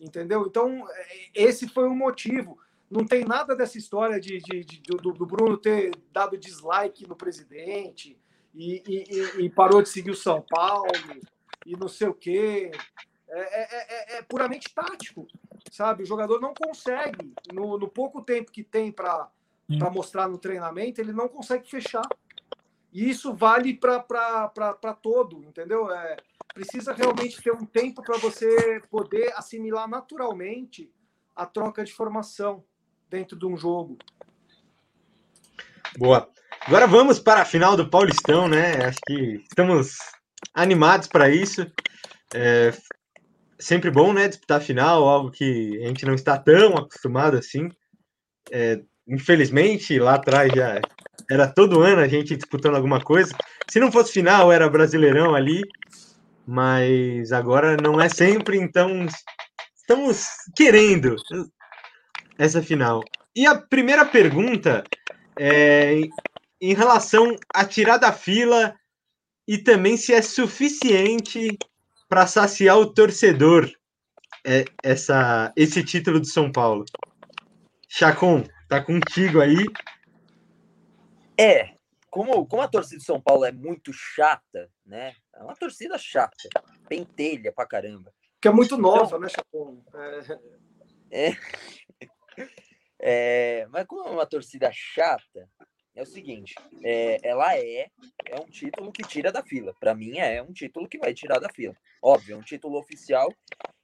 [0.00, 0.46] entendeu?
[0.46, 2.58] Então, é, esse foi o motivo.
[2.92, 7.16] Não tem nada dessa história de, de, de do, do, Bruno ter dado dislike no
[7.16, 8.20] presidente
[8.54, 10.92] e, e, e, parou de seguir o São Paulo
[11.64, 12.70] e não sei o quê.
[13.30, 15.26] É, é, é, é puramente tático,
[15.70, 16.02] sabe?
[16.02, 19.30] O jogador não consegue, no, no pouco tempo que tem para
[19.90, 22.06] mostrar no treinamento, ele não consegue fechar.
[22.92, 25.90] E isso vale para todo, entendeu?
[25.90, 26.18] É,
[26.52, 30.92] precisa realmente ter um tempo para você poder assimilar naturalmente
[31.34, 32.62] a troca de formação
[33.12, 33.98] dentro de um jogo.
[35.98, 36.26] Boa.
[36.66, 38.86] Agora vamos para a final do Paulistão, né?
[38.86, 39.98] Acho que estamos
[40.54, 41.70] animados para isso.
[42.34, 42.72] É
[43.58, 44.28] sempre bom, né?
[44.28, 47.68] Disputar a final, algo que a gente não está tão acostumado assim.
[48.50, 50.80] É, infelizmente, lá atrás já
[51.30, 53.34] era todo ano a gente disputando alguma coisa.
[53.68, 55.60] Se não fosse final, era brasileirão ali.
[56.46, 59.06] Mas agora não é sempre, então
[59.76, 60.26] estamos
[60.56, 61.14] querendo
[62.44, 63.02] essa final.
[63.34, 64.82] E a primeira pergunta
[65.38, 66.00] é
[66.60, 68.74] em relação a tirar da fila
[69.46, 71.58] e também se é suficiente
[72.08, 73.70] para saciar o torcedor
[74.44, 76.84] é, essa, esse título do São Paulo.
[77.88, 79.66] Chacon, tá contigo aí.
[81.38, 81.74] É,
[82.10, 85.14] como, como a torcida de São Paulo é muito chata, né?
[85.34, 86.36] É uma torcida chata,
[86.88, 88.12] pentelha pra caramba.
[88.40, 89.82] Que é muito nova, então, né, Chacon?
[91.10, 91.28] É...
[91.28, 91.36] é...
[93.00, 93.66] é...
[93.70, 95.48] Mas como é uma torcida chata,
[95.94, 97.90] é o seguinte: é, ela é,
[98.26, 99.74] é um título que tira da fila.
[99.78, 101.76] Para mim, é um título que vai tirar da fila.
[102.02, 103.32] Óbvio, é um título oficial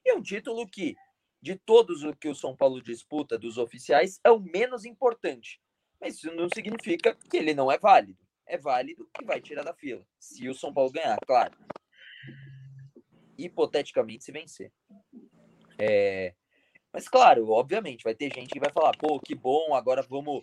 [0.05, 0.97] e é um título que,
[1.41, 5.61] de todos o que o São Paulo disputa dos oficiais, é o menos importante.
[6.01, 8.27] Mas isso não significa que ele não é válido.
[8.47, 10.07] É válido e vai tirar da fila.
[10.19, 11.59] Se o São Paulo ganhar, claro.
[13.37, 14.73] Hipoteticamente, se vencer.
[15.79, 16.35] É...
[16.99, 20.43] Mas, claro, obviamente, vai ter gente que vai falar: pô, que bom, agora vamos.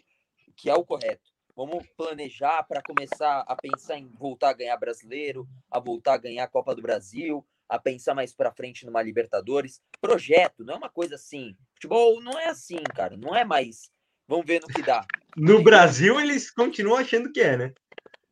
[0.55, 5.45] Que é o correto Vamos planejar para começar a pensar em voltar a ganhar brasileiro,
[5.69, 9.81] a voltar a ganhar a Copa do Brasil, a pensar mais para frente numa Libertadores.
[9.99, 11.57] Projeto, não é uma coisa assim.
[11.73, 13.17] Futebol não é assim, cara.
[13.17, 13.91] Não é mais.
[14.25, 15.05] Vamos ver no que dá.
[15.35, 17.73] No Brasil, eles continuam achando que é, né?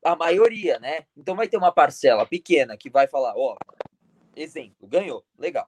[0.02, 1.06] A maioria, né?
[1.18, 3.58] Então vai ter uma parcela pequena que vai falar: ó,
[4.34, 5.68] exemplo, ganhou, legal.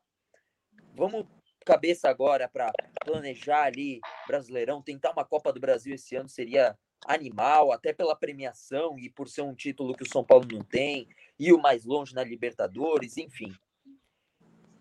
[0.94, 1.26] Vamos
[1.66, 2.72] cabeça agora para
[3.04, 8.98] planejar ali Brasileirão, tentar uma Copa do Brasil esse ano seria animal, até pela premiação
[8.98, 11.08] e por ser um título que o São Paulo não tem,
[11.40, 13.54] e o mais longe na Libertadores, enfim.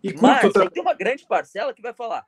[0.03, 2.27] E Mas tem uma grande parcela que vai falar: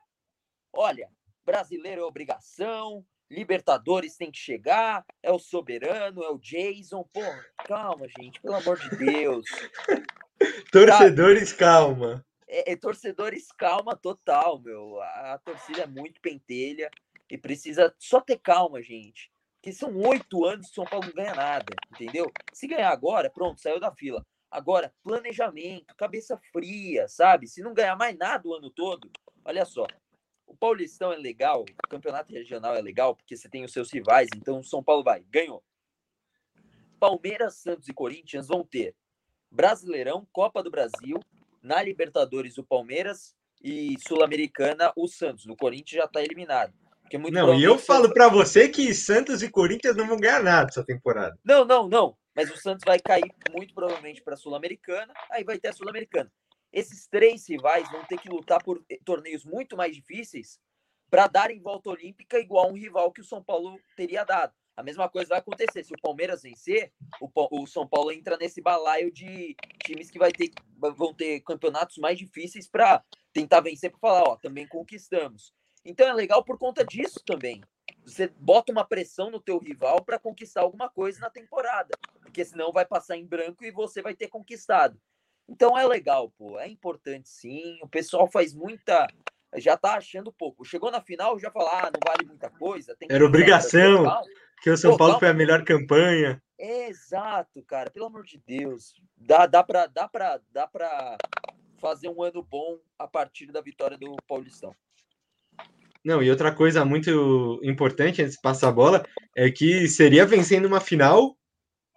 [0.73, 1.09] olha,
[1.45, 7.03] brasileiro é obrigação, Libertadores tem que chegar, é o soberano, é o Jason.
[7.11, 7.21] Pô,
[7.65, 9.45] calma, gente, pelo amor de Deus.
[10.71, 12.25] Torcedores, calma.
[12.47, 15.01] É, é, torcedores, calma total, meu.
[15.01, 16.89] A, a torcida é muito pentelha
[17.29, 19.31] e precisa só ter calma, gente
[19.67, 22.31] que são oito anos que o São Paulo não ganha nada, entendeu?
[22.53, 24.25] Se ganhar agora, pronto, saiu da fila.
[24.49, 27.47] Agora, planejamento, cabeça fria, sabe?
[27.47, 29.11] Se não ganhar mais nada o ano todo,
[29.43, 29.85] olha só.
[30.45, 34.29] O Paulistão é legal, o campeonato regional é legal, porque você tem os seus rivais,
[34.37, 35.61] então o São Paulo vai, ganhou.
[36.97, 38.95] Palmeiras, Santos e Corinthians vão ter
[39.51, 41.19] Brasileirão, Copa do Brasil,
[41.67, 45.45] na Libertadores o Palmeiras e Sul-Americana o Santos.
[45.45, 46.73] O Corinthians já está eliminado.
[47.11, 50.69] É não, e eu falo para você que Santos e Corinthians não vão ganhar nada
[50.69, 51.37] essa temporada.
[51.43, 52.17] Não, não, não.
[52.35, 56.31] Mas o Santos vai cair muito provavelmente para a Sul-Americana, aí vai ter a Sul-Americana.
[56.71, 60.59] Esses três rivais vão ter que lutar por torneios muito mais difíceis
[61.09, 64.53] para darem volta olímpica igual um rival que o São Paulo teria dado.
[64.77, 65.83] A mesma coisa vai acontecer.
[65.83, 67.29] Se o Palmeiras vencer, o,
[67.63, 70.51] o São Paulo entra nesse balaio de times que vai ter,
[70.95, 75.51] vão ter campeonatos mais difíceis para tentar vencer para falar, ó, também conquistamos.
[75.83, 77.63] Então é legal por conta disso também.
[78.05, 82.71] Você bota uma pressão no teu rival para conquistar alguma coisa na temporada, porque senão
[82.71, 85.01] vai passar em branco e você vai ter conquistado.
[85.49, 87.79] Então é legal, pô, é importante sim.
[87.81, 89.07] O pessoal faz muita
[89.55, 90.65] já tá achando pouco.
[90.65, 92.95] Chegou na final, já fala, ah, não vale muita coisa.
[93.09, 94.05] Era obrigação,
[94.61, 95.19] que o São pô, Paulo calma.
[95.19, 96.41] foi a melhor campanha.
[96.59, 98.93] exato, cara, pelo amor de Deus.
[99.15, 101.17] Dá, dá para dá pra, dá pra
[101.79, 104.73] fazer um ano bom a partir da vitória do Paulistão.
[106.03, 109.05] Não, e outra coisa muito importante antes de passar a bola
[109.35, 111.35] é que seria vencendo uma final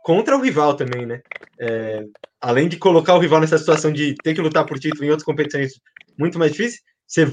[0.02, 1.22] contra o rival também, né?
[1.58, 2.04] É,
[2.40, 5.24] além de colocar o rival nessa situação de ter que lutar por título em outras
[5.24, 5.80] competições
[6.18, 7.30] muito mais difíceis, você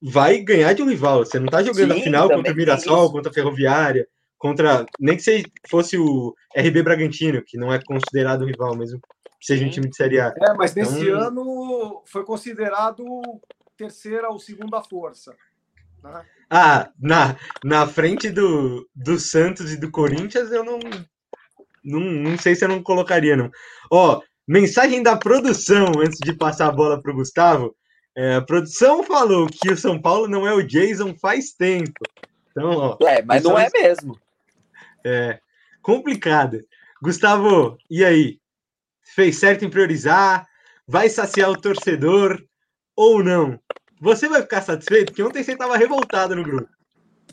[0.00, 1.24] vai ganhar de um rival.
[1.24, 4.06] Você não tá jogando Sim, a final contra o Mirassol, contra a Ferroviária,
[4.38, 4.86] contra.
[4.98, 9.00] Nem que fosse o RB Bragantino, que não é considerado rival, mesmo
[9.40, 10.32] que seja um time de Série A.
[10.36, 11.20] É, mas nesse então...
[11.20, 13.04] ano foi considerado
[13.76, 15.34] terceira ou segunda força.
[16.50, 20.78] Ah, na, na frente do, do Santos e do Corinthians, eu não,
[21.84, 23.50] não, não sei se eu não colocaria, não.
[23.90, 27.74] Ó, mensagem da produção, antes de passar a bola para o Gustavo.
[28.16, 32.00] É, a produção falou que o São Paulo não é o Jason faz tempo.
[32.50, 34.18] Então, ó, é, mas não é mesmo.
[35.04, 35.38] É
[35.82, 36.60] complicado.
[37.02, 38.38] Gustavo, e aí?
[39.14, 40.46] Fez certo em priorizar?
[40.86, 42.42] Vai saciar o torcedor
[42.94, 43.58] ou não?
[44.00, 45.06] Você vai ficar satisfeito?
[45.06, 46.68] Porque ontem você estava revoltado no grupo.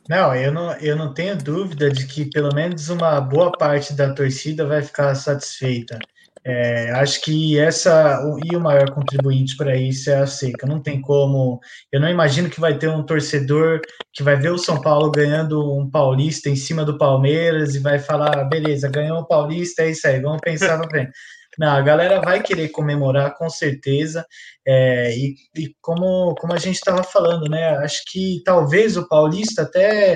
[0.07, 4.13] Não, eu não, eu não tenho dúvida de que pelo menos uma boa parte da
[4.13, 5.97] torcida vai ficar satisfeita.
[6.47, 10.67] É, acho que essa e o maior contribuinte para isso é a seca.
[10.67, 11.59] Não tem como.
[11.91, 13.81] Eu não imagino que vai ter um torcedor
[14.13, 17.97] que vai ver o São Paulo ganhando um paulista em cima do Palmeiras e vai
[17.97, 21.11] falar: ah, beleza, ganhou o paulista, é isso aí, vamos pensar no frente.
[21.57, 24.25] Não, a galera vai querer comemorar com certeza.
[24.67, 27.77] É, e, e, como, como a gente estava falando, né?
[27.77, 30.15] Acho que talvez o Paulista até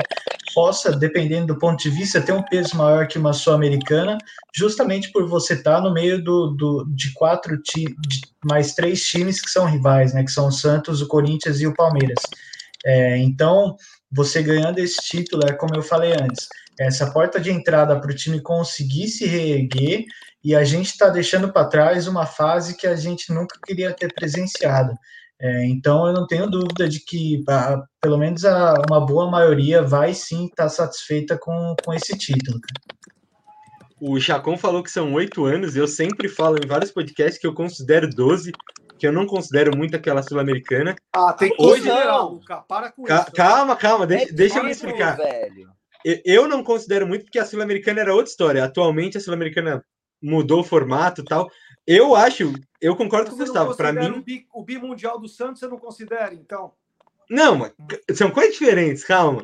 [0.53, 4.17] possa, dependendo do ponto de vista, ter um peso maior que uma Sul-Americana,
[4.55, 7.95] justamente por você estar tá no meio do, do, de quatro de
[8.43, 10.23] mais três times que são rivais, né?
[10.23, 12.21] Que são o Santos, o Corinthians e o Palmeiras.
[12.85, 13.75] É, então,
[14.11, 16.47] você ganhando esse título, é como eu falei antes,
[16.79, 20.05] essa porta de entrada para o time conseguir se reerguer
[20.43, 24.13] e a gente está deixando para trás uma fase que a gente nunca queria ter
[24.13, 24.93] presenciado.
[25.41, 29.81] É, então, eu não tenho dúvida de que, a, pelo menos, a, uma boa maioria
[29.81, 32.59] vai sim estar tá satisfeita com, com esse título.
[34.01, 37.53] O Chacon falou que são oito anos, eu sempre falo em vários podcasts que eu
[37.53, 38.51] considero 12,
[38.97, 40.95] que eu não considero muito aquela sul-americana.
[41.13, 43.31] Ah, tem que Hoje, não, Luca, para com Ca isso.
[43.31, 45.15] Calma, calma, deixa, é deixa eu me explicar.
[45.15, 45.69] Velho.
[46.25, 48.63] Eu não considero muito porque a sul-americana era outra história.
[48.63, 49.83] Atualmente a sul-americana
[50.21, 51.49] mudou o formato e tal.
[51.85, 53.75] Eu acho, eu concordo você com o Gustavo.
[53.75, 56.73] Para mim, o, bi, o bimundial do Santos você não considera, então?
[57.29, 57.71] Não,
[58.13, 59.43] são coisas diferentes, calma.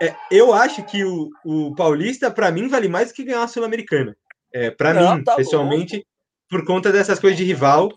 [0.00, 3.48] É, eu acho que o, o Paulista, para mim, vale mais do que ganhar a
[3.48, 4.16] Sul-Americana.
[4.52, 6.04] É, para mim, tá pessoalmente, bom.
[6.48, 7.90] por conta dessas coisas de rival.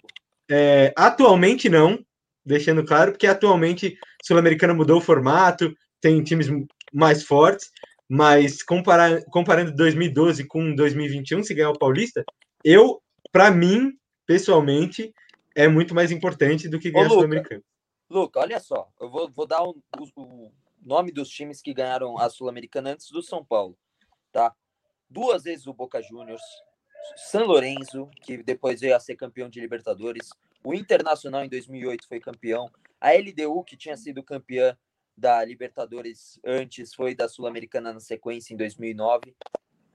[0.50, 2.00] É, atualmente não,
[2.46, 6.48] deixando claro, porque atualmente Sul-Americana mudou o formato, tem times
[6.94, 7.70] mais fortes,
[8.10, 12.26] mas comparar, comparando 2012 com 2021, se ganhar o Paulista,
[12.64, 13.96] eu, para mim,
[14.26, 15.14] pessoalmente,
[15.56, 17.62] é muito mais importante do que ganhar o Sul-Americana.
[18.10, 19.76] Luca, olha só, eu vou, vou dar o,
[20.16, 23.78] o nome dos times que ganharam a Sul-Americana antes do São Paulo,
[24.32, 24.56] tá?
[25.08, 26.42] Duas vezes o Boca Juniors,
[27.16, 30.30] San Lorenzo, que depois veio a ser campeão de Libertadores,
[30.64, 32.70] o Internacional em 2008 foi campeão,
[33.00, 34.76] a LDU, que tinha sido campeã
[35.20, 39.36] da Libertadores antes, foi da Sul-Americana na sequência em 2009.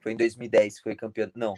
[0.00, 1.30] Foi em 2010 foi campeão.
[1.34, 1.54] Não.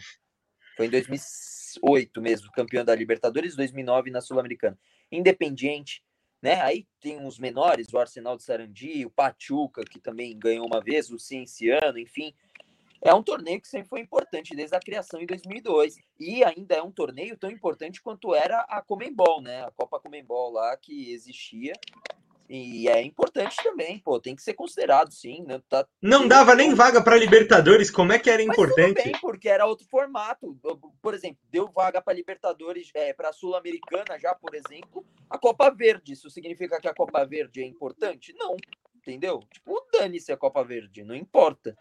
[0.77, 4.79] Foi em 2008 mesmo, campeão da Libertadores, 2009 na Sul-Americana.
[5.11, 6.03] Independiente,
[6.41, 6.61] né?
[6.61, 11.09] Aí tem uns menores, o Arsenal de Sarandi, o Pachuca, que também ganhou uma vez,
[11.09, 12.33] o Cienciano, enfim.
[13.01, 16.81] É um torneio que sempre foi importante desde a criação em 2002 e ainda é
[16.81, 19.65] um torneio tão importante quanto era a Comembol, né?
[19.65, 21.73] A Copa Comembol lá que existia
[22.49, 25.43] e é importante também, pô, tem que ser considerado, sim.
[25.43, 25.61] Né?
[25.67, 28.95] Tá, não dava nem vaga para Libertadores, como é que era importante?
[28.95, 30.57] Mas bem, porque era outro formato.
[31.01, 36.13] Por exemplo, deu vaga para Libertadores, é, para Sul-Americana já, por exemplo, a Copa Verde.
[36.13, 38.33] Isso significa que a Copa Verde é importante?
[38.37, 38.55] Não,
[38.95, 39.41] entendeu?
[39.51, 41.77] Tipo, dane-se a Copa Verde, não importa.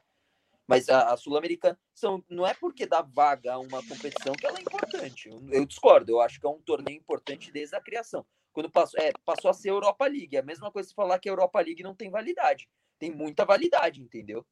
[0.66, 4.58] Mas a, a Sul-Americana são, não é porque dá vaga a uma competição que ela
[4.58, 5.28] é importante.
[5.28, 8.26] Eu, eu discordo, eu acho que é um torneio importante desde a criação
[8.56, 10.34] quando passou, é, passou a ser Europa League.
[10.34, 12.66] É a mesma coisa se falar que a Europa League não tem validade.
[12.98, 14.46] Tem muita validade, entendeu?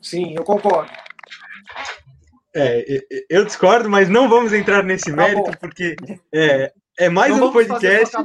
[0.00, 0.90] Sim, eu concordo.
[2.56, 2.82] É,
[3.28, 5.94] eu discordo, mas não vamos entrar nesse tá mérito, porque
[6.34, 8.16] é, é mais não um podcast.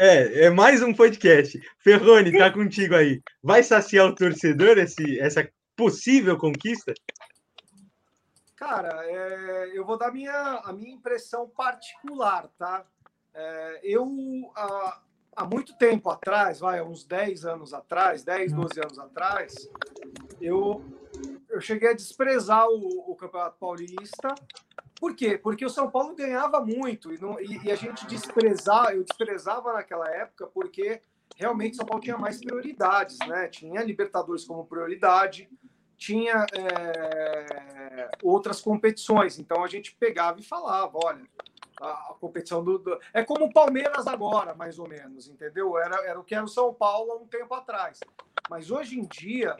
[0.00, 1.56] É, é mais um podcast.
[1.78, 3.22] Ferrone, tá contigo aí.
[3.40, 6.92] Vai saciar o torcedor esse, essa possível conquista?
[8.56, 12.84] Cara, é, eu vou dar minha, a minha impressão particular, tá?
[13.34, 14.06] É, eu,
[14.54, 15.00] há,
[15.36, 19.54] há, muito tempo atrás, vai, uns 10 anos atrás, 10, 12 anos atrás,
[20.40, 20.82] eu,
[21.48, 24.34] eu cheguei a desprezar o, o Campeonato Paulista.
[24.98, 25.38] Por quê?
[25.38, 29.72] Porque o São Paulo ganhava muito e, não, e, e a gente desprezava, eu desprezava
[29.72, 31.00] naquela época porque
[31.36, 33.48] realmente São Paulo tinha mais prioridades, né?
[33.48, 35.48] Tinha Libertadores como prioridade,
[35.96, 39.38] tinha é, outras competições.
[39.38, 41.22] Então a gente pegava e falava, olha,
[41.80, 45.78] a, competição do, do, É como o Palmeiras agora, mais ou menos, entendeu?
[45.78, 47.98] Era, era o que era o São Paulo há um tempo atrás.
[48.48, 49.56] Mas hoje em dia,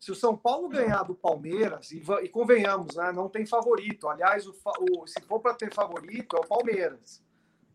[0.00, 4.08] se o São Paulo ganhar do Palmeiras, e, e convenhamos, né, não tem favorito.
[4.08, 4.54] Aliás, o,
[4.92, 7.22] o se for para ter favorito, é o Palmeiras.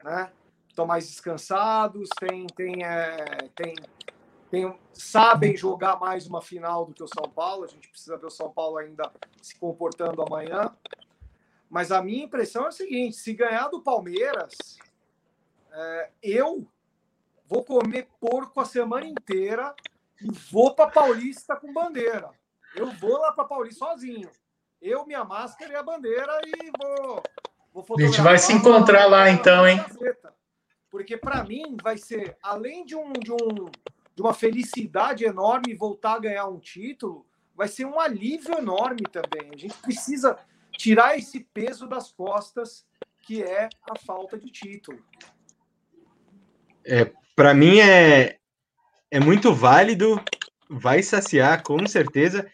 [0.04, 0.32] Né?
[0.68, 3.76] Estão mais descansados, tem, tem, é, tem,
[4.50, 7.64] tem, sabem jogar mais uma final do que o São Paulo.
[7.64, 9.12] A gente precisa ver o São Paulo ainda
[9.42, 10.74] se comportando amanhã.
[11.74, 14.78] Mas a minha impressão é a seguinte: se ganhar do Palmeiras,
[15.72, 16.68] é, eu
[17.48, 19.74] vou comer porco a semana inteira
[20.22, 22.30] e vou para Paulista com bandeira.
[22.76, 24.30] Eu vou lá para Paulista sozinho.
[24.80, 27.24] Eu, minha máscara e a bandeira e vou.
[27.74, 29.84] vou a gente vai se encontrar lá então, hein?
[30.92, 33.72] Porque para mim vai ser, além de, um, de, um,
[34.14, 37.26] de uma felicidade enorme voltar a ganhar um título,
[37.56, 39.50] vai ser um alívio enorme também.
[39.52, 40.38] A gente precisa
[40.84, 42.86] tirar esse peso das costas
[43.26, 45.00] que é a falta de título.
[46.86, 48.36] É, para mim é,
[49.10, 50.22] é muito válido,
[50.70, 52.46] vai saciar com certeza,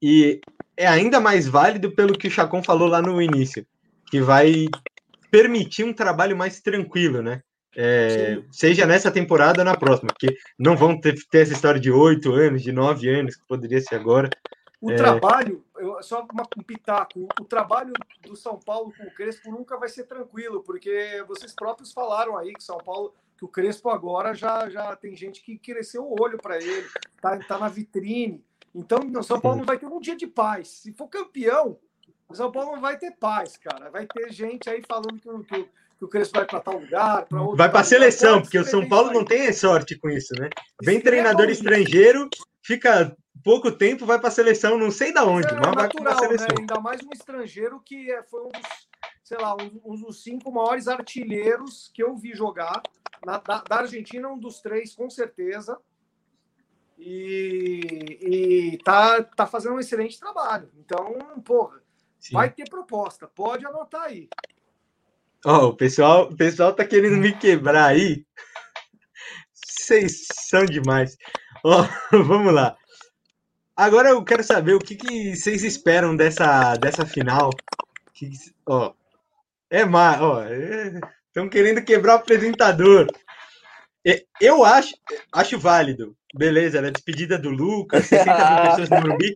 [0.00, 0.40] e
[0.74, 3.66] é ainda mais válido pelo que o Chacon falou lá no início,
[4.10, 4.64] que vai
[5.30, 7.42] permitir um trabalho mais tranquilo, né?
[7.76, 11.90] É, seja nessa temporada ou na próxima, porque não vão ter, ter essa história de
[11.90, 14.30] oito anos, de nove anos, que poderia ser agora.
[14.80, 14.94] O é...
[14.94, 17.92] trabalho, eu, só uma, um pitaco, o trabalho
[18.22, 22.52] do São Paulo com o Crespo nunca vai ser tranquilo, porque vocês próprios falaram aí
[22.52, 26.38] que São Paulo que o Crespo agora já, já tem gente que cresceu o olho
[26.38, 26.88] para ele,
[27.20, 28.44] tá, tá na vitrine.
[28.74, 30.68] Então, o São Paulo não vai ter um dia de paz.
[30.68, 31.78] Se for campeão,
[32.28, 33.90] o São Paulo não vai ter paz, cara.
[33.90, 37.42] Vai ter gente aí falando que, que, que o Crespo vai para tal lugar, para
[37.42, 37.56] outro.
[37.56, 40.48] Vai para a seleção, porque o São Paulo não tem sorte com isso, né?
[40.82, 42.28] Vem treinador estrangeiro,
[42.62, 46.12] fica pouco tempo, vai para a seleção, não sei da onde, é, mas vai para
[46.12, 46.48] a seleção.
[46.48, 46.56] Né?
[46.60, 48.88] Ainda mais um estrangeiro que é, foi um dos,
[49.22, 52.82] sei lá, um, um dos cinco maiores artilheiros que eu vi jogar.
[53.24, 55.78] Na, da, da Argentina, um dos três, com certeza.
[56.98, 60.70] E, e tá, tá fazendo um excelente trabalho.
[60.78, 61.80] Então, porra,
[62.18, 62.34] Sim.
[62.34, 63.26] vai ter proposta.
[63.26, 64.28] Pode anotar aí.
[65.46, 68.26] Ó, oh, o pessoal, o pessoal tá querendo me quebrar aí.
[69.52, 71.16] Vocês são demais.
[71.62, 72.76] Ó, oh, vamos lá.
[73.76, 77.50] Agora eu quero saber o que, que vocês esperam dessa, dessa final.
[78.12, 78.30] Que,
[78.66, 78.92] ó,
[79.68, 83.06] é mais, ó, estão é, querendo quebrar o apresentador.
[84.40, 84.94] Eu acho,
[85.32, 86.14] acho válido.
[86.34, 89.34] Beleza, era a despedida do Lucas, 60 mil pessoas no Morumbi.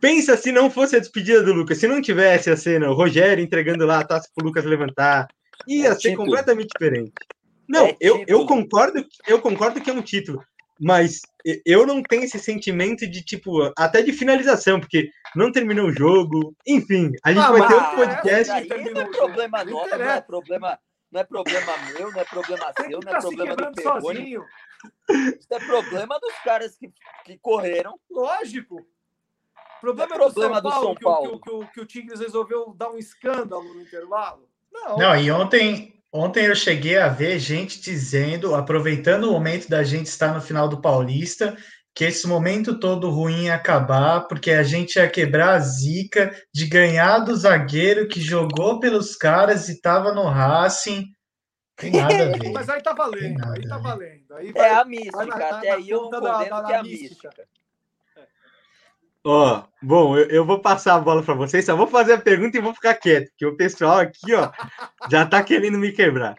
[0.00, 3.42] Pensa se não fosse a despedida do Lucas, se não tivesse a cena, o Rogério
[3.42, 5.26] entregando lá a taça pro Lucas levantar,
[5.66, 6.26] ia é ser título.
[6.26, 7.12] completamente diferente.
[7.68, 10.42] Não, é eu, eu concordo, eu concordo que é um título,
[10.80, 11.20] mas
[11.64, 16.54] eu não tenho esse sentimento de tipo, até de finalização, porque não terminou o jogo.
[16.66, 18.52] Enfim, a gente ah, vai ter outro podcast.
[18.52, 20.78] Aí não é problema nosso, não é problema
[21.10, 24.34] não é problema meu, não é problema seu, não é tá problema do Perrone.
[25.10, 26.92] Isso é problema dos caras que,
[27.24, 27.98] que correram.
[28.10, 28.86] Lógico.
[29.80, 31.40] Problema, é problema do São Paulo, do São Paulo.
[31.40, 34.48] Que, que, que, que, o Tigres resolveu dar um escândalo no intervalo.
[34.70, 34.98] Não.
[34.98, 40.06] Não, e ontem, ontem eu cheguei a ver gente dizendo, aproveitando o momento da gente
[40.06, 41.56] estar no final do Paulista,
[41.94, 46.66] que esse momento todo ruim ia acabar, porque a gente ia quebrar a zica de
[46.66, 51.06] ganhar do zagueiro que jogou pelos caras e estava no Racing.
[51.76, 52.52] Tem nada a ver.
[52.52, 54.34] Mas aí tá valendo, aí tá valendo.
[54.34, 57.30] Aí vai, é a mística, até aí eu não condeno que é a mística.
[59.30, 62.56] Ó, bom, eu, eu, vou passar a bola para vocês, só vou fazer a pergunta
[62.56, 64.50] e vou ficar quieto, porque o pessoal aqui, ó,
[65.10, 66.34] já tá querendo me quebrar.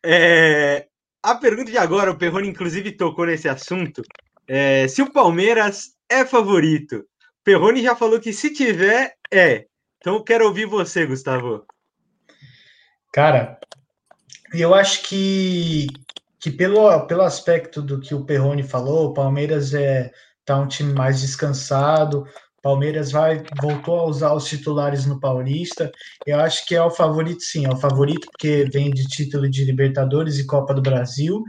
[0.00, 0.86] É,
[1.20, 4.00] a pergunta de agora, o Perrone inclusive tocou nesse assunto,
[4.46, 7.04] é, se o Palmeiras é favorito,
[7.42, 9.66] Perrone já falou que se tiver, é.
[9.98, 11.66] Então eu quero ouvir você, Gustavo.
[13.12, 13.58] Cara,
[14.52, 15.88] eu acho que,
[16.38, 20.12] que pelo, pelo aspecto do que o Perrone falou, o Palmeiras é
[20.44, 22.24] tá um time mais descansado.
[22.62, 25.92] Palmeiras vai voltou a usar os titulares no Paulista.
[26.26, 29.64] Eu acho que é o favorito, sim, é o favorito porque vem de título de
[29.64, 31.44] Libertadores e Copa do Brasil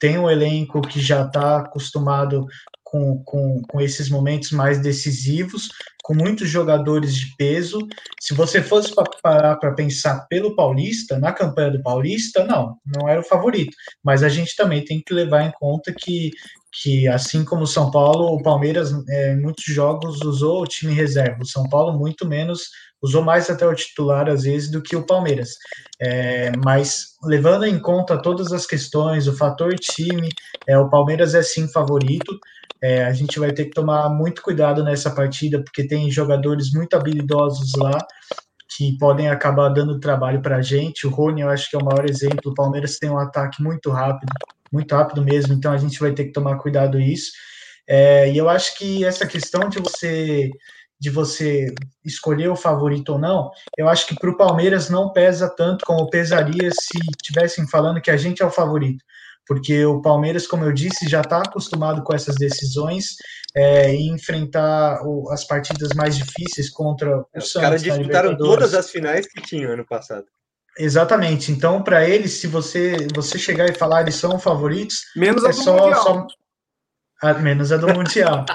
[0.00, 2.46] tem um elenco que já está acostumado
[2.82, 5.68] com, com, com esses momentos mais decisivos,
[6.02, 7.78] com muitos jogadores de peso.
[8.18, 13.20] Se você fosse parar para pensar pelo Paulista, na campanha do Paulista, não, não era
[13.20, 13.76] o favorito.
[14.02, 16.30] Mas a gente também tem que levar em conta que,
[16.72, 21.42] que assim como o São Paulo, o Palmeiras, é, muitos jogos, usou o time reserva.
[21.42, 22.70] O São Paulo, muito menos,
[23.02, 25.50] usou mais até o titular, às vezes, do que o Palmeiras.
[26.00, 30.28] É, mas levando em conta todas as questões, o fator time,
[30.68, 32.38] é, o Palmeiras é sim favorito.
[32.82, 36.94] É, a gente vai ter que tomar muito cuidado nessa partida, porque tem jogadores muito
[36.94, 37.98] habilidosos lá
[38.76, 41.06] que podem acabar dando trabalho para a gente.
[41.06, 42.52] O Rony, eu acho que é o maior exemplo.
[42.52, 44.32] O Palmeiras tem um ataque muito rápido,
[44.70, 47.32] muito rápido mesmo, então a gente vai ter que tomar cuidado isso.
[47.88, 50.50] É, e eu acho que essa questão de você
[51.02, 51.74] de você
[52.04, 56.10] escolher o favorito ou não, eu acho que para o Palmeiras não pesa tanto como
[56.10, 59.02] pesaria se tivessem falando que a gente é o favorito
[59.50, 63.16] porque o Palmeiras, como eu disse, já está acostumado com essas decisões
[63.52, 67.54] é, e enfrentar o, as partidas mais difíceis contra o Os Santos.
[67.56, 70.26] Os caras disputaram todas as finais que tinham ano passado.
[70.80, 71.52] Exatamente.
[71.52, 75.50] Então, para eles, se você você chegar e falar eles são favoritos, menos é a
[75.50, 76.02] do só, mundial.
[76.02, 76.26] Só,
[77.22, 78.46] a, menos a do mundial.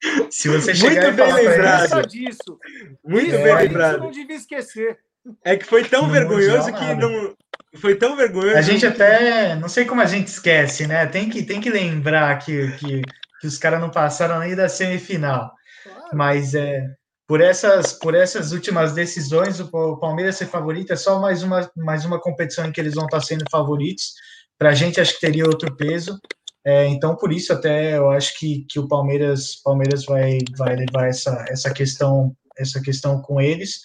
[0.30, 2.06] se você chegar Muito e falar lembrado.
[2.08, 2.58] disso.
[3.04, 3.94] Muito é, bem lembrado.
[3.94, 4.98] Isso não devia esquecer.
[5.44, 7.36] É que foi tão no vergonhoso que não,
[7.76, 8.56] foi tão vergonhoso.
[8.56, 9.54] A gente até.
[9.54, 11.04] Não sei como a gente esquece, né?
[11.06, 13.02] Tem que, tem que lembrar que, que,
[13.40, 15.52] que os caras não passaram nem da semifinal.
[15.84, 16.08] Claro.
[16.14, 16.86] Mas é,
[17.30, 22.04] por, essas, por essas últimas decisões, o Palmeiras ser favorito é só mais uma, mais
[22.04, 24.14] uma competição em que eles vão estar sendo favoritos.
[24.58, 26.18] Para a gente, acho que teria outro peso.
[26.66, 31.06] É, então, por isso, até eu acho que, que o Palmeiras, Palmeiras vai, vai levar
[31.06, 33.78] essa, essa, questão, essa questão com eles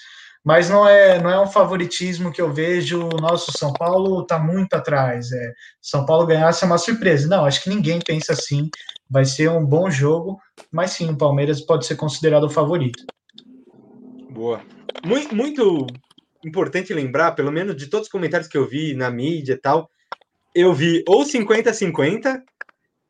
[0.44, 3.10] mas não é, não é um favoritismo que eu vejo.
[3.10, 5.32] O nosso São Paulo está muito atrás.
[5.32, 7.28] É, São Paulo ganhasse é uma surpresa.
[7.28, 8.70] Não, acho que ninguém pensa assim.
[9.10, 10.40] Vai ser um bom jogo,
[10.72, 13.04] mas sim, o Palmeiras pode ser considerado o favorito.
[14.36, 14.62] Boa.
[15.06, 15.88] Muito, muito
[16.44, 19.90] importante lembrar, pelo menos de todos os comentários que eu vi na mídia e tal,
[20.54, 22.44] eu vi ou 50-50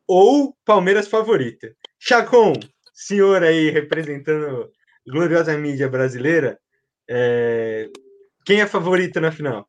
[0.08, 1.76] ou Palmeiras favorita.
[1.98, 2.54] Chacon,
[2.94, 4.72] senhor aí representando
[5.08, 6.60] gloriosa mídia brasileira,
[7.10, 7.90] é...
[8.46, 9.68] quem é favorito na final?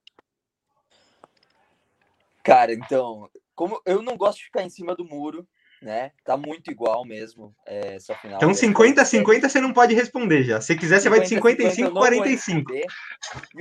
[2.45, 5.49] Cara, então, como eu não gosto de ficar em cima do muro,
[5.87, 6.11] né?
[6.25, 8.39] Tá muito igual mesmo é, essa final.
[8.39, 10.61] Então, 50 a 50 você não pode responder já.
[10.61, 12.73] Se quiser, você vai de 55 a 45.
[12.75, 12.85] E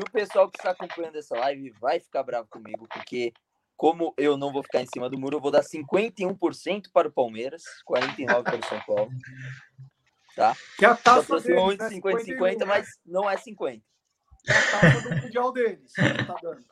[0.02, 3.32] o pessoal que está acompanhando essa live vai ficar bravo comigo, porque
[3.78, 7.12] como eu não vou ficar em cima do muro, eu vou dar 51% para o
[7.12, 9.12] Palmeiras, 49% para o São Paulo.
[10.36, 10.56] Tá?
[10.78, 11.90] Que a taça Só deles, né?
[11.90, 13.84] 50 50, mas não é 50.
[14.48, 16.66] É a taça do Mundial deles tá dando.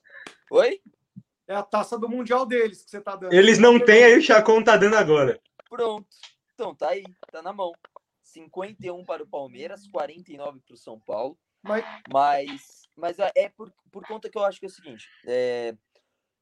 [0.50, 0.82] Oi?
[1.48, 3.34] É a taça do Mundial deles que você tá dando.
[3.34, 5.40] Eles não têm, aí o Chacon tá dando agora.
[5.70, 6.08] Pronto.
[6.54, 7.74] Então, tá aí, tá na mão.
[8.22, 11.38] 51 para o Palmeiras, 49 para o São Paulo.
[11.62, 15.08] Mas, mas, mas é, é por, por conta que eu acho que é o seguinte:
[15.26, 15.76] é,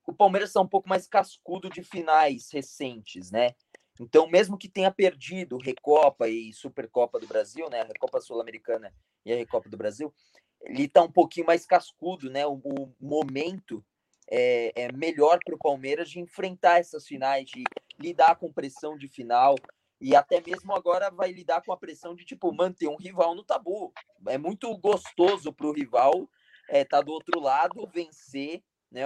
[0.08, 3.52] o Palmeiras está um pouco mais cascudo de finais recentes, né?
[4.00, 7.82] Então, mesmo que tenha perdido Recopa e Supercopa do Brasil, né?
[7.82, 8.94] A Recopa Sul-Americana
[9.26, 10.14] e a Recopa do Brasil,
[10.62, 12.46] ele está um pouquinho mais cascudo, né?
[12.48, 13.86] O, o momento
[14.32, 17.64] é, é melhor para o Palmeiras de enfrentar essas finais, de
[18.00, 19.56] lidar com pressão de final
[20.00, 23.44] e até mesmo agora vai lidar com a pressão de tipo manter um rival no
[23.44, 23.94] tabu.
[24.28, 26.28] É muito gostoso para o rival
[26.64, 29.04] estar é, tá do outro lado, vencer, né?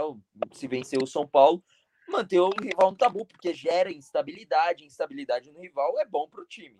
[0.53, 1.61] Se vencer o São Paulo,
[2.07, 6.45] manter o rival no tabu, porque gera instabilidade, instabilidade no rival é bom para o
[6.45, 6.77] time.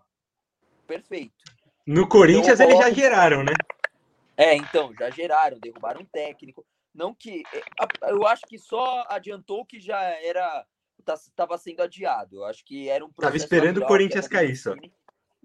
[0.88, 1.34] Perfeito.
[1.86, 3.54] No Corinthians então, eles já geraram, né?
[4.38, 6.66] É, então, já geraram, derrubaram um técnico.
[6.96, 7.44] Não que.
[7.54, 10.66] É, eu acho que só adiantou que já era.
[10.98, 12.38] Estava tá, sendo adiado.
[12.38, 14.74] Eu acho que era um Tava esperando o Corinthians cair só.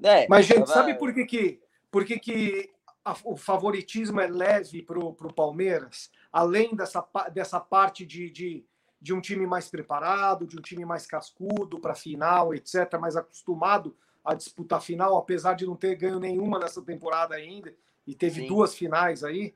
[0.02, 0.72] É, Mas, gente, tava...
[0.72, 1.60] sabe por que, que,
[1.90, 2.70] por que, que
[3.04, 6.10] a, o favoritismo é leve para o Palmeiras?
[6.32, 8.64] Além dessa, dessa parte de, de,
[8.98, 13.94] de um time mais preparado, de um time mais cascudo para final, etc., mais acostumado
[14.24, 17.74] a disputar final, apesar de não ter ganho nenhuma nessa temporada ainda,
[18.06, 18.46] e teve Sim.
[18.46, 19.54] duas finais aí.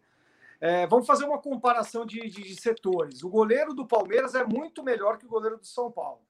[0.64, 3.22] É, vamos fazer uma comparação de, de, de, setores.
[3.22, 6.22] O goleiro do Palmeiras é muito melhor que o goleiro do São Paulo.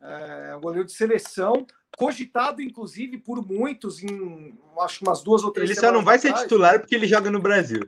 [0.00, 1.66] É um goleiro de seleção,
[1.98, 6.36] cogitado inclusive por muitos em acho umas duas ou três Ele só não vai atrás.
[6.36, 7.80] ser titular porque ele joga no Brasil.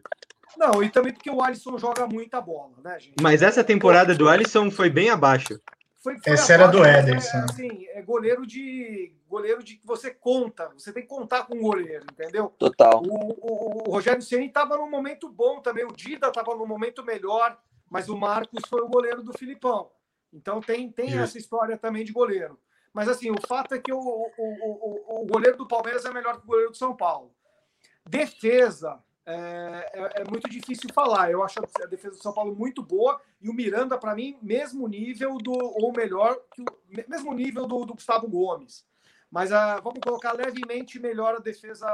[0.57, 3.15] Não, e também porque o Alisson joga muita bola, né, gente?
[3.23, 5.61] Mas essa temporada do Alisson foi bem abaixo.
[6.09, 7.37] Foi, foi Essa era do Ederson.
[7.37, 11.55] É, assim, é goleiro de goleiro de que você conta, você tem que contar com
[11.55, 12.49] o goleiro, entendeu?
[12.59, 13.03] Total.
[13.03, 17.05] O, o, o Rogério Ceni estava num momento bom também, o Dida estava num momento
[17.05, 17.59] melhor,
[17.91, 19.91] mas o Marcos foi o goleiro do Filipão.
[20.33, 22.59] Então tem, tem essa história também de goleiro.
[22.93, 26.39] Mas assim, o fato é que o, o, o, o goleiro do Palmeiras é melhor
[26.39, 27.35] que o goleiro do São Paulo.
[28.09, 28.99] Defesa,
[29.31, 31.31] é, é, é, muito difícil falar.
[31.31, 34.89] Eu acho a defesa do São Paulo muito boa e o Miranda, para mim, mesmo
[34.89, 36.41] nível do, ou melhor,
[37.07, 38.87] mesmo nível do, do Gustavo Gomes.
[39.31, 41.87] Mas uh, vamos colocar levemente melhor a defesa.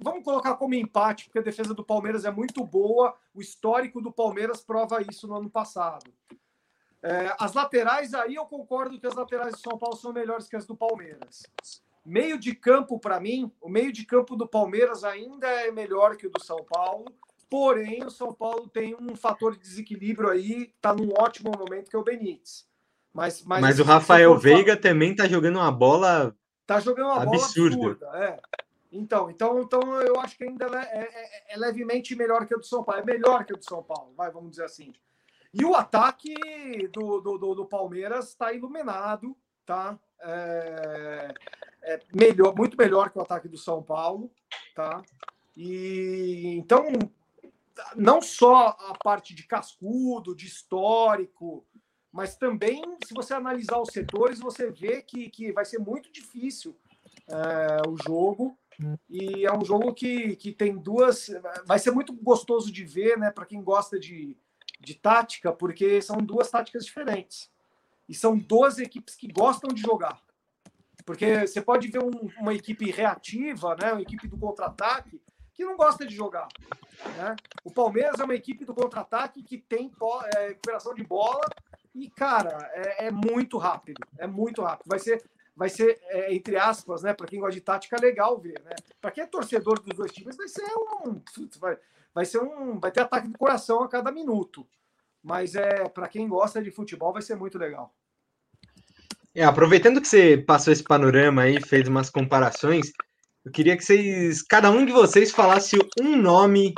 [0.00, 3.16] Vamos colocar como empate, porque a defesa do Palmeiras é muito boa.
[3.32, 6.12] O histórico do Palmeiras prova isso no ano passado.
[7.00, 10.56] É, as laterais, aí eu concordo que as laterais do São Paulo são melhores que
[10.56, 11.44] as do Palmeiras.
[12.04, 16.26] Meio de campo, para mim, o meio de campo do Palmeiras ainda é melhor que
[16.26, 17.06] o do São Paulo,
[17.48, 21.96] porém o São Paulo tem um fator de desequilíbrio aí, está num ótimo momento, que
[21.96, 22.66] é o Benítez.
[23.12, 26.36] Mas, mas, mas o Rafael Veiga também está jogando uma bola
[26.66, 27.76] Tá jogando uma absurda.
[27.76, 28.24] bola absurda.
[28.24, 28.40] É.
[28.90, 32.64] Então, então, então eu acho que ainda é, é, é, levemente melhor que a do
[32.64, 33.00] São Paulo.
[33.00, 34.92] É melhor que a do São Paulo, vai, vamos dizer assim.
[35.52, 36.34] E o ataque
[36.92, 39.36] do, do, do, do Palmeiras está iluminado,
[39.66, 39.98] tá?
[40.20, 41.34] É,
[41.84, 44.30] é melhor, muito melhor que o ataque do São Paulo,
[44.74, 45.02] tá?
[45.56, 46.86] E então
[47.96, 51.64] não só a parte de cascudo, de histórico,
[52.12, 56.76] mas também se você analisar os setores, você vê que, que vai ser muito difícil
[57.28, 58.56] é, o jogo.
[59.08, 61.30] E é um jogo que, que tem duas.
[61.66, 64.36] Vai ser muito gostoso de ver, né, para quem gosta de,
[64.80, 67.50] de tática, porque são duas táticas diferentes.
[68.08, 70.20] E são duas equipes que gostam de jogar.
[71.04, 73.92] Porque você pode ver um, uma equipe reativa, né?
[73.92, 75.20] uma equipe do contra-ataque,
[75.52, 76.48] que não gosta de jogar.
[77.16, 77.36] Né?
[77.62, 79.92] O Palmeiras é uma equipe do contra-ataque que tem
[80.36, 81.44] é, recuperação de bola
[81.94, 84.00] e, cara, é, é, muito rápido.
[84.18, 84.88] É muito rápido.
[84.88, 85.22] Vai ser,
[85.54, 87.14] vai ser é, entre aspas, né?
[87.14, 88.60] Para quem gosta de tática, legal ver.
[88.64, 88.74] Né?
[89.00, 90.64] Para quem é torcedor dos dois times, vai ser
[91.04, 91.22] um.
[91.60, 91.78] Vai,
[92.12, 92.80] vai ser um.
[92.80, 94.66] Vai ter ataque do coração a cada minuto.
[95.22, 97.94] Mas é para quem gosta de futebol, vai ser muito legal.
[99.34, 102.92] É, aproveitando que você passou esse panorama aí, fez umas comparações,
[103.44, 106.72] eu queria que vocês, cada um de vocês, falasse um nome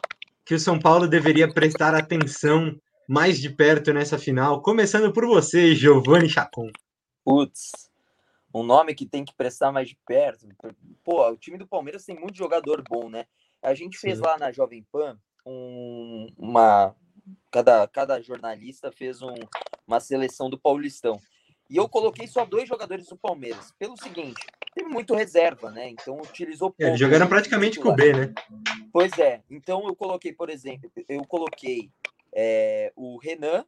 [0.45, 2.74] que o São Paulo deveria prestar atenção
[3.07, 6.70] mais de perto nessa final, começando por você, Giovanni Chacon.
[7.23, 7.91] Putz,
[8.55, 10.49] um nome que tem que prestar mais de perto.
[11.05, 13.27] Pô, o time do Palmeiras tem muito jogador bom, né?
[13.62, 14.24] A gente fez Sim.
[14.24, 16.95] lá na Jovem Pan um, uma.
[17.51, 19.35] Cada, cada jornalista fez um,
[19.87, 21.20] uma seleção do Paulistão.
[21.68, 23.72] E eu coloquei só dois jogadores do Palmeiras.
[23.78, 24.40] Pelo seguinte,
[24.74, 25.88] teve muito reserva, né?
[25.88, 26.82] Então utilizou pouco.
[26.82, 28.34] Eles jogaram praticamente com o B, né?
[28.93, 29.43] Pois é.
[29.51, 31.90] Então eu coloquei, por exemplo, eu coloquei
[32.32, 33.64] é, o Renan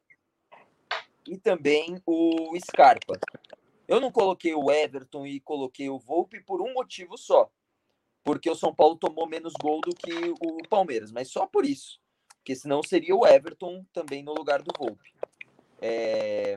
[1.26, 3.18] e também o Scarpa.
[3.88, 7.50] Eu não coloquei o Everton e coloquei o Volpe por um motivo só.
[8.22, 11.98] Porque o São Paulo tomou menos gol do que o Palmeiras, mas só por isso.
[12.36, 15.14] Porque senão seria o Everton também no lugar do Volpe.
[15.80, 16.56] É...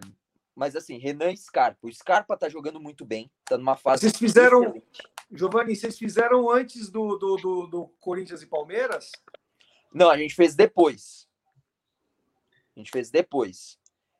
[0.62, 1.88] Mas assim, Renan Scarpa.
[1.88, 4.02] O Scarpa tá jogando muito bem, tá numa fase.
[4.02, 4.62] Vocês fizeram.
[4.62, 5.04] Excelente.
[5.32, 9.12] Giovanni, vocês fizeram antes do, do, do, do, Corinthians e Palmeiras?
[9.92, 11.28] Não, a gente fez depois.
[12.76, 13.80] A gente fez depois.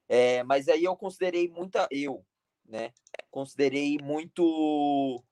[0.10, 1.88] É, mas aí eu considerei muita.
[1.92, 2.26] Eu,
[2.68, 2.92] né?
[3.30, 5.24] Considerei muito.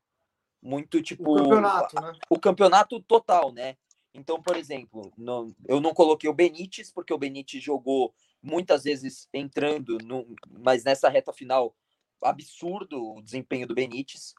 [0.61, 1.33] Muito tipo.
[1.33, 2.13] O campeonato, né?
[2.29, 3.77] O campeonato total, né?
[4.13, 9.27] Então, por exemplo, não, eu não coloquei o Benítez, porque o Benítez jogou muitas vezes
[9.33, 11.75] entrando, no, mas nessa reta final,
[12.21, 14.33] absurdo o desempenho do Benítez.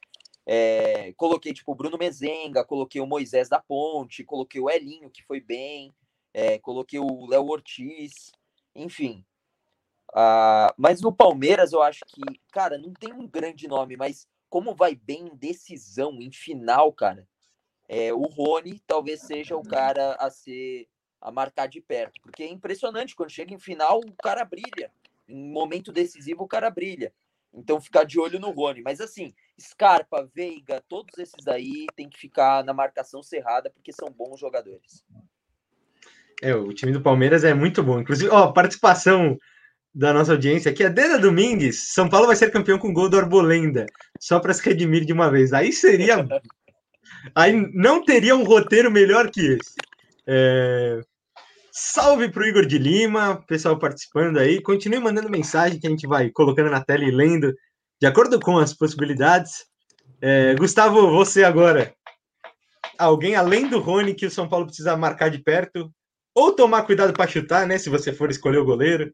[0.46, 5.22] É, coloquei tipo o Bruno Mezenga, coloquei o Moisés da Ponte, coloquei o Elinho, que
[5.22, 5.94] foi bem,
[6.32, 8.32] é, coloquei o Léo Ortiz,
[8.74, 9.24] enfim.
[10.10, 12.20] Uh, mas no Palmeiras eu acho que,
[12.50, 17.28] cara, não tem um grande nome, mas como vai bem em decisão, em final, cara,
[17.88, 20.88] é, o Rony talvez seja o cara a ser
[21.20, 24.90] a marcar de perto, porque é impressionante quando chega em final o cara brilha,
[25.28, 27.12] em momento decisivo o cara brilha.
[27.52, 32.18] Então ficar de olho no Rony, mas assim, Scarpa, Veiga, todos esses aí tem que
[32.18, 35.04] ficar na marcação cerrada porque são bons jogadores.
[36.42, 38.00] É, o time do Palmeiras é muito bom.
[38.00, 39.36] Inclusive, ó, participação
[39.94, 41.92] da nossa audiência aqui é Deda Domingues.
[41.92, 43.84] São Paulo vai ser campeão com gol do Arbolenda,
[44.18, 45.52] só para se redimir de uma vez.
[45.52, 46.26] Aí seria.
[47.34, 49.74] Aí não teria um roteiro melhor que esse.
[50.26, 51.00] É...
[51.72, 54.60] Salve pro Igor de Lima, pessoal participando aí.
[54.60, 57.54] Continue mandando mensagem que a gente vai colocando na tela e lendo
[58.00, 59.64] de acordo com as possibilidades.
[60.20, 61.94] É, Gustavo, você agora.
[62.98, 65.92] Alguém além do Rony que o São Paulo precisa marcar de perto?
[66.34, 67.78] Ou tomar cuidado para chutar, né?
[67.78, 69.12] Se você for escolher o goleiro.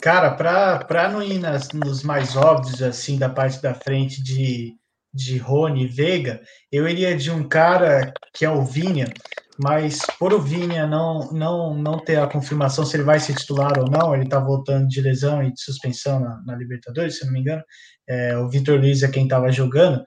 [0.00, 4.74] Cara, para não ir nas, nos mais óbvios, assim, da parte da frente de,
[5.12, 6.40] de Rony e Veiga,
[6.70, 9.12] eu iria de um cara que é o Vinha,
[9.58, 13.78] mas por o Vinha não, não, não ter a confirmação se ele vai ser titular
[13.78, 17.32] ou não, ele está voltando de lesão e de suspensão na, na Libertadores, se não
[17.32, 17.62] me engano,
[18.08, 20.02] é, o Vitor Luiz é quem estava jogando,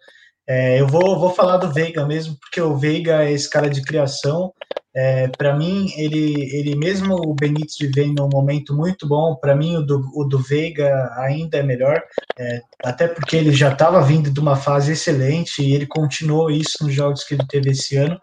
[0.47, 3.81] é, eu vou, vou falar do Veiga mesmo, porque o Veiga é esse cara de
[3.81, 4.51] criação,
[4.97, 9.75] é, para mim, ele, ele mesmo o Benítez vem num momento muito bom, para mim
[9.75, 12.01] o do, o do Veiga ainda é melhor,
[12.39, 16.77] é, até porque ele já estava vindo de uma fase excelente e ele continuou isso
[16.81, 18.17] nos jogos que ele teve esse ano,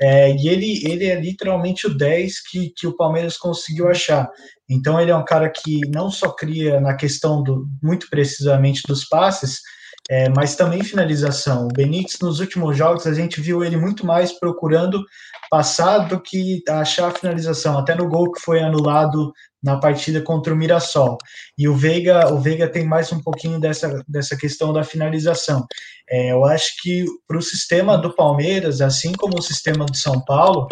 [0.00, 4.30] é, e ele, ele é literalmente o 10 que, que o Palmeiras conseguiu achar.
[4.68, 9.04] Então ele é um cara que não só cria na questão do muito precisamente dos
[9.04, 9.60] passes,
[10.08, 11.66] é, mas também finalização.
[11.66, 15.04] O Benítez nos últimos jogos a gente viu ele muito mais procurando
[15.50, 19.32] passar do que achar a finalização, até no gol que foi anulado
[19.62, 21.18] na partida contra o Mirassol.
[21.58, 25.66] E o Veiga, o Veiga tem mais um pouquinho dessa, dessa questão da finalização.
[26.08, 30.24] É, eu acho que para o sistema do Palmeiras, assim como o sistema do São
[30.24, 30.68] Paulo,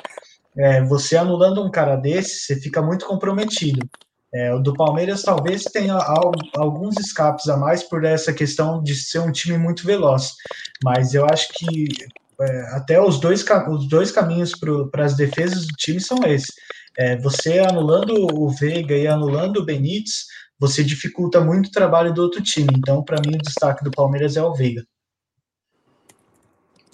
[0.57, 3.87] é, você anulando um cara desse, você fica muito comprometido.
[4.33, 5.95] É, o do Palmeiras talvez tenha
[6.55, 10.33] alguns escapes a mais por essa questão de ser um time muito veloz,
[10.85, 11.87] mas eu acho que
[12.41, 14.53] é, até os dois, os dois caminhos
[14.91, 16.55] para as defesas do time são esses.
[16.97, 20.27] É, você anulando o Veiga e anulando o Benítez,
[20.59, 22.69] você dificulta muito o trabalho do outro time.
[22.77, 24.85] Então, para mim, o destaque do Palmeiras é o Veiga.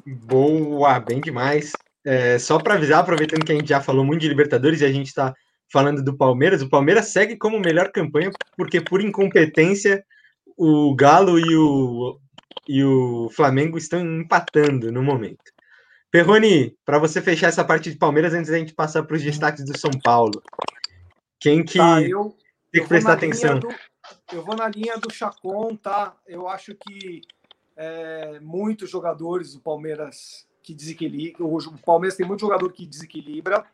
[0.07, 1.73] Boa, bem demais.
[2.05, 4.93] É, só para avisar, aproveitando que a gente já falou muito de Libertadores e a
[4.93, 5.35] gente está
[5.73, 10.05] falando do Palmeiras, o Palmeiras segue como melhor campanha, porque por incompetência
[10.57, 12.19] o Galo e o,
[12.69, 15.53] e o Flamengo estão empatando no momento.
[16.11, 19.65] Perrone, para você fechar essa parte de Palmeiras, antes da gente passar para os destaques
[19.65, 20.43] do São Paulo.
[21.41, 22.37] Quem que tá, eu,
[22.71, 23.59] tem que prestar atenção?
[23.59, 23.69] Do,
[24.33, 26.17] eu vou na linha do Chacon, tá?
[26.27, 27.21] Eu acho que
[27.77, 31.53] é, muitos jogadores do Palmeiras que desequilibram.
[31.53, 33.65] O Palmeiras tem muito jogador que desequilibra,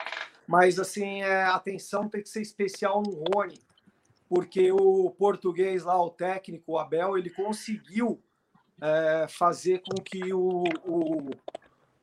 [0.47, 3.61] mas assim, é, a atenção tem que ser especial no Rony,
[4.29, 8.21] porque o português lá, o técnico, o Abel, ele conseguiu
[8.81, 11.31] é, fazer com que o, o,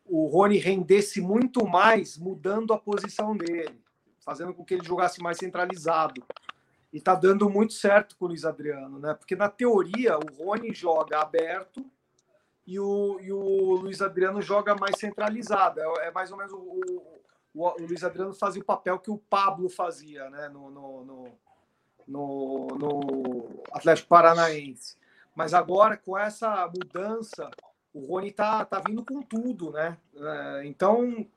[0.05, 3.81] o Rony rendesse muito mais mudando a posição dele,
[4.19, 6.23] fazendo com que ele jogasse mais centralizado.
[6.93, 9.13] E tá dando muito certo com o Luiz Adriano, né?
[9.13, 11.85] Porque na teoria o Rony joga aberto
[12.65, 15.79] e o, e o Luiz Adriano joga mais centralizado.
[15.79, 17.23] É, é mais ou menos o, o,
[17.53, 20.47] o, Luiz Adriano fazia o papel que o Pablo fazia, né?
[20.49, 21.37] No, no, no,
[22.07, 24.97] no, no Atlético Paranaense.
[25.37, 27.47] Mas agora, com essa mudança,
[27.93, 29.95] o Rony tá, tá vindo com tudo, né?
[30.15, 31.27] É, então,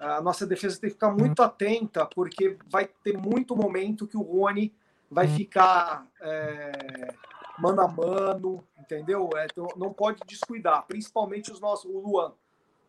[0.00, 4.22] a nossa defesa tem que ficar muito atenta, porque vai ter muito momento que o
[4.22, 4.74] Rony
[5.08, 5.36] vai uhum.
[5.36, 7.14] ficar é,
[7.56, 9.30] mano a mano, entendeu?
[9.36, 12.32] É, então, não pode descuidar, principalmente os nossos, o Luan.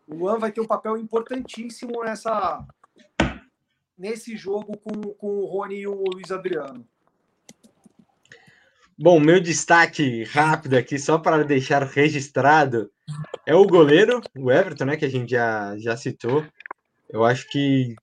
[0.07, 2.65] O Luan vai ter um papel importantíssimo nessa
[3.95, 6.84] nesse jogo com, com o Rony e o Luiz Adriano.
[9.03, 12.87] Bom, meu destaque rápido aqui, só para deixar registrado,
[13.47, 16.45] é o goleiro, o Everton, né, que a gente já, já citou.
[17.09, 17.95] Eu acho que,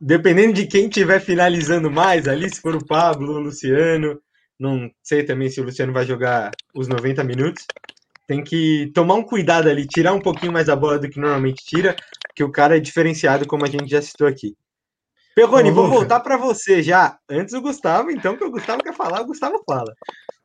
[0.00, 4.20] dependendo de quem estiver finalizando mais ali, se for o Pablo, o Luciano,
[4.58, 7.64] não sei também se o Luciano vai jogar os 90 minutos,
[8.26, 11.64] tem que tomar um cuidado ali, tirar um pouquinho mais a bola do que normalmente
[11.64, 11.94] tira,
[12.34, 14.56] que o cara é diferenciado, como a gente já citou aqui.
[15.36, 17.16] Perrone, vou voltar para você já.
[17.30, 19.94] Antes o Gustavo, então, que o Gustavo quer falar, o Gustavo fala.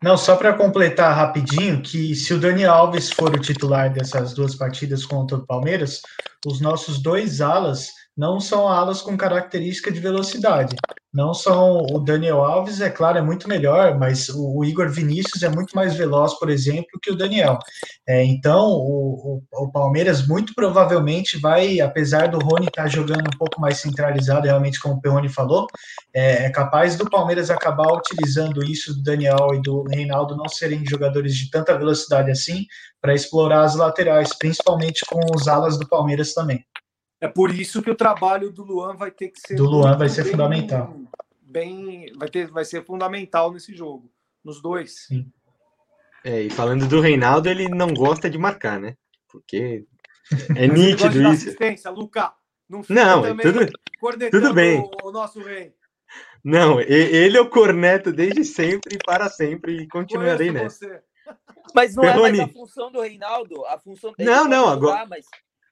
[0.01, 4.53] Não, só para completar rapidinho, que se o Dani Alves for o titular dessas duas
[4.53, 6.01] partidas contra o Palmeiras,
[6.45, 10.75] os nossos dois alas não são alas com característica de velocidade.
[11.13, 15.49] Não são o Daniel Alves, é claro, é muito melhor, mas o, Igor Vinícius é
[15.49, 17.57] muito mais veloz, por exemplo, que o Daniel.
[18.05, 23.27] É, então, o, o, o, Palmeiras muito provavelmente vai, apesar do Rony estar tá jogando
[23.27, 25.65] um pouco mais centralizado, realmente, como o Perrone falou,
[26.13, 30.85] é, é, capaz do Palmeiras acabar utilizando isso do Daniel e do Reinaldo não serem
[30.85, 32.65] jogadores de tanta velocidade assim,
[33.01, 36.63] para explorar as laterais, principalmente com os alas do Palmeiras também.
[37.19, 39.56] É por isso que o trabalho do Luan vai ter que ser.
[39.56, 40.95] Do Luan vai ser bem, fundamental.
[41.41, 44.11] Bem, vai, ter, vai ser fundamental nesse jogo,
[44.44, 45.06] nos dois.
[45.07, 45.31] Sim.
[46.23, 48.95] É, e falando do Reinaldo, ele não gosta de marcar, né?
[49.30, 49.85] Porque
[50.56, 51.27] é nítido isso.
[51.27, 52.34] assistência, Luca.
[52.69, 54.80] Não, não é tudo, tudo bem.
[54.80, 55.73] O, o, nosso rei.
[56.44, 61.02] Não, ele é o corneto desde sempre e para sempre e continuarei nessa.
[61.73, 62.39] Mas não Perrone.
[62.39, 65.06] é mais a função do Reinaldo, a função dele Não, não, agora.
[65.06, 65.26] mas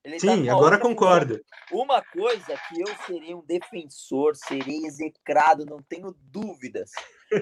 [0.05, 1.43] ele Sim, agora concordo.
[1.71, 6.91] Uma coisa que eu serei um defensor, serei execrado, não tenho dúvidas.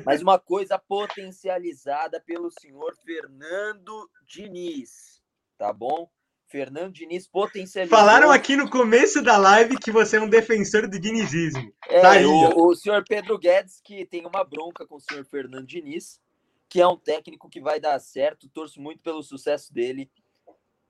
[0.06, 5.22] Mas uma coisa potencializada pelo senhor Fernando Diniz,
[5.58, 6.10] tá bom?
[6.48, 7.98] Fernando Diniz potencializou.
[7.98, 11.70] Falaram aqui no começo da live que você é um defensor do dinizismo.
[11.90, 15.26] É, tá aí, o, o senhor Pedro Guedes, que tem uma bronca com o senhor
[15.26, 16.22] Fernando Diniz,
[16.70, 18.48] que é um técnico que vai dar certo.
[18.48, 20.10] Torço muito pelo sucesso dele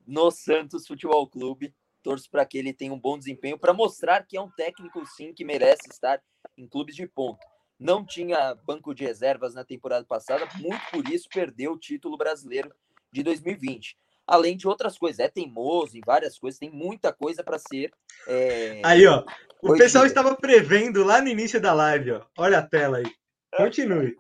[0.08, 1.74] no Santos Futebol Clube.
[2.02, 5.34] Torço para que ele tenha um bom desempenho, para mostrar que é um técnico, sim,
[5.34, 6.22] que merece estar
[6.58, 7.46] em clubes de ponta.
[7.80, 12.74] Não tinha banco de reservas na temporada passada, muito por isso perdeu o título brasileiro
[13.12, 13.98] de 2020.
[14.28, 17.92] Além de outras coisas, é teimoso em várias coisas, tem muita coisa para ser.
[18.28, 18.82] É...
[18.84, 19.24] Aí, ó,
[19.62, 22.22] o pessoal estava prevendo lá no início da live, ó.
[22.38, 23.23] Olha a tela aí.
[23.56, 24.18] Continue.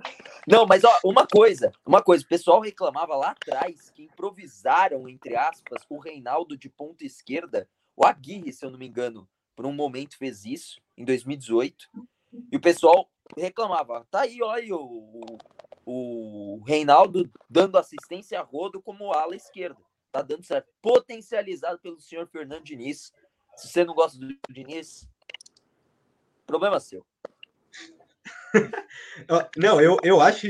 [0.47, 5.35] Não, mas ó, uma coisa, uma coisa, o pessoal reclamava lá atrás que improvisaram, entre
[5.35, 9.73] aspas, o Reinaldo de ponta esquerda, o Aguirre, se eu não me engano, por um
[9.73, 11.89] momento fez isso, em 2018,
[12.51, 15.37] e o pessoal reclamava, tá aí, olha o,
[15.85, 19.79] o, o Reinaldo dando assistência a rodo como ala esquerda,
[20.11, 23.11] tá dando certo, potencializado pelo senhor Fernando Diniz,
[23.55, 25.07] se você não gosta do Diniz,
[26.45, 27.05] problema seu.
[29.57, 30.47] Não, eu, eu acho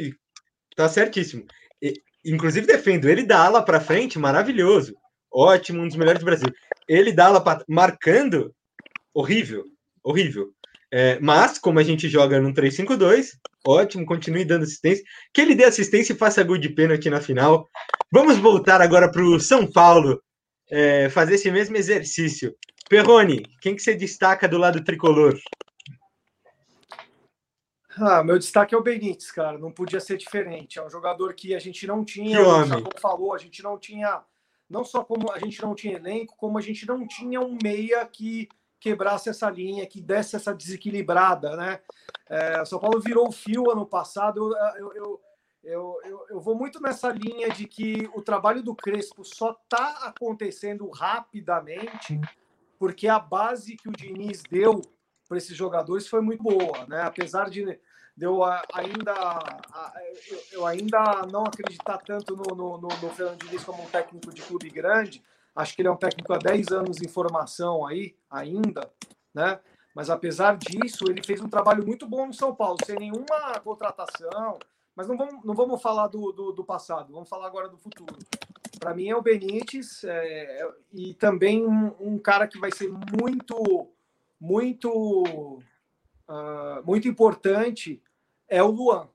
[0.75, 1.45] tá certíssimo.
[1.81, 1.93] E,
[2.25, 4.95] inclusive defendo ele dá ala para frente, maravilhoso.
[5.31, 6.49] Ótimo, um dos melhores do Brasil.
[6.87, 8.53] Ele dá ala pra, marcando,
[9.13, 9.65] horrível,
[10.03, 10.51] horrível.
[10.91, 13.29] É, mas, como a gente joga no 3-5-2,
[13.65, 15.03] ótimo, continue dando assistência.
[15.33, 17.67] Que ele dê assistência e faça gol de pênalti na final.
[18.11, 20.21] Vamos voltar agora para o São Paulo,
[20.69, 22.55] é, fazer esse mesmo exercício.
[22.87, 25.35] Perrone, quem que você destaca do lado tricolor?
[27.97, 29.57] Ah, meu destaque é o Benítez, cara.
[29.57, 30.79] Não podia ser diferente.
[30.79, 34.23] É um jogador que a gente não tinha, que o falou, a gente não tinha,
[34.69, 38.05] não só como a gente não tinha elenco, como a gente não tinha um meia
[38.05, 38.47] que
[38.79, 41.79] quebrasse essa linha, que desse essa desequilibrada, né?
[42.29, 44.53] É, o São Paulo virou o fio ano passado.
[44.77, 45.21] Eu, eu,
[45.63, 50.07] eu, eu, eu vou muito nessa linha de que o trabalho do Crespo só está
[50.07, 52.19] acontecendo rapidamente
[52.83, 54.81] porque a base que o Diniz deu
[55.33, 57.01] para esses jogadores foi muito boa, né?
[57.01, 57.79] Apesar de,
[58.19, 59.39] eu ainda
[60.51, 64.43] eu ainda não acreditar tanto no, no, no, no Fernando Diniz como um técnico de
[64.43, 65.23] clube grande,
[65.55, 68.91] acho que ele é um técnico há 10 anos em formação aí, ainda,
[69.33, 69.59] né?
[69.95, 74.59] Mas apesar disso, ele fez um trabalho muito bom no São Paulo, sem nenhuma contratação.
[74.95, 78.17] Mas não vamos, não vamos falar do, do, do passado, vamos falar agora do futuro.
[78.79, 83.92] Para mim é o Benítez é, e também um, um, cara que vai ser muito,
[84.43, 85.61] muito,
[86.27, 88.03] uh, muito importante
[88.49, 89.07] é o Luan.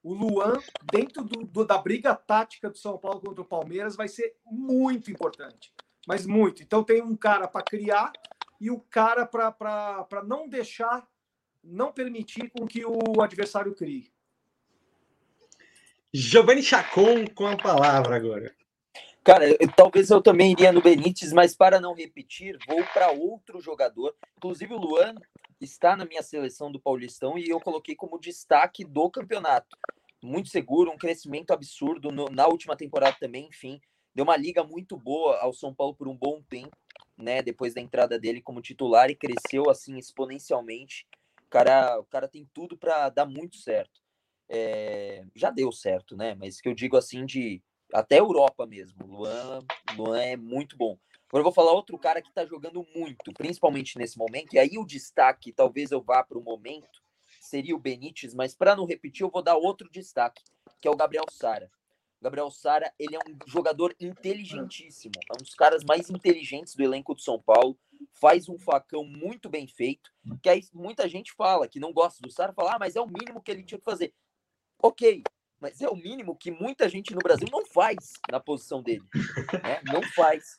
[0.00, 0.60] O Luan,
[0.92, 5.10] dentro do, do, da briga tática do São Paulo contra o Palmeiras, vai ser muito
[5.10, 5.74] importante.
[6.06, 6.62] Mas muito.
[6.62, 8.12] Então tem um cara para criar
[8.60, 11.04] e o cara para não deixar,
[11.64, 14.12] não permitir com que o adversário crie.
[16.14, 18.54] Giovanni Chacon com a palavra agora.
[19.26, 23.60] Cara, eu, talvez eu também iria no Benítez, mas para não repetir, vou para outro
[23.60, 24.14] jogador.
[24.36, 25.16] Inclusive o Luan
[25.60, 29.76] está na minha seleção do Paulistão e eu coloquei como destaque do campeonato.
[30.22, 33.80] Muito seguro, um crescimento absurdo no, na última temporada também, enfim.
[34.14, 36.76] Deu uma liga muito boa ao São Paulo por um bom tempo
[37.18, 41.04] né, depois da entrada dele como titular e cresceu assim exponencialmente.
[41.42, 44.00] O cara, o cara tem tudo para dar muito certo.
[44.48, 46.36] É, já deu certo, né?
[46.36, 47.60] Mas que eu digo assim de
[47.92, 49.06] até Europa mesmo.
[49.06, 49.60] Luan,
[49.96, 50.98] Luan é muito bom.
[51.28, 54.54] Agora eu vou falar outro cara que está jogando muito, principalmente nesse momento.
[54.54, 57.02] E aí o destaque, talvez eu vá para o momento,
[57.40, 60.42] seria o Benítez, mas para não repetir, eu vou dar outro destaque,
[60.80, 61.70] que é o Gabriel Sara.
[62.22, 67.14] Gabriel Sara, ele é um jogador inteligentíssimo, é um dos caras mais inteligentes do elenco
[67.14, 67.78] do São Paulo,
[68.12, 70.10] faz um facão muito bem feito,
[70.42, 73.06] que aí muita gente fala que não gosta do Sara, fala, ah, mas é o
[73.06, 74.14] mínimo que ele tinha que fazer.
[74.82, 75.22] Ok,
[75.60, 79.04] mas é o mínimo que muita gente no Brasil não faz na posição dele,
[79.62, 79.80] né?
[79.84, 80.56] não faz.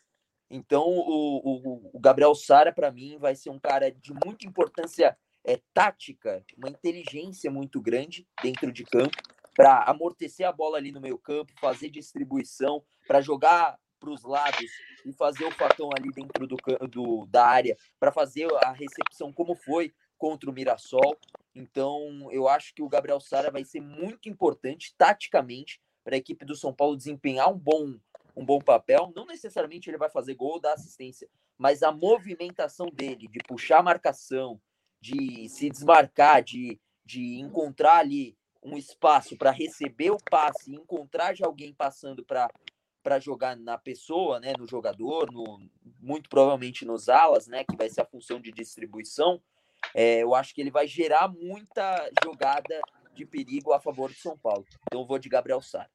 [0.49, 5.17] Então, o, o, o Gabriel Sara, para mim, vai ser um cara de muita importância
[5.45, 9.17] é, tática, uma inteligência muito grande dentro de campo
[9.55, 14.69] para amortecer a bola ali no meio campo, fazer distribuição, para jogar para os lados
[15.05, 16.55] e fazer o facão ali dentro do,
[16.87, 21.17] do da área, para fazer a recepção como foi contra o Mirassol.
[21.53, 26.45] Então, eu acho que o Gabriel Sara vai ser muito importante taticamente para a equipe
[26.45, 27.95] do São Paulo desempenhar um bom,
[28.35, 29.11] um bom papel.
[29.15, 31.27] Não necessariamente ele vai fazer gol ou dar assistência,
[31.57, 34.61] mas a movimentação dele, de puxar a marcação,
[35.01, 41.43] de se desmarcar, de, de encontrar ali um espaço para receber o passe encontrar de
[41.43, 42.49] alguém passando para
[43.03, 45.61] para jogar na pessoa, né, no jogador, no,
[45.97, 49.41] muito provavelmente nos alas, né, que vai ser a função de distribuição,
[49.93, 52.79] é, eu acho que ele vai gerar muita jogada
[53.13, 54.65] de perigo a favor do São Paulo.
[54.83, 55.89] Então eu vou de Gabriel Sara.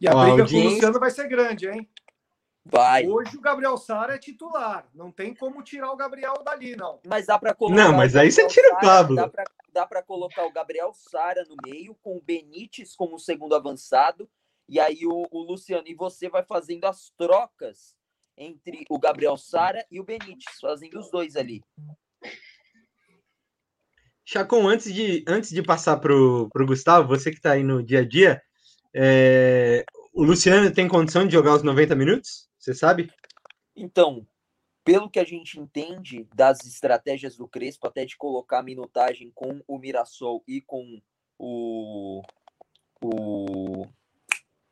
[0.00, 0.60] E a briga audiência...
[0.60, 1.88] com o Luciano vai ser grande, hein?
[2.64, 3.06] Vai.
[3.06, 4.88] Hoje o Gabriel Sara é titular.
[4.94, 6.98] Não tem como tirar o Gabriel dali, não.
[7.06, 7.76] Mas dá para colocar.
[7.76, 9.16] Não, mas aí você tira o Pablo.
[9.70, 14.30] Dá para colocar o Gabriel Sara no meio, com o Benítez como segundo avançado.
[14.66, 17.94] E aí o, o Luciano e você vai fazendo as trocas
[18.36, 21.62] entre o Gabriel Sara e o Benítez, fazendo os dois ali.
[24.24, 28.00] Chacon, antes de, antes de passar para o Gustavo, você que está aí no dia
[28.00, 28.42] a dia,
[28.94, 32.48] é, o Luciano tem condição de jogar os 90 minutos?
[32.58, 33.10] Você sabe?
[33.76, 34.26] Então,
[34.84, 39.62] pelo que a gente entende das estratégias do Crespo, até de colocar a minutagem com
[39.66, 41.00] o Mirassol e com
[41.38, 42.22] o,
[43.02, 43.86] o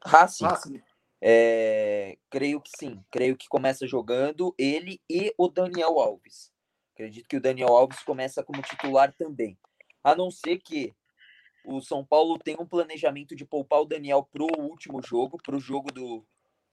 [0.05, 0.83] Racing, Racing.
[1.21, 3.03] É, creio que sim.
[3.11, 6.53] Creio que começa jogando ele e o Daniel Alves.
[6.95, 9.59] Acredito que o Daniel Alves começa como titular também.
[10.05, 10.95] A não ser que
[11.65, 15.57] o São Paulo tenha um planejamento de poupar o Daniel para o último jogo, para
[15.57, 16.25] o jogo do,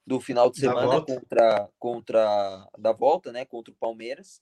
[0.05, 4.41] do final de semana contra, contra da volta, né, contra o Palmeiras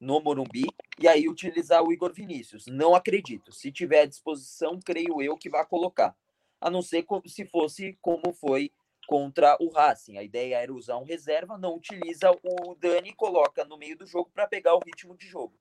[0.00, 0.66] no Morumbi
[0.98, 2.66] e aí utilizar o Igor Vinícius.
[2.66, 3.52] Não acredito.
[3.52, 6.14] Se tiver à disposição, creio eu que vai colocar.
[6.60, 8.72] A não ser se fosse como foi
[9.06, 10.18] contra o Racing.
[10.18, 14.06] A ideia era usar um reserva, não utiliza o Dani e coloca no meio do
[14.06, 15.58] jogo para pegar o ritmo de jogo.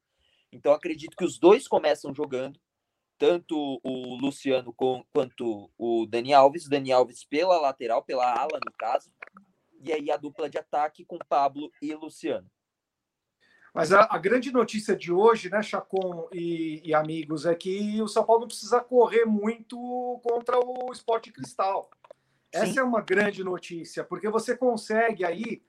[0.51, 2.59] Então acredito que os dois começam jogando,
[3.17, 6.67] tanto o Luciano com, quanto o Dani Alves.
[6.67, 9.11] Dani Alves pela lateral, pela ala, no caso.
[9.81, 12.49] E aí a dupla de ataque com Pablo e Luciano.
[13.73, 18.07] Mas a, a grande notícia de hoje, né, Chacon e, e, amigos, é que o
[18.07, 19.75] São Paulo não precisa correr muito
[20.23, 21.89] contra o Esporte Cristal.
[22.53, 22.79] Essa Sim.
[22.79, 25.63] é uma grande notícia, porque você consegue aí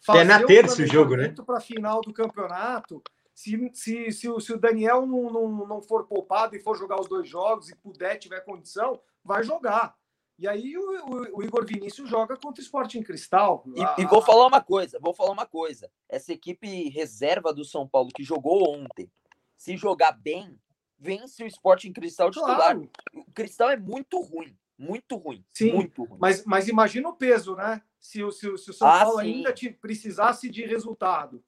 [0.00, 1.34] fazer é na terça o jogo, né?
[1.46, 3.02] Para a final do campeonato
[3.40, 7.00] se, se, se, o, se o Daniel não, não, não for poupado e for jogar
[7.00, 9.96] os dois jogos e puder, tiver condição, vai jogar.
[10.38, 13.64] E aí o, o, o Igor Vinícius joga contra o Sporting Cristal.
[13.74, 13.96] E, a...
[13.98, 15.90] e, vou falar uma coisa, vou falar uma coisa.
[16.06, 19.10] Essa equipe reserva do São Paulo que jogou ontem,
[19.56, 20.58] se jogar bem,
[20.98, 22.56] vence o Sporting Cristal titular.
[22.56, 22.90] Claro.
[23.14, 26.18] O Cristal é muito ruim, muito ruim, sim, muito ruim.
[26.18, 27.82] Mas, mas imagina o peso, né?
[28.00, 29.26] Se, se, se o São ah, Paulo sim.
[29.26, 31.44] ainda te, precisasse de resultado.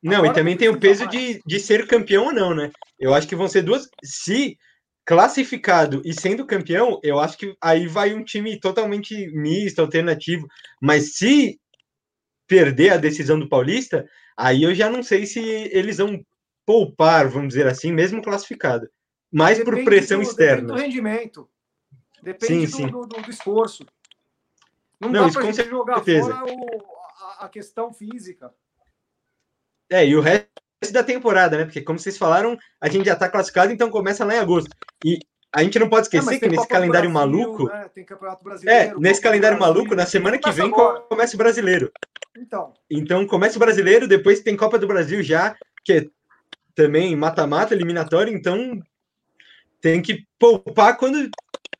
[0.00, 2.70] Não, Agora e também não tem o peso de, de ser campeão ou não, né?
[2.98, 3.88] Eu acho que vão ser duas.
[4.02, 4.56] Se
[5.04, 10.46] classificado e sendo campeão, eu acho que aí vai um time totalmente misto, alternativo.
[10.80, 11.60] Mas se
[12.46, 16.24] perder a decisão do Paulista, aí eu já não sei se eles vão
[16.64, 18.88] poupar, vamos dizer assim, mesmo classificado.
[19.32, 20.68] Mais por Depende pressão do- externa.
[20.68, 21.50] Depende do rendimento.
[22.22, 22.86] Depende Sim, sim.
[22.88, 23.84] do, do- do esforço.
[25.00, 26.32] Não, Não, dá com gente jogar certeza.
[26.34, 26.82] fora o-
[27.40, 28.52] a, a questão física.
[29.88, 30.46] É, e o resto
[30.92, 31.64] da temporada, né?
[31.64, 34.70] Porque, como vocês falaram, a gente já tá classificado, então começa lá em agosto.
[35.04, 35.18] E
[35.52, 37.64] a gente não pode É, esquecer mas que nesse do calendário Brasil, maluco.
[37.68, 37.88] né?
[37.92, 38.80] Tem Campeonato Brasileiro.
[38.98, 41.00] É, nesse do calendário maluco, na semana que vem agora.
[41.02, 41.90] começa o brasileiro.
[42.36, 46.06] Então, Então começa o brasileiro, depois tem Copa do Brasil já, que é
[46.74, 48.80] também mata-mata, eliminatório, então
[49.80, 51.28] tem que poupar quando.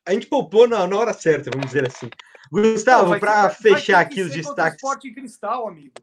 [0.06, 2.08] A gente poupou na, na hora certa, vamos dizer assim.
[2.50, 4.74] Gustavo, para vai ter fechar aqui os destaques.
[4.74, 5.94] Esporte Cristal, amigo.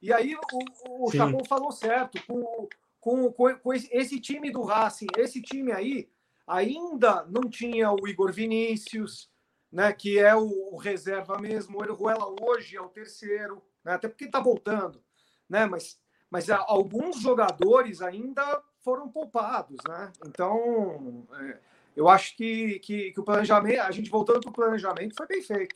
[0.00, 1.18] E aí o, o Sim.
[1.46, 2.20] Falou certo.
[2.26, 2.68] Com,
[3.00, 6.08] com, com, com esse, time do Racing, esse time aí,
[6.46, 9.30] ainda não tinha o Igor Vinícius,
[9.70, 11.76] né, que é o, o reserva mesmo.
[11.76, 15.02] O Orejuela hoje é o terceiro, né, até porque está voltando.
[15.48, 15.98] Né, mas,
[16.30, 19.76] mas a- alguns jogadores ainda foram poupados.
[19.88, 20.12] Né?
[20.26, 21.58] Então, é,
[21.96, 25.42] eu acho que, que, que o planejamento, a gente voltando para o planejamento, foi bem
[25.42, 25.74] feito.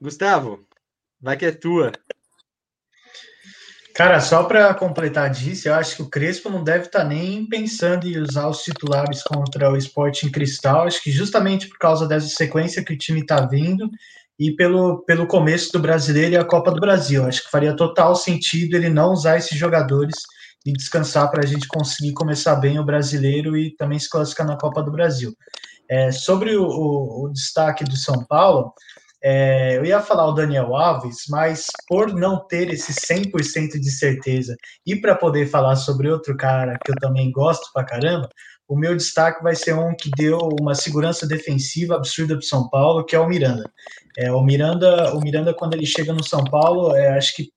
[0.00, 0.66] Gustavo,
[1.20, 1.92] vai que é tua.
[3.94, 8.06] Cara, só para completar disso, eu acho que o Crespo não deve estar nem pensando
[8.08, 10.86] em usar os titulares contra o Sporting Cristal.
[10.86, 13.90] Acho que justamente por causa dessa sequência que o time está vindo
[14.38, 17.26] e pelo, pelo começo do Brasileiro e a Copa do Brasil.
[17.26, 20.14] Acho que faria total sentido ele não usar esses jogadores
[20.64, 24.56] e descansar para a gente conseguir começar bem o Brasileiro e também se classificar na
[24.56, 25.34] Copa do Brasil.
[25.88, 28.72] É, sobre o, o, o destaque do São Paulo,
[29.22, 34.56] é, eu ia falar o Daniel Alves, mas por não ter esse 100% de certeza
[34.86, 38.28] e para poder falar sobre outro cara que eu também gosto pra caramba,
[38.66, 43.04] o meu destaque vai ser um que deu uma segurança defensiva absurda para São Paulo,
[43.04, 43.68] que é o Miranda.
[44.16, 47.50] É, o Miranda, o Miranda quando ele chega no São Paulo, é, acho que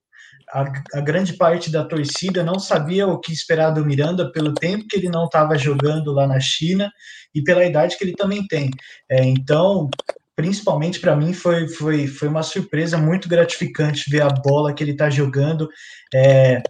[0.54, 4.86] a, a, grande parte da torcida não sabia o que esperar do Miranda pelo tempo
[4.88, 6.88] que ele não estava jogando lá na China
[7.34, 8.70] e pela idade que ele também tem.
[9.10, 9.90] É, então,
[10.36, 14.92] principalmente para mim, foi, foi, foi uma surpresa muito gratificante ver a bola que ele
[14.92, 15.68] está jogando.
[16.14, 16.62] É,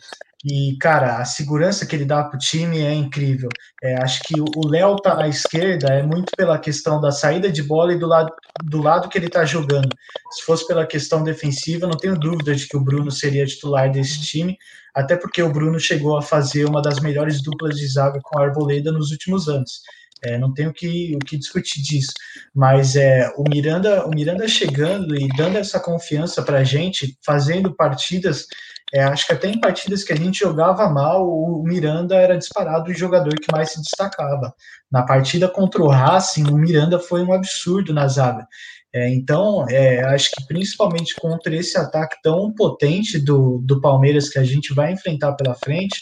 [0.44, 3.48] e, cara, a segurança que ele dá para o time é incrível.
[3.82, 7.62] É, acho que o Léo tá à esquerda é muito pela questão da saída de
[7.62, 8.30] bola e do lado,
[8.62, 9.88] do lado que ele está jogando.
[10.32, 14.20] Se fosse pela questão defensiva, não tenho dúvida de que o Bruno seria titular desse
[14.20, 14.58] time,
[14.94, 18.42] até porque o Bruno chegou a fazer uma das melhores duplas de zaga com a
[18.42, 19.80] Arboleda nos últimos anos.
[20.22, 22.12] É, não tenho que, o que discutir disso,
[22.54, 27.74] mas é, o Miranda, o Miranda chegando e dando essa confiança para a gente, fazendo
[27.74, 28.46] partidas,
[28.94, 32.92] é, acho que até em partidas que a gente jogava mal, o Miranda era disparado
[32.92, 34.54] o jogador que mais se destacava.
[34.88, 38.46] Na partida contra o Racing, o Miranda foi um absurdo na zaga.
[38.94, 44.38] É, então, é, acho que principalmente contra esse ataque tão potente do, do Palmeiras que
[44.38, 46.00] a gente vai enfrentar pela frente,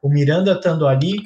[0.00, 1.16] o Miranda estando ali,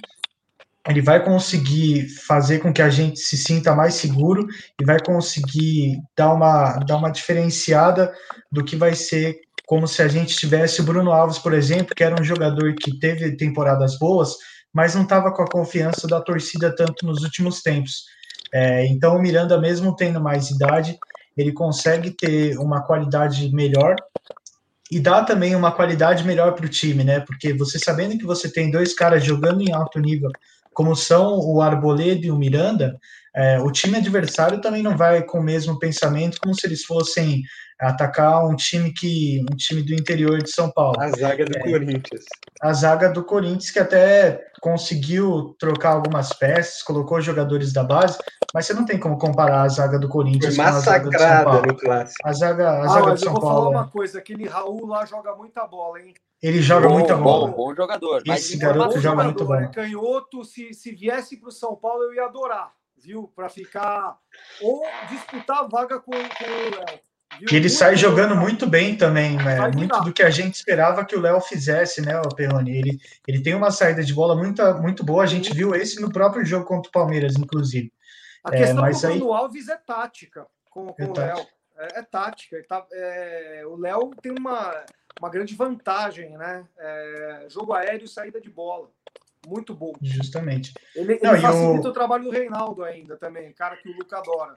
[0.88, 4.46] ele vai conseguir fazer com que a gente se sinta mais seguro
[4.80, 8.10] e vai conseguir dar uma, dar uma diferenciada
[8.50, 9.42] do que vai ser
[9.72, 12.98] como se a gente tivesse o Bruno Alves, por exemplo, que era um jogador que
[12.98, 14.36] teve temporadas boas,
[14.70, 18.04] mas não estava com a confiança da torcida tanto nos últimos tempos.
[18.52, 20.98] É, então, o Miranda, mesmo tendo mais idade,
[21.34, 23.96] ele consegue ter uma qualidade melhor
[24.90, 27.20] e dá também uma qualidade melhor para o time, né?
[27.20, 30.28] Porque você sabendo que você tem dois caras jogando em alto nível
[30.74, 32.98] como são o Arboleda e o Miranda,
[33.34, 37.42] é, o time adversário também não vai com o mesmo pensamento como se eles fossem
[37.82, 41.00] atacar um time que um time do interior de São Paulo.
[41.00, 42.24] A zaga do é, Corinthians.
[42.60, 48.16] A zaga do Corinthians que até conseguiu trocar algumas peças, colocou jogadores da base,
[48.54, 51.12] mas você não tem como comparar a zaga do Corinthians Foi com a zaga do
[51.12, 51.66] São massacrada Paulo.
[51.66, 52.28] no clássico.
[52.28, 54.46] A zaga, a Ah, zaga mas do eu São vou falar Paulo, uma coisa, aquele
[54.46, 56.14] Raul lá joga muita bola, hein?
[56.42, 57.48] ele joga bom, muita bom, bola.
[57.48, 58.22] Bom jogador.
[58.26, 59.70] Mas Esse garoto joga muito jogador, bom.
[59.70, 63.30] é Canhoto, se, se viesse para o São Paulo, eu ia adorar, viu?
[63.34, 64.16] Para ficar.
[64.60, 67.00] Ou disputar a vaga com, com o Léo.
[67.38, 69.68] Que ele Muito sai jogando muito bem também, né?
[69.74, 72.76] Muito do que a gente esperava que o Léo fizesse, né, o Perrone?
[72.76, 76.12] Ele, ele tem uma saída de bola muito, muito boa, a gente viu esse no
[76.12, 77.92] próprio jogo contra o Palmeiras, inclusive.
[78.44, 81.36] A É, questão mas do aí- Alves é tática com, com É o tática.
[81.36, 81.46] Léo.
[81.78, 82.64] É, é tática.
[82.68, 84.84] Tá- é, o Léo tem uma,
[85.20, 86.64] uma grande vantagem, né?
[86.78, 88.88] É, jogo aéreo e saída de bola.
[89.46, 89.92] Muito bom.
[90.00, 90.72] Justamente.
[90.94, 93.96] Ele, Não, ele e facilita o- o trabalho do Reinaldo ainda também, cara que o
[93.96, 94.54] Luca adora.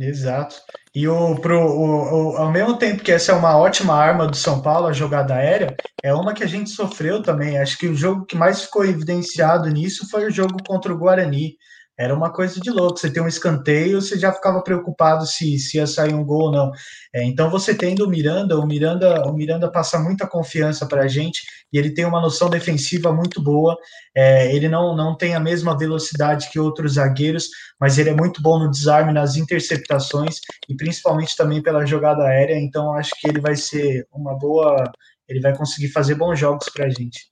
[0.00, 0.56] Exato.
[0.94, 4.34] E o, pro, o, o, ao mesmo tempo que essa é uma ótima arma do
[4.34, 7.58] São Paulo, a jogada aérea, é uma que a gente sofreu também.
[7.58, 11.56] Acho que o jogo que mais ficou evidenciado nisso foi o jogo contra o Guarani.
[12.00, 12.98] Era uma coisa de louco.
[12.98, 16.50] Você tem um escanteio, você já ficava preocupado se, se ia sair um gol ou
[16.50, 16.72] não.
[17.12, 21.06] É, então, você tendo o Miranda, o Miranda, o Miranda passa muita confiança para a
[21.06, 23.76] gente e ele tem uma noção defensiva muito boa.
[24.16, 28.40] É, ele não, não tem a mesma velocidade que outros zagueiros, mas ele é muito
[28.40, 30.36] bom no desarme, nas interceptações
[30.70, 32.58] e principalmente também pela jogada aérea.
[32.58, 34.90] Então, acho que ele vai ser uma boa.
[35.28, 37.28] Ele vai conseguir fazer bons jogos para a gente.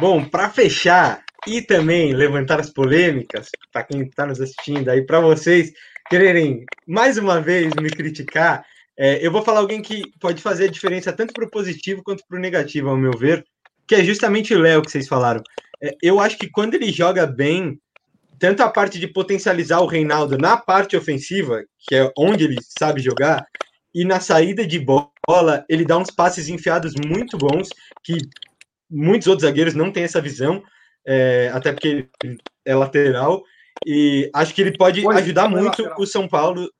[0.00, 5.20] Bom, para fechar, e também levantar as polêmicas, para quem está nos assistindo aí, para
[5.20, 5.72] vocês
[6.10, 8.64] quererem mais uma vez me criticar,
[8.98, 12.24] é, eu vou falar alguém que pode fazer a diferença tanto para o positivo quanto
[12.26, 13.44] para o negativo, ao meu ver,
[13.86, 15.42] que é justamente o Léo que vocês falaram.
[15.82, 17.78] É, eu acho que quando ele joga bem,
[18.38, 23.00] tanto a parte de potencializar o Reinaldo na parte ofensiva, que é onde ele sabe
[23.00, 23.46] jogar,
[23.94, 27.68] e na saída de bola, ele dá uns passes enfiados muito bons,
[28.02, 28.16] que
[28.90, 30.62] muitos outros zagueiros não têm essa visão
[31.06, 32.08] é, até porque
[32.64, 33.44] é lateral,
[33.86, 36.00] e acho que ele pode pois ajudar é muito lateral.
[36.00, 36.70] o São Paulo.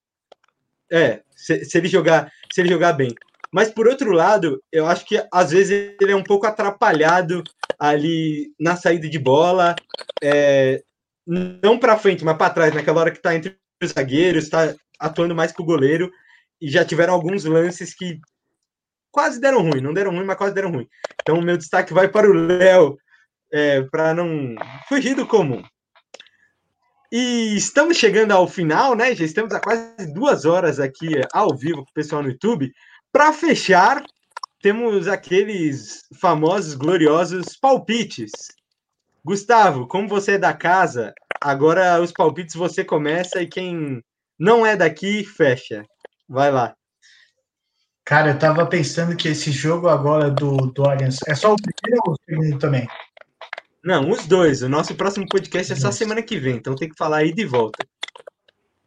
[0.90, 3.14] É, se, se, ele jogar, se ele jogar bem.
[3.52, 7.42] Mas por outro lado, eu acho que às vezes ele é um pouco atrapalhado
[7.78, 9.74] ali na saída de bola,
[10.22, 10.82] é,
[11.26, 15.34] não para frente, mas para trás, naquela hora que está entre os zagueiros, está atuando
[15.34, 16.10] mais com o goleiro,
[16.60, 18.18] e já tiveram alguns lances que
[19.10, 20.88] quase deram ruim, não deram ruim, mas quase deram ruim.
[21.20, 22.96] Então, o meu destaque vai para o Léo,
[23.52, 24.54] é, para não
[24.88, 25.62] fugir do comum.
[27.10, 29.14] E estamos chegando ao final, né?
[29.14, 32.72] Já estamos há quase duas horas aqui ao vivo com o pessoal no YouTube.
[33.12, 34.02] Para fechar,
[34.60, 38.32] temos aqueles famosos, gloriosos palpites.
[39.24, 44.02] Gustavo, como você é da casa, agora os palpites você começa e quem
[44.38, 45.84] não é daqui, fecha.
[46.28, 46.74] Vai lá.
[48.04, 52.02] Cara, eu tava pensando que esse jogo agora do, do Allianz é só o primeiro
[52.06, 52.86] ou o segundo também?
[53.86, 54.62] Não, os dois.
[54.62, 57.44] O nosso próximo podcast é só semana que vem, então tem que falar aí de
[57.46, 57.86] volta.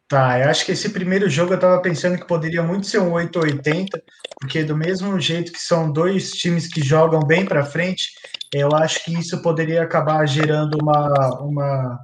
[0.06, 3.12] Tá, eu acho que esse primeiro jogo eu tava pensando que poderia muito ser um
[3.12, 4.02] 880,
[4.38, 8.10] porque do mesmo jeito que são dois times que jogam bem para frente,
[8.52, 11.98] eu acho que isso poderia acabar gerando uma, uma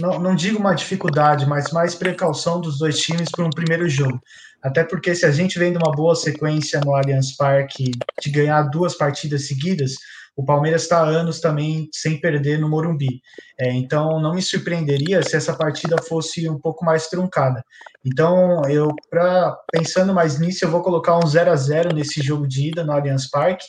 [0.00, 4.18] não, não digo uma dificuldade, mas mais precaução dos dois times para um primeiro jogo.
[4.62, 7.90] Até porque se a gente vem de uma boa sequência no Allianz Parque
[8.22, 9.96] de ganhar duas partidas seguidas,
[10.38, 13.20] o Palmeiras está anos também sem perder no Morumbi.
[13.58, 17.60] É, então, não me surpreenderia se essa partida fosse um pouco mais truncada.
[18.06, 22.46] Então, eu, pra, pensando mais nisso, eu vou colocar um 0 a 0 nesse jogo
[22.46, 23.66] de ida no Allianz Parque.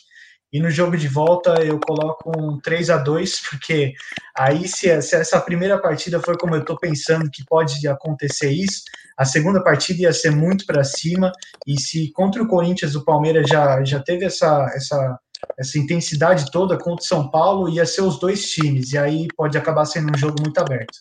[0.54, 3.94] E no jogo de volta eu coloco um 3 a 2 porque
[4.38, 8.82] aí se essa primeira partida foi como eu estou pensando que pode acontecer isso,
[9.18, 11.32] a segunda partida ia ser muito para cima.
[11.66, 15.20] E se contra o Corinthians o Palmeiras já, já teve essa, essa
[15.58, 19.58] essa intensidade toda contra o São Paulo ia ser os dois times, e aí pode
[19.58, 21.00] acabar sendo um jogo muito aberto.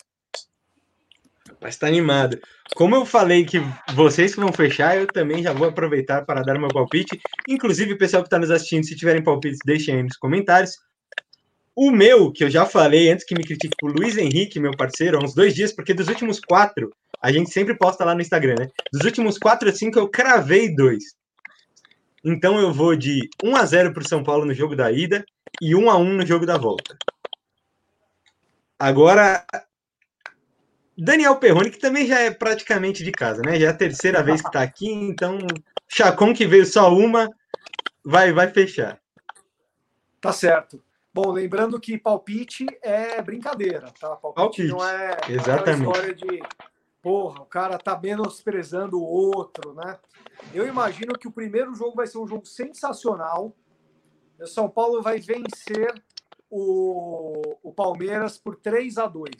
[1.60, 2.38] Mas está animado.
[2.74, 3.60] Como eu falei que
[3.94, 7.20] vocês que vão fechar, eu também já vou aproveitar para dar meu palpite.
[7.48, 10.76] Inclusive, o pessoal que está nos assistindo, se tiverem palpites, deixem aí nos comentários.
[11.74, 15.16] O meu, que eu já falei antes que me critique, o Luiz Henrique, meu parceiro,
[15.16, 18.56] há uns dois dias, porque dos últimos quatro, a gente sempre posta lá no Instagram,
[18.58, 18.68] né?
[18.92, 21.04] Dos últimos quatro ou cinco, eu cravei dois.
[22.24, 25.24] Então eu vou de 1 a 0 para o São Paulo no jogo da ida
[25.60, 26.96] e 1 a 1 no jogo da volta.
[28.78, 29.44] Agora,
[30.96, 33.58] Daniel Perrone, que também já é praticamente de casa, né?
[33.58, 35.38] Já é a terceira vez que está aqui, então
[35.88, 37.28] Chacon que veio só uma,
[38.04, 39.00] vai, vai fechar.
[40.20, 40.82] Tá certo.
[41.12, 44.14] Bom, lembrando que palpite é brincadeira, tá?
[44.16, 44.68] Palpite, palpite.
[44.68, 45.88] não é Exatamente.
[45.88, 46.42] história de
[47.02, 49.98] porra, o cara tá menosprezando o outro, né?
[50.52, 53.54] Eu imagino que o primeiro jogo vai ser um jogo sensacional.
[54.40, 55.92] O São Paulo vai vencer
[56.50, 59.30] o, o Palmeiras por 3 a 2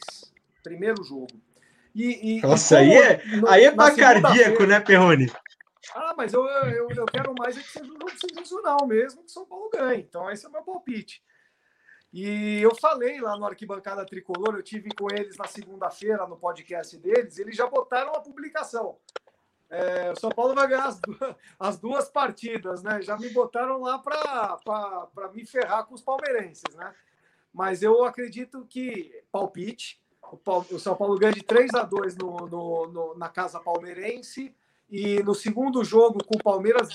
[0.63, 1.27] Primeiro jogo.
[1.95, 5.31] E, e Nossa, e aí é, no, aí é pra cardíaco, né, Perrone?
[5.95, 9.31] Ah, mas eu, eu, eu quero mais é que seja um jogo sensacional mesmo, que
[9.31, 10.01] São Paulo ganhe.
[10.01, 11.23] Então, esse é o meu palpite.
[12.11, 16.97] E eu falei lá no Arquibancada Tricolor, eu tive com eles na segunda-feira no podcast
[16.97, 18.97] deles, eles já botaram a publicação.
[19.69, 23.01] É, o São Paulo vai ganhar as duas, as duas partidas, né?
[23.03, 26.93] Já me botaram lá para me ferrar com os palmeirenses, né?
[27.53, 30.01] Mas eu acredito que palpite.
[30.31, 30.39] O,
[30.75, 34.55] o São Paulo ganha de 3 a 2 no, no, no, na casa palmeirense.
[34.89, 36.89] E no segundo jogo, com o Palmeiras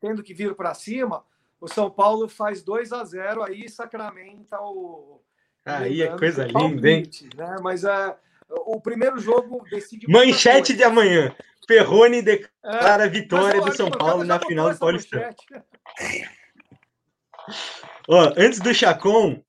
[0.00, 1.24] tendo que vir para cima,
[1.64, 5.22] o São Paulo faz 2 a 0 aí sacramenta o.
[5.64, 7.08] Aí é coisa linda, hein?
[7.34, 7.56] Né?
[7.62, 8.14] Mas é,
[8.66, 10.06] O primeiro jogo decide.
[10.06, 11.34] Manchete de amanhã.
[11.66, 15.22] Perrone declara é, vitória do São Paulo na final do Paulistão.
[18.06, 19.42] Ó, antes do Chacon,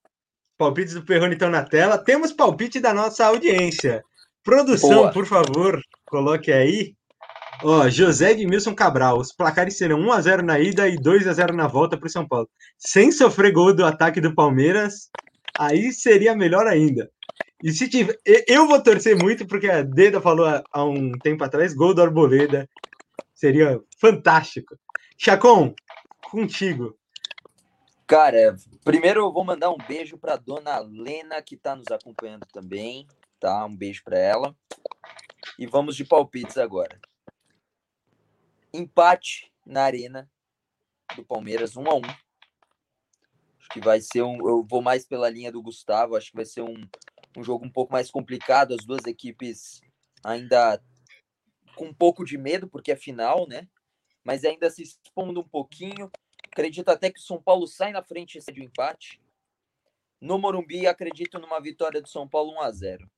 [0.56, 1.98] palpites do Perrone estão na tela.
[1.98, 4.02] Temos palpite da nossa audiência.
[4.42, 5.12] Produção, Boa.
[5.12, 6.94] por favor, coloque aí.
[7.62, 9.18] Ó, José Edmilson Cabral.
[9.18, 12.48] Os placares serão 1x0 na ida e 2x0 na volta para o São Paulo.
[12.76, 15.10] Sem sofrer gol do ataque do Palmeiras,
[15.58, 17.10] aí seria melhor ainda.
[17.62, 18.18] E se tiver.
[18.46, 22.68] Eu vou torcer muito, porque a Deda falou há um tempo atrás: gol do Arboleda.
[23.34, 24.78] Seria fantástico.
[25.18, 25.74] Chacon,
[26.30, 26.96] contigo.
[28.06, 33.06] Cara, primeiro eu vou mandar um beijo para dona Lena, que está nos acompanhando também.
[33.40, 33.64] Tá?
[33.64, 34.54] Um beijo para ela.
[35.58, 36.98] E vamos de palpites agora.
[38.76, 40.30] Empate na arena
[41.14, 42.00] do Palmeiras, 1 um a 1 um.
[42.02, 44.36] Acho que vai ser um.
[44.46, 46.74] Eu vou mais pela linha do Gustavo, acho que vai ser um,
[47.36, 48.74] um jogo um pouco mais complicado.
[48.74, 49.80] As duas equipes
[50.22, 50.82] ainda
[51.74, 53.66] com um pouco de medo, porque é final, né?
[54.22, 56.10] Mas ainda se expondo um pouquinho.
[56.52, 59.20] Acredito até que o São Paulo sai na frente de um empate.
[60.20, 63.10] No Morumbi, acredito numa vitória do São Paulo 1 a 0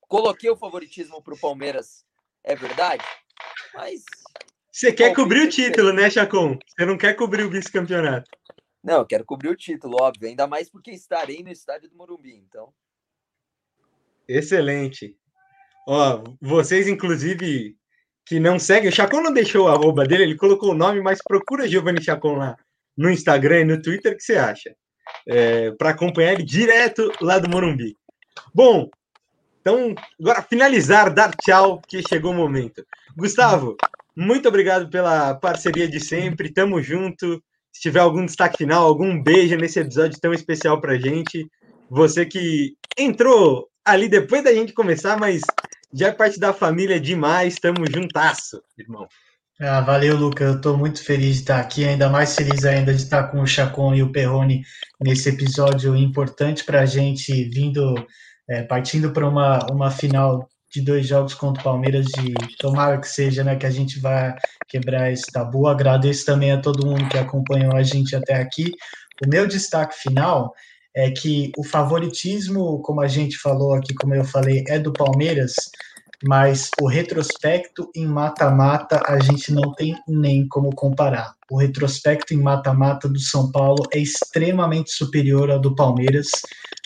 [0.00, 2.06] Coloquei o favoritismo para o Palmeiras,
[2.44, 3.04] é verdade?
[3.74, 4.04] Mas
[4.76, 6.58] você quer cobrir o título, né, Chacon?
[6.66, 8.30] Você não quer cobrir o vice-campeonato.
[8.84, 10.28] Não, eu quero cobrir o título, óbvio.
[10.28, 12.68] Ainda mais porque estarei no estádio do Morumbi, então.
[14.28, 15.16] Excelente.
[15.88, 17.74] Ó, vocês, inclusive,
[18.26, 21.22] que não seguem, o Chacon não deixou o arroba dele, ele colocou o nome, mas
[21.26, 22.54] procura Giovanni Chacon lá
[22.94, 24.76] no Instagram e no Twitter, o que você acha?
[25.26, 27.96] É, Para acompanhar ele direto lá do Morumbi.
[28.54, 28.90] Bom,
[29.60, 32.86] então, agora finalizar, dar tchau, que chegou o momento.
[33.16, 33.76] Gustavo,
[34.16, 36.52] muito obrigado pela parceria de sempre.
[36.52, 37.42] Tamo junto.
[37.70, 41.46] Se tiver algum destaque final, algum beijo nesse episódio tão especial pra gente.
[41.90, 45.42] Você que entrou ali depois da gente começar, mas
[45.92, 47.56] já é parte da família demais.
[47.56, 49.06] Tamo juntasso, irmão.
[49.60, 50.44] Ah, valeu, Luca.
[50.44, 53.46] Eu estou muito feliz de estar aqui, ainda mais feliz ainda de estar com o
[53.46, 54.62] Chacon e o Perrone
[55.00, 57.94] nesse episódio importante para a gente, vindo,
[58.48, 63.08] é, partindo para uma, uma final de dois jogos contra o Palmeiras e tomara que
[63.08, 64.34] seja, né, que a gente vai
[64.68, 65.66] quebrar esse tabu.
[65.66, 68.72] Agradeço também a todo mundo que acompanhou a gente até aqui.
[69.24, 70.52] O meu destaque final
[70.94, 75.54] é que o favoritismo, como a gente falou aqui, como eu falei, é do Palmeiras,
[76.26, 81.34] mas o retrospecto em mata-mata a gente não tem nem como comparar.
[81.50, 86.28] O retrospecto em mata-mata do São Paulo é extremamente superior ao do Palmeiras.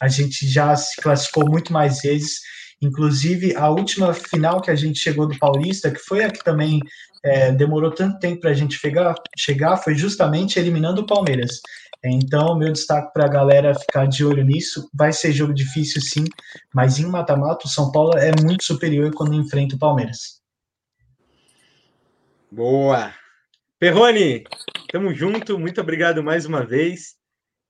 [0.02, 2.40] A gente já se classificou muito mais vezes
[2.82, 6.80] Inclusive, a última final que a gente chegou do Paulista, que foi a que também
[7.22, 11.60] é, demorou tanto tempo para a gente chegar, chegar, foi justamente eliminando o Palmeiras.
[12.02, 14.88] Então, meu destaque para a galera ficar de olho nisso.
[14.94, 16.24] Vai ser jogo difícil, sim,
[16.74, 20.40] mas em mata-mata, o São Paulo é muito superior quando enfrenta o Palmeiras.
[22.50, 23.12] Boa!
[23.78, 24.44] Perrone,
[24.90, 27.14] tamo junto, muito obrigado mais uma vez.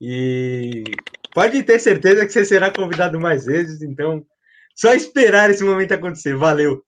[0.01, 0.85] E
[1.35, 4.25] pode ter certeza que você será convidado mais vezes, então
[4.81, 6.35] só esperar esse momento acontecer.
[6.35, 6.83] Valeu.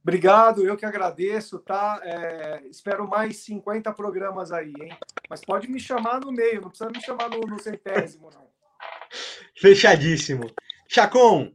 [0.00, 2.00] Obrigado, eu que agradeço, tá?
[2.04, 4.96] É, espero mais 50 programas aí, hein?
[5.28, 8.46] Mas pode me chamar no meio, não precisa me chamar no, no centésimo, não.
[9.58, 10.48] Fechadíssimo.
[10.88, 11.50] Chacon,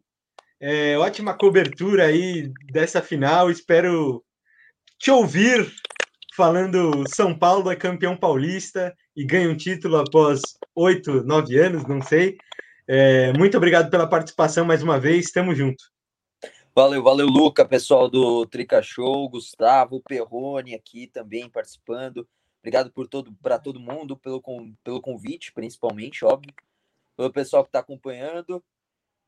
[0.59, 3.49] é, ótima cobertura aí dessa final.
[3.49, 4.21] Espero
[4.99, 5.71] te ouvir
[6.35, 10.41] falando São Paulo é campeão paulista e ganha um título após
[10.75, 12.37] oito, nove anos, não sei.
[12.93, 15.31] É, muito obrigado pela participação mais uma vez.
[15.31, 15.81] Tamo junto.
[16.75, 22.27] Valeu, valeu, Luca, pessoal do Trica Show, Gustavo, Perrone aqui também participando.
[22.59, 24.43] Obrigado por todo para todo mundo pelo,
[24.83, 26.53] pelo convite, principalmente, óbvio,
[27.15, 28.61] pelo pessoal que está acompanhando.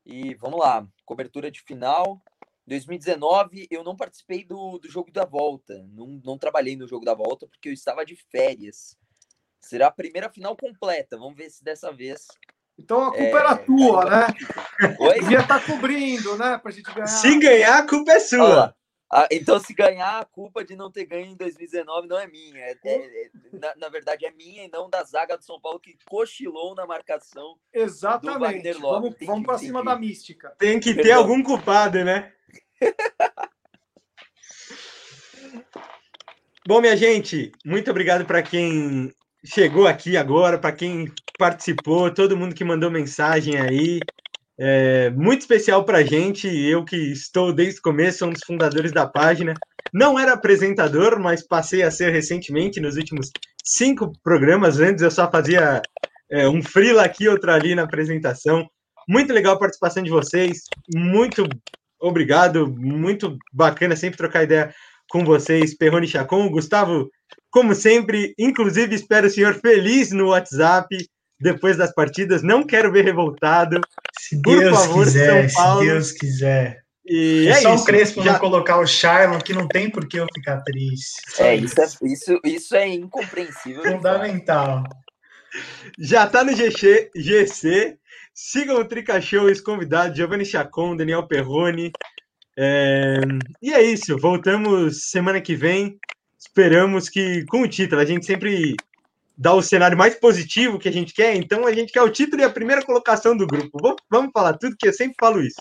[0.04, 2.22] E vamos lá, cobertura de final.
[2.66, 7.14] 2019 eu não participei do, do jogo da volta, não, não trabalhei no jogo da
[7.14, 8.94] volta porque eu estava de férias.
[9.58, 11.16] Será a primeira final completa.
[11.16, 12.26] Vamos ver se dessa vez
[12.78, 14.26] então a culpa é, era tua, né?
[14.98, 15.20] Oi?
[15.20, 16.58] Devia estar tá cobrindo, né?
[16.58, 17.06] Pra gente ganhar.
[17.06, 18.74] Se ganhar, a culpa é sua.
[19.16, 22.58] Ah, então, se ganhar, a culpa de não ter ganho em 2019 não é minha.
[22.58, 25.78] É, é, é, na, na, verdade, é minha e não da zaga do São Paulo
[25.78, 27.54] que cochilou na marcação.
[27.72, 28.72] Exatamente.
[28.72, 30.52] Vamos, vamos para cima da mística.
[30.58, 31.18] Tem que ter Perdão.
[31.18, 32.32] algum culpado, né?
[36.66, 39.14] Bom, minha gente, muito obrigado para quem
[39.44, 44.00] chegou aqui agora, para quem participou, todo mundo que mandou mensagem aí.
[44.56, 46.46] É muito especial para a gente.
[46.46, 49.54] Eu que estou desde o começo, um dos fundadores da página.
[49.92, 53.30] Não era apresentador, mas passei a ser recentemente, nos últimos
[53.64, 54.78] cinco programas.
[54.80, 55.82] Antes eu só fazia
[56.30, 58.66] é, um frila aqui, outro ali na apresentação.
[59.08, 60.62] Muito legal a participação de vocês.
[60.94, 61.48] Muito
[62.00, 62.68] obrigado.
[62.68, 64.72] Muito bacana sempre trocar ideia
[65.08, 66.48] com vocês, Perrone Chacon.
[66.48, 67.10] Gustavo,
[67.50, 70.88] como sempre, inclusive espero o senhor feliz no WhatsApp
[71.40, 72.42] depois das partidas.
[72.42, 73.80] Não quero ver revoltado.
[74.18, 75.80] Se Por Deus favor, quiser, São Paulo.
[75.80, 76.84] se Deus quiser.
[77.06, 77.82] E é, é só isso.
[77.82, 78.32] o Crespo Já...
[78.32, 81.20] não colocar o Charlon, que não tem por que eu ficar triste.
[81.38, 81.74] É, isso.
[81.74, 83.82] Isso, é, isso, isso é incompreensível.
[83.82, 84.84] Fundamental.
[85.98, 87.98] Já tá no GC, GC.
[88.32, 91.92] Sigam o Trica Show, os convidados, Giovanni Chacon, Daniel Perrone.
[92.56, 93.20] É...
[93.62, 95.98] E é isso, voltamos semana que vem.
[96.38, 98.74] Esperamos que com o título a gente sempre
[99.36, 102.42] dá o cenário mais positivo que a gente quer, então a gente quer o título
[102.42, 103.96] e a primeira colocação do grupo.
[104.10, 105.60] Vamos falar tudo que eu sempre falo isso.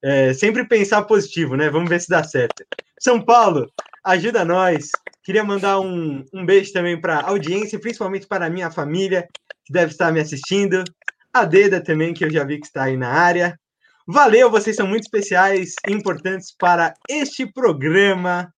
[0.00, 1.68] É, sempre pensar positivo, né?
[1.68, 2.64] Vamos ver se dá certo.
[3.00, 3.70] São Paulo,
[4.04, 4.90] ajuda nós.
[5.24, 9.28] Queria mandar um, um beijo também para a audiência, principalmente para a minha família,
[9.64, 10.84] que deve estar me assistindo.
[11.32, 13.58] A Deda também, que eu já vi que está aí na área.
[14.06, 18.52] Valeu, vocês são muito especiais e importantes para este programa.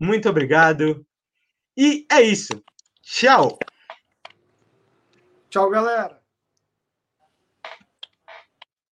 [0.00, 1.04] Muito obrigado.
[1.76, 2.62] E é isso.
[3.02, 3.58] Tchau.
[5.54, 6.23] Tchau, galera.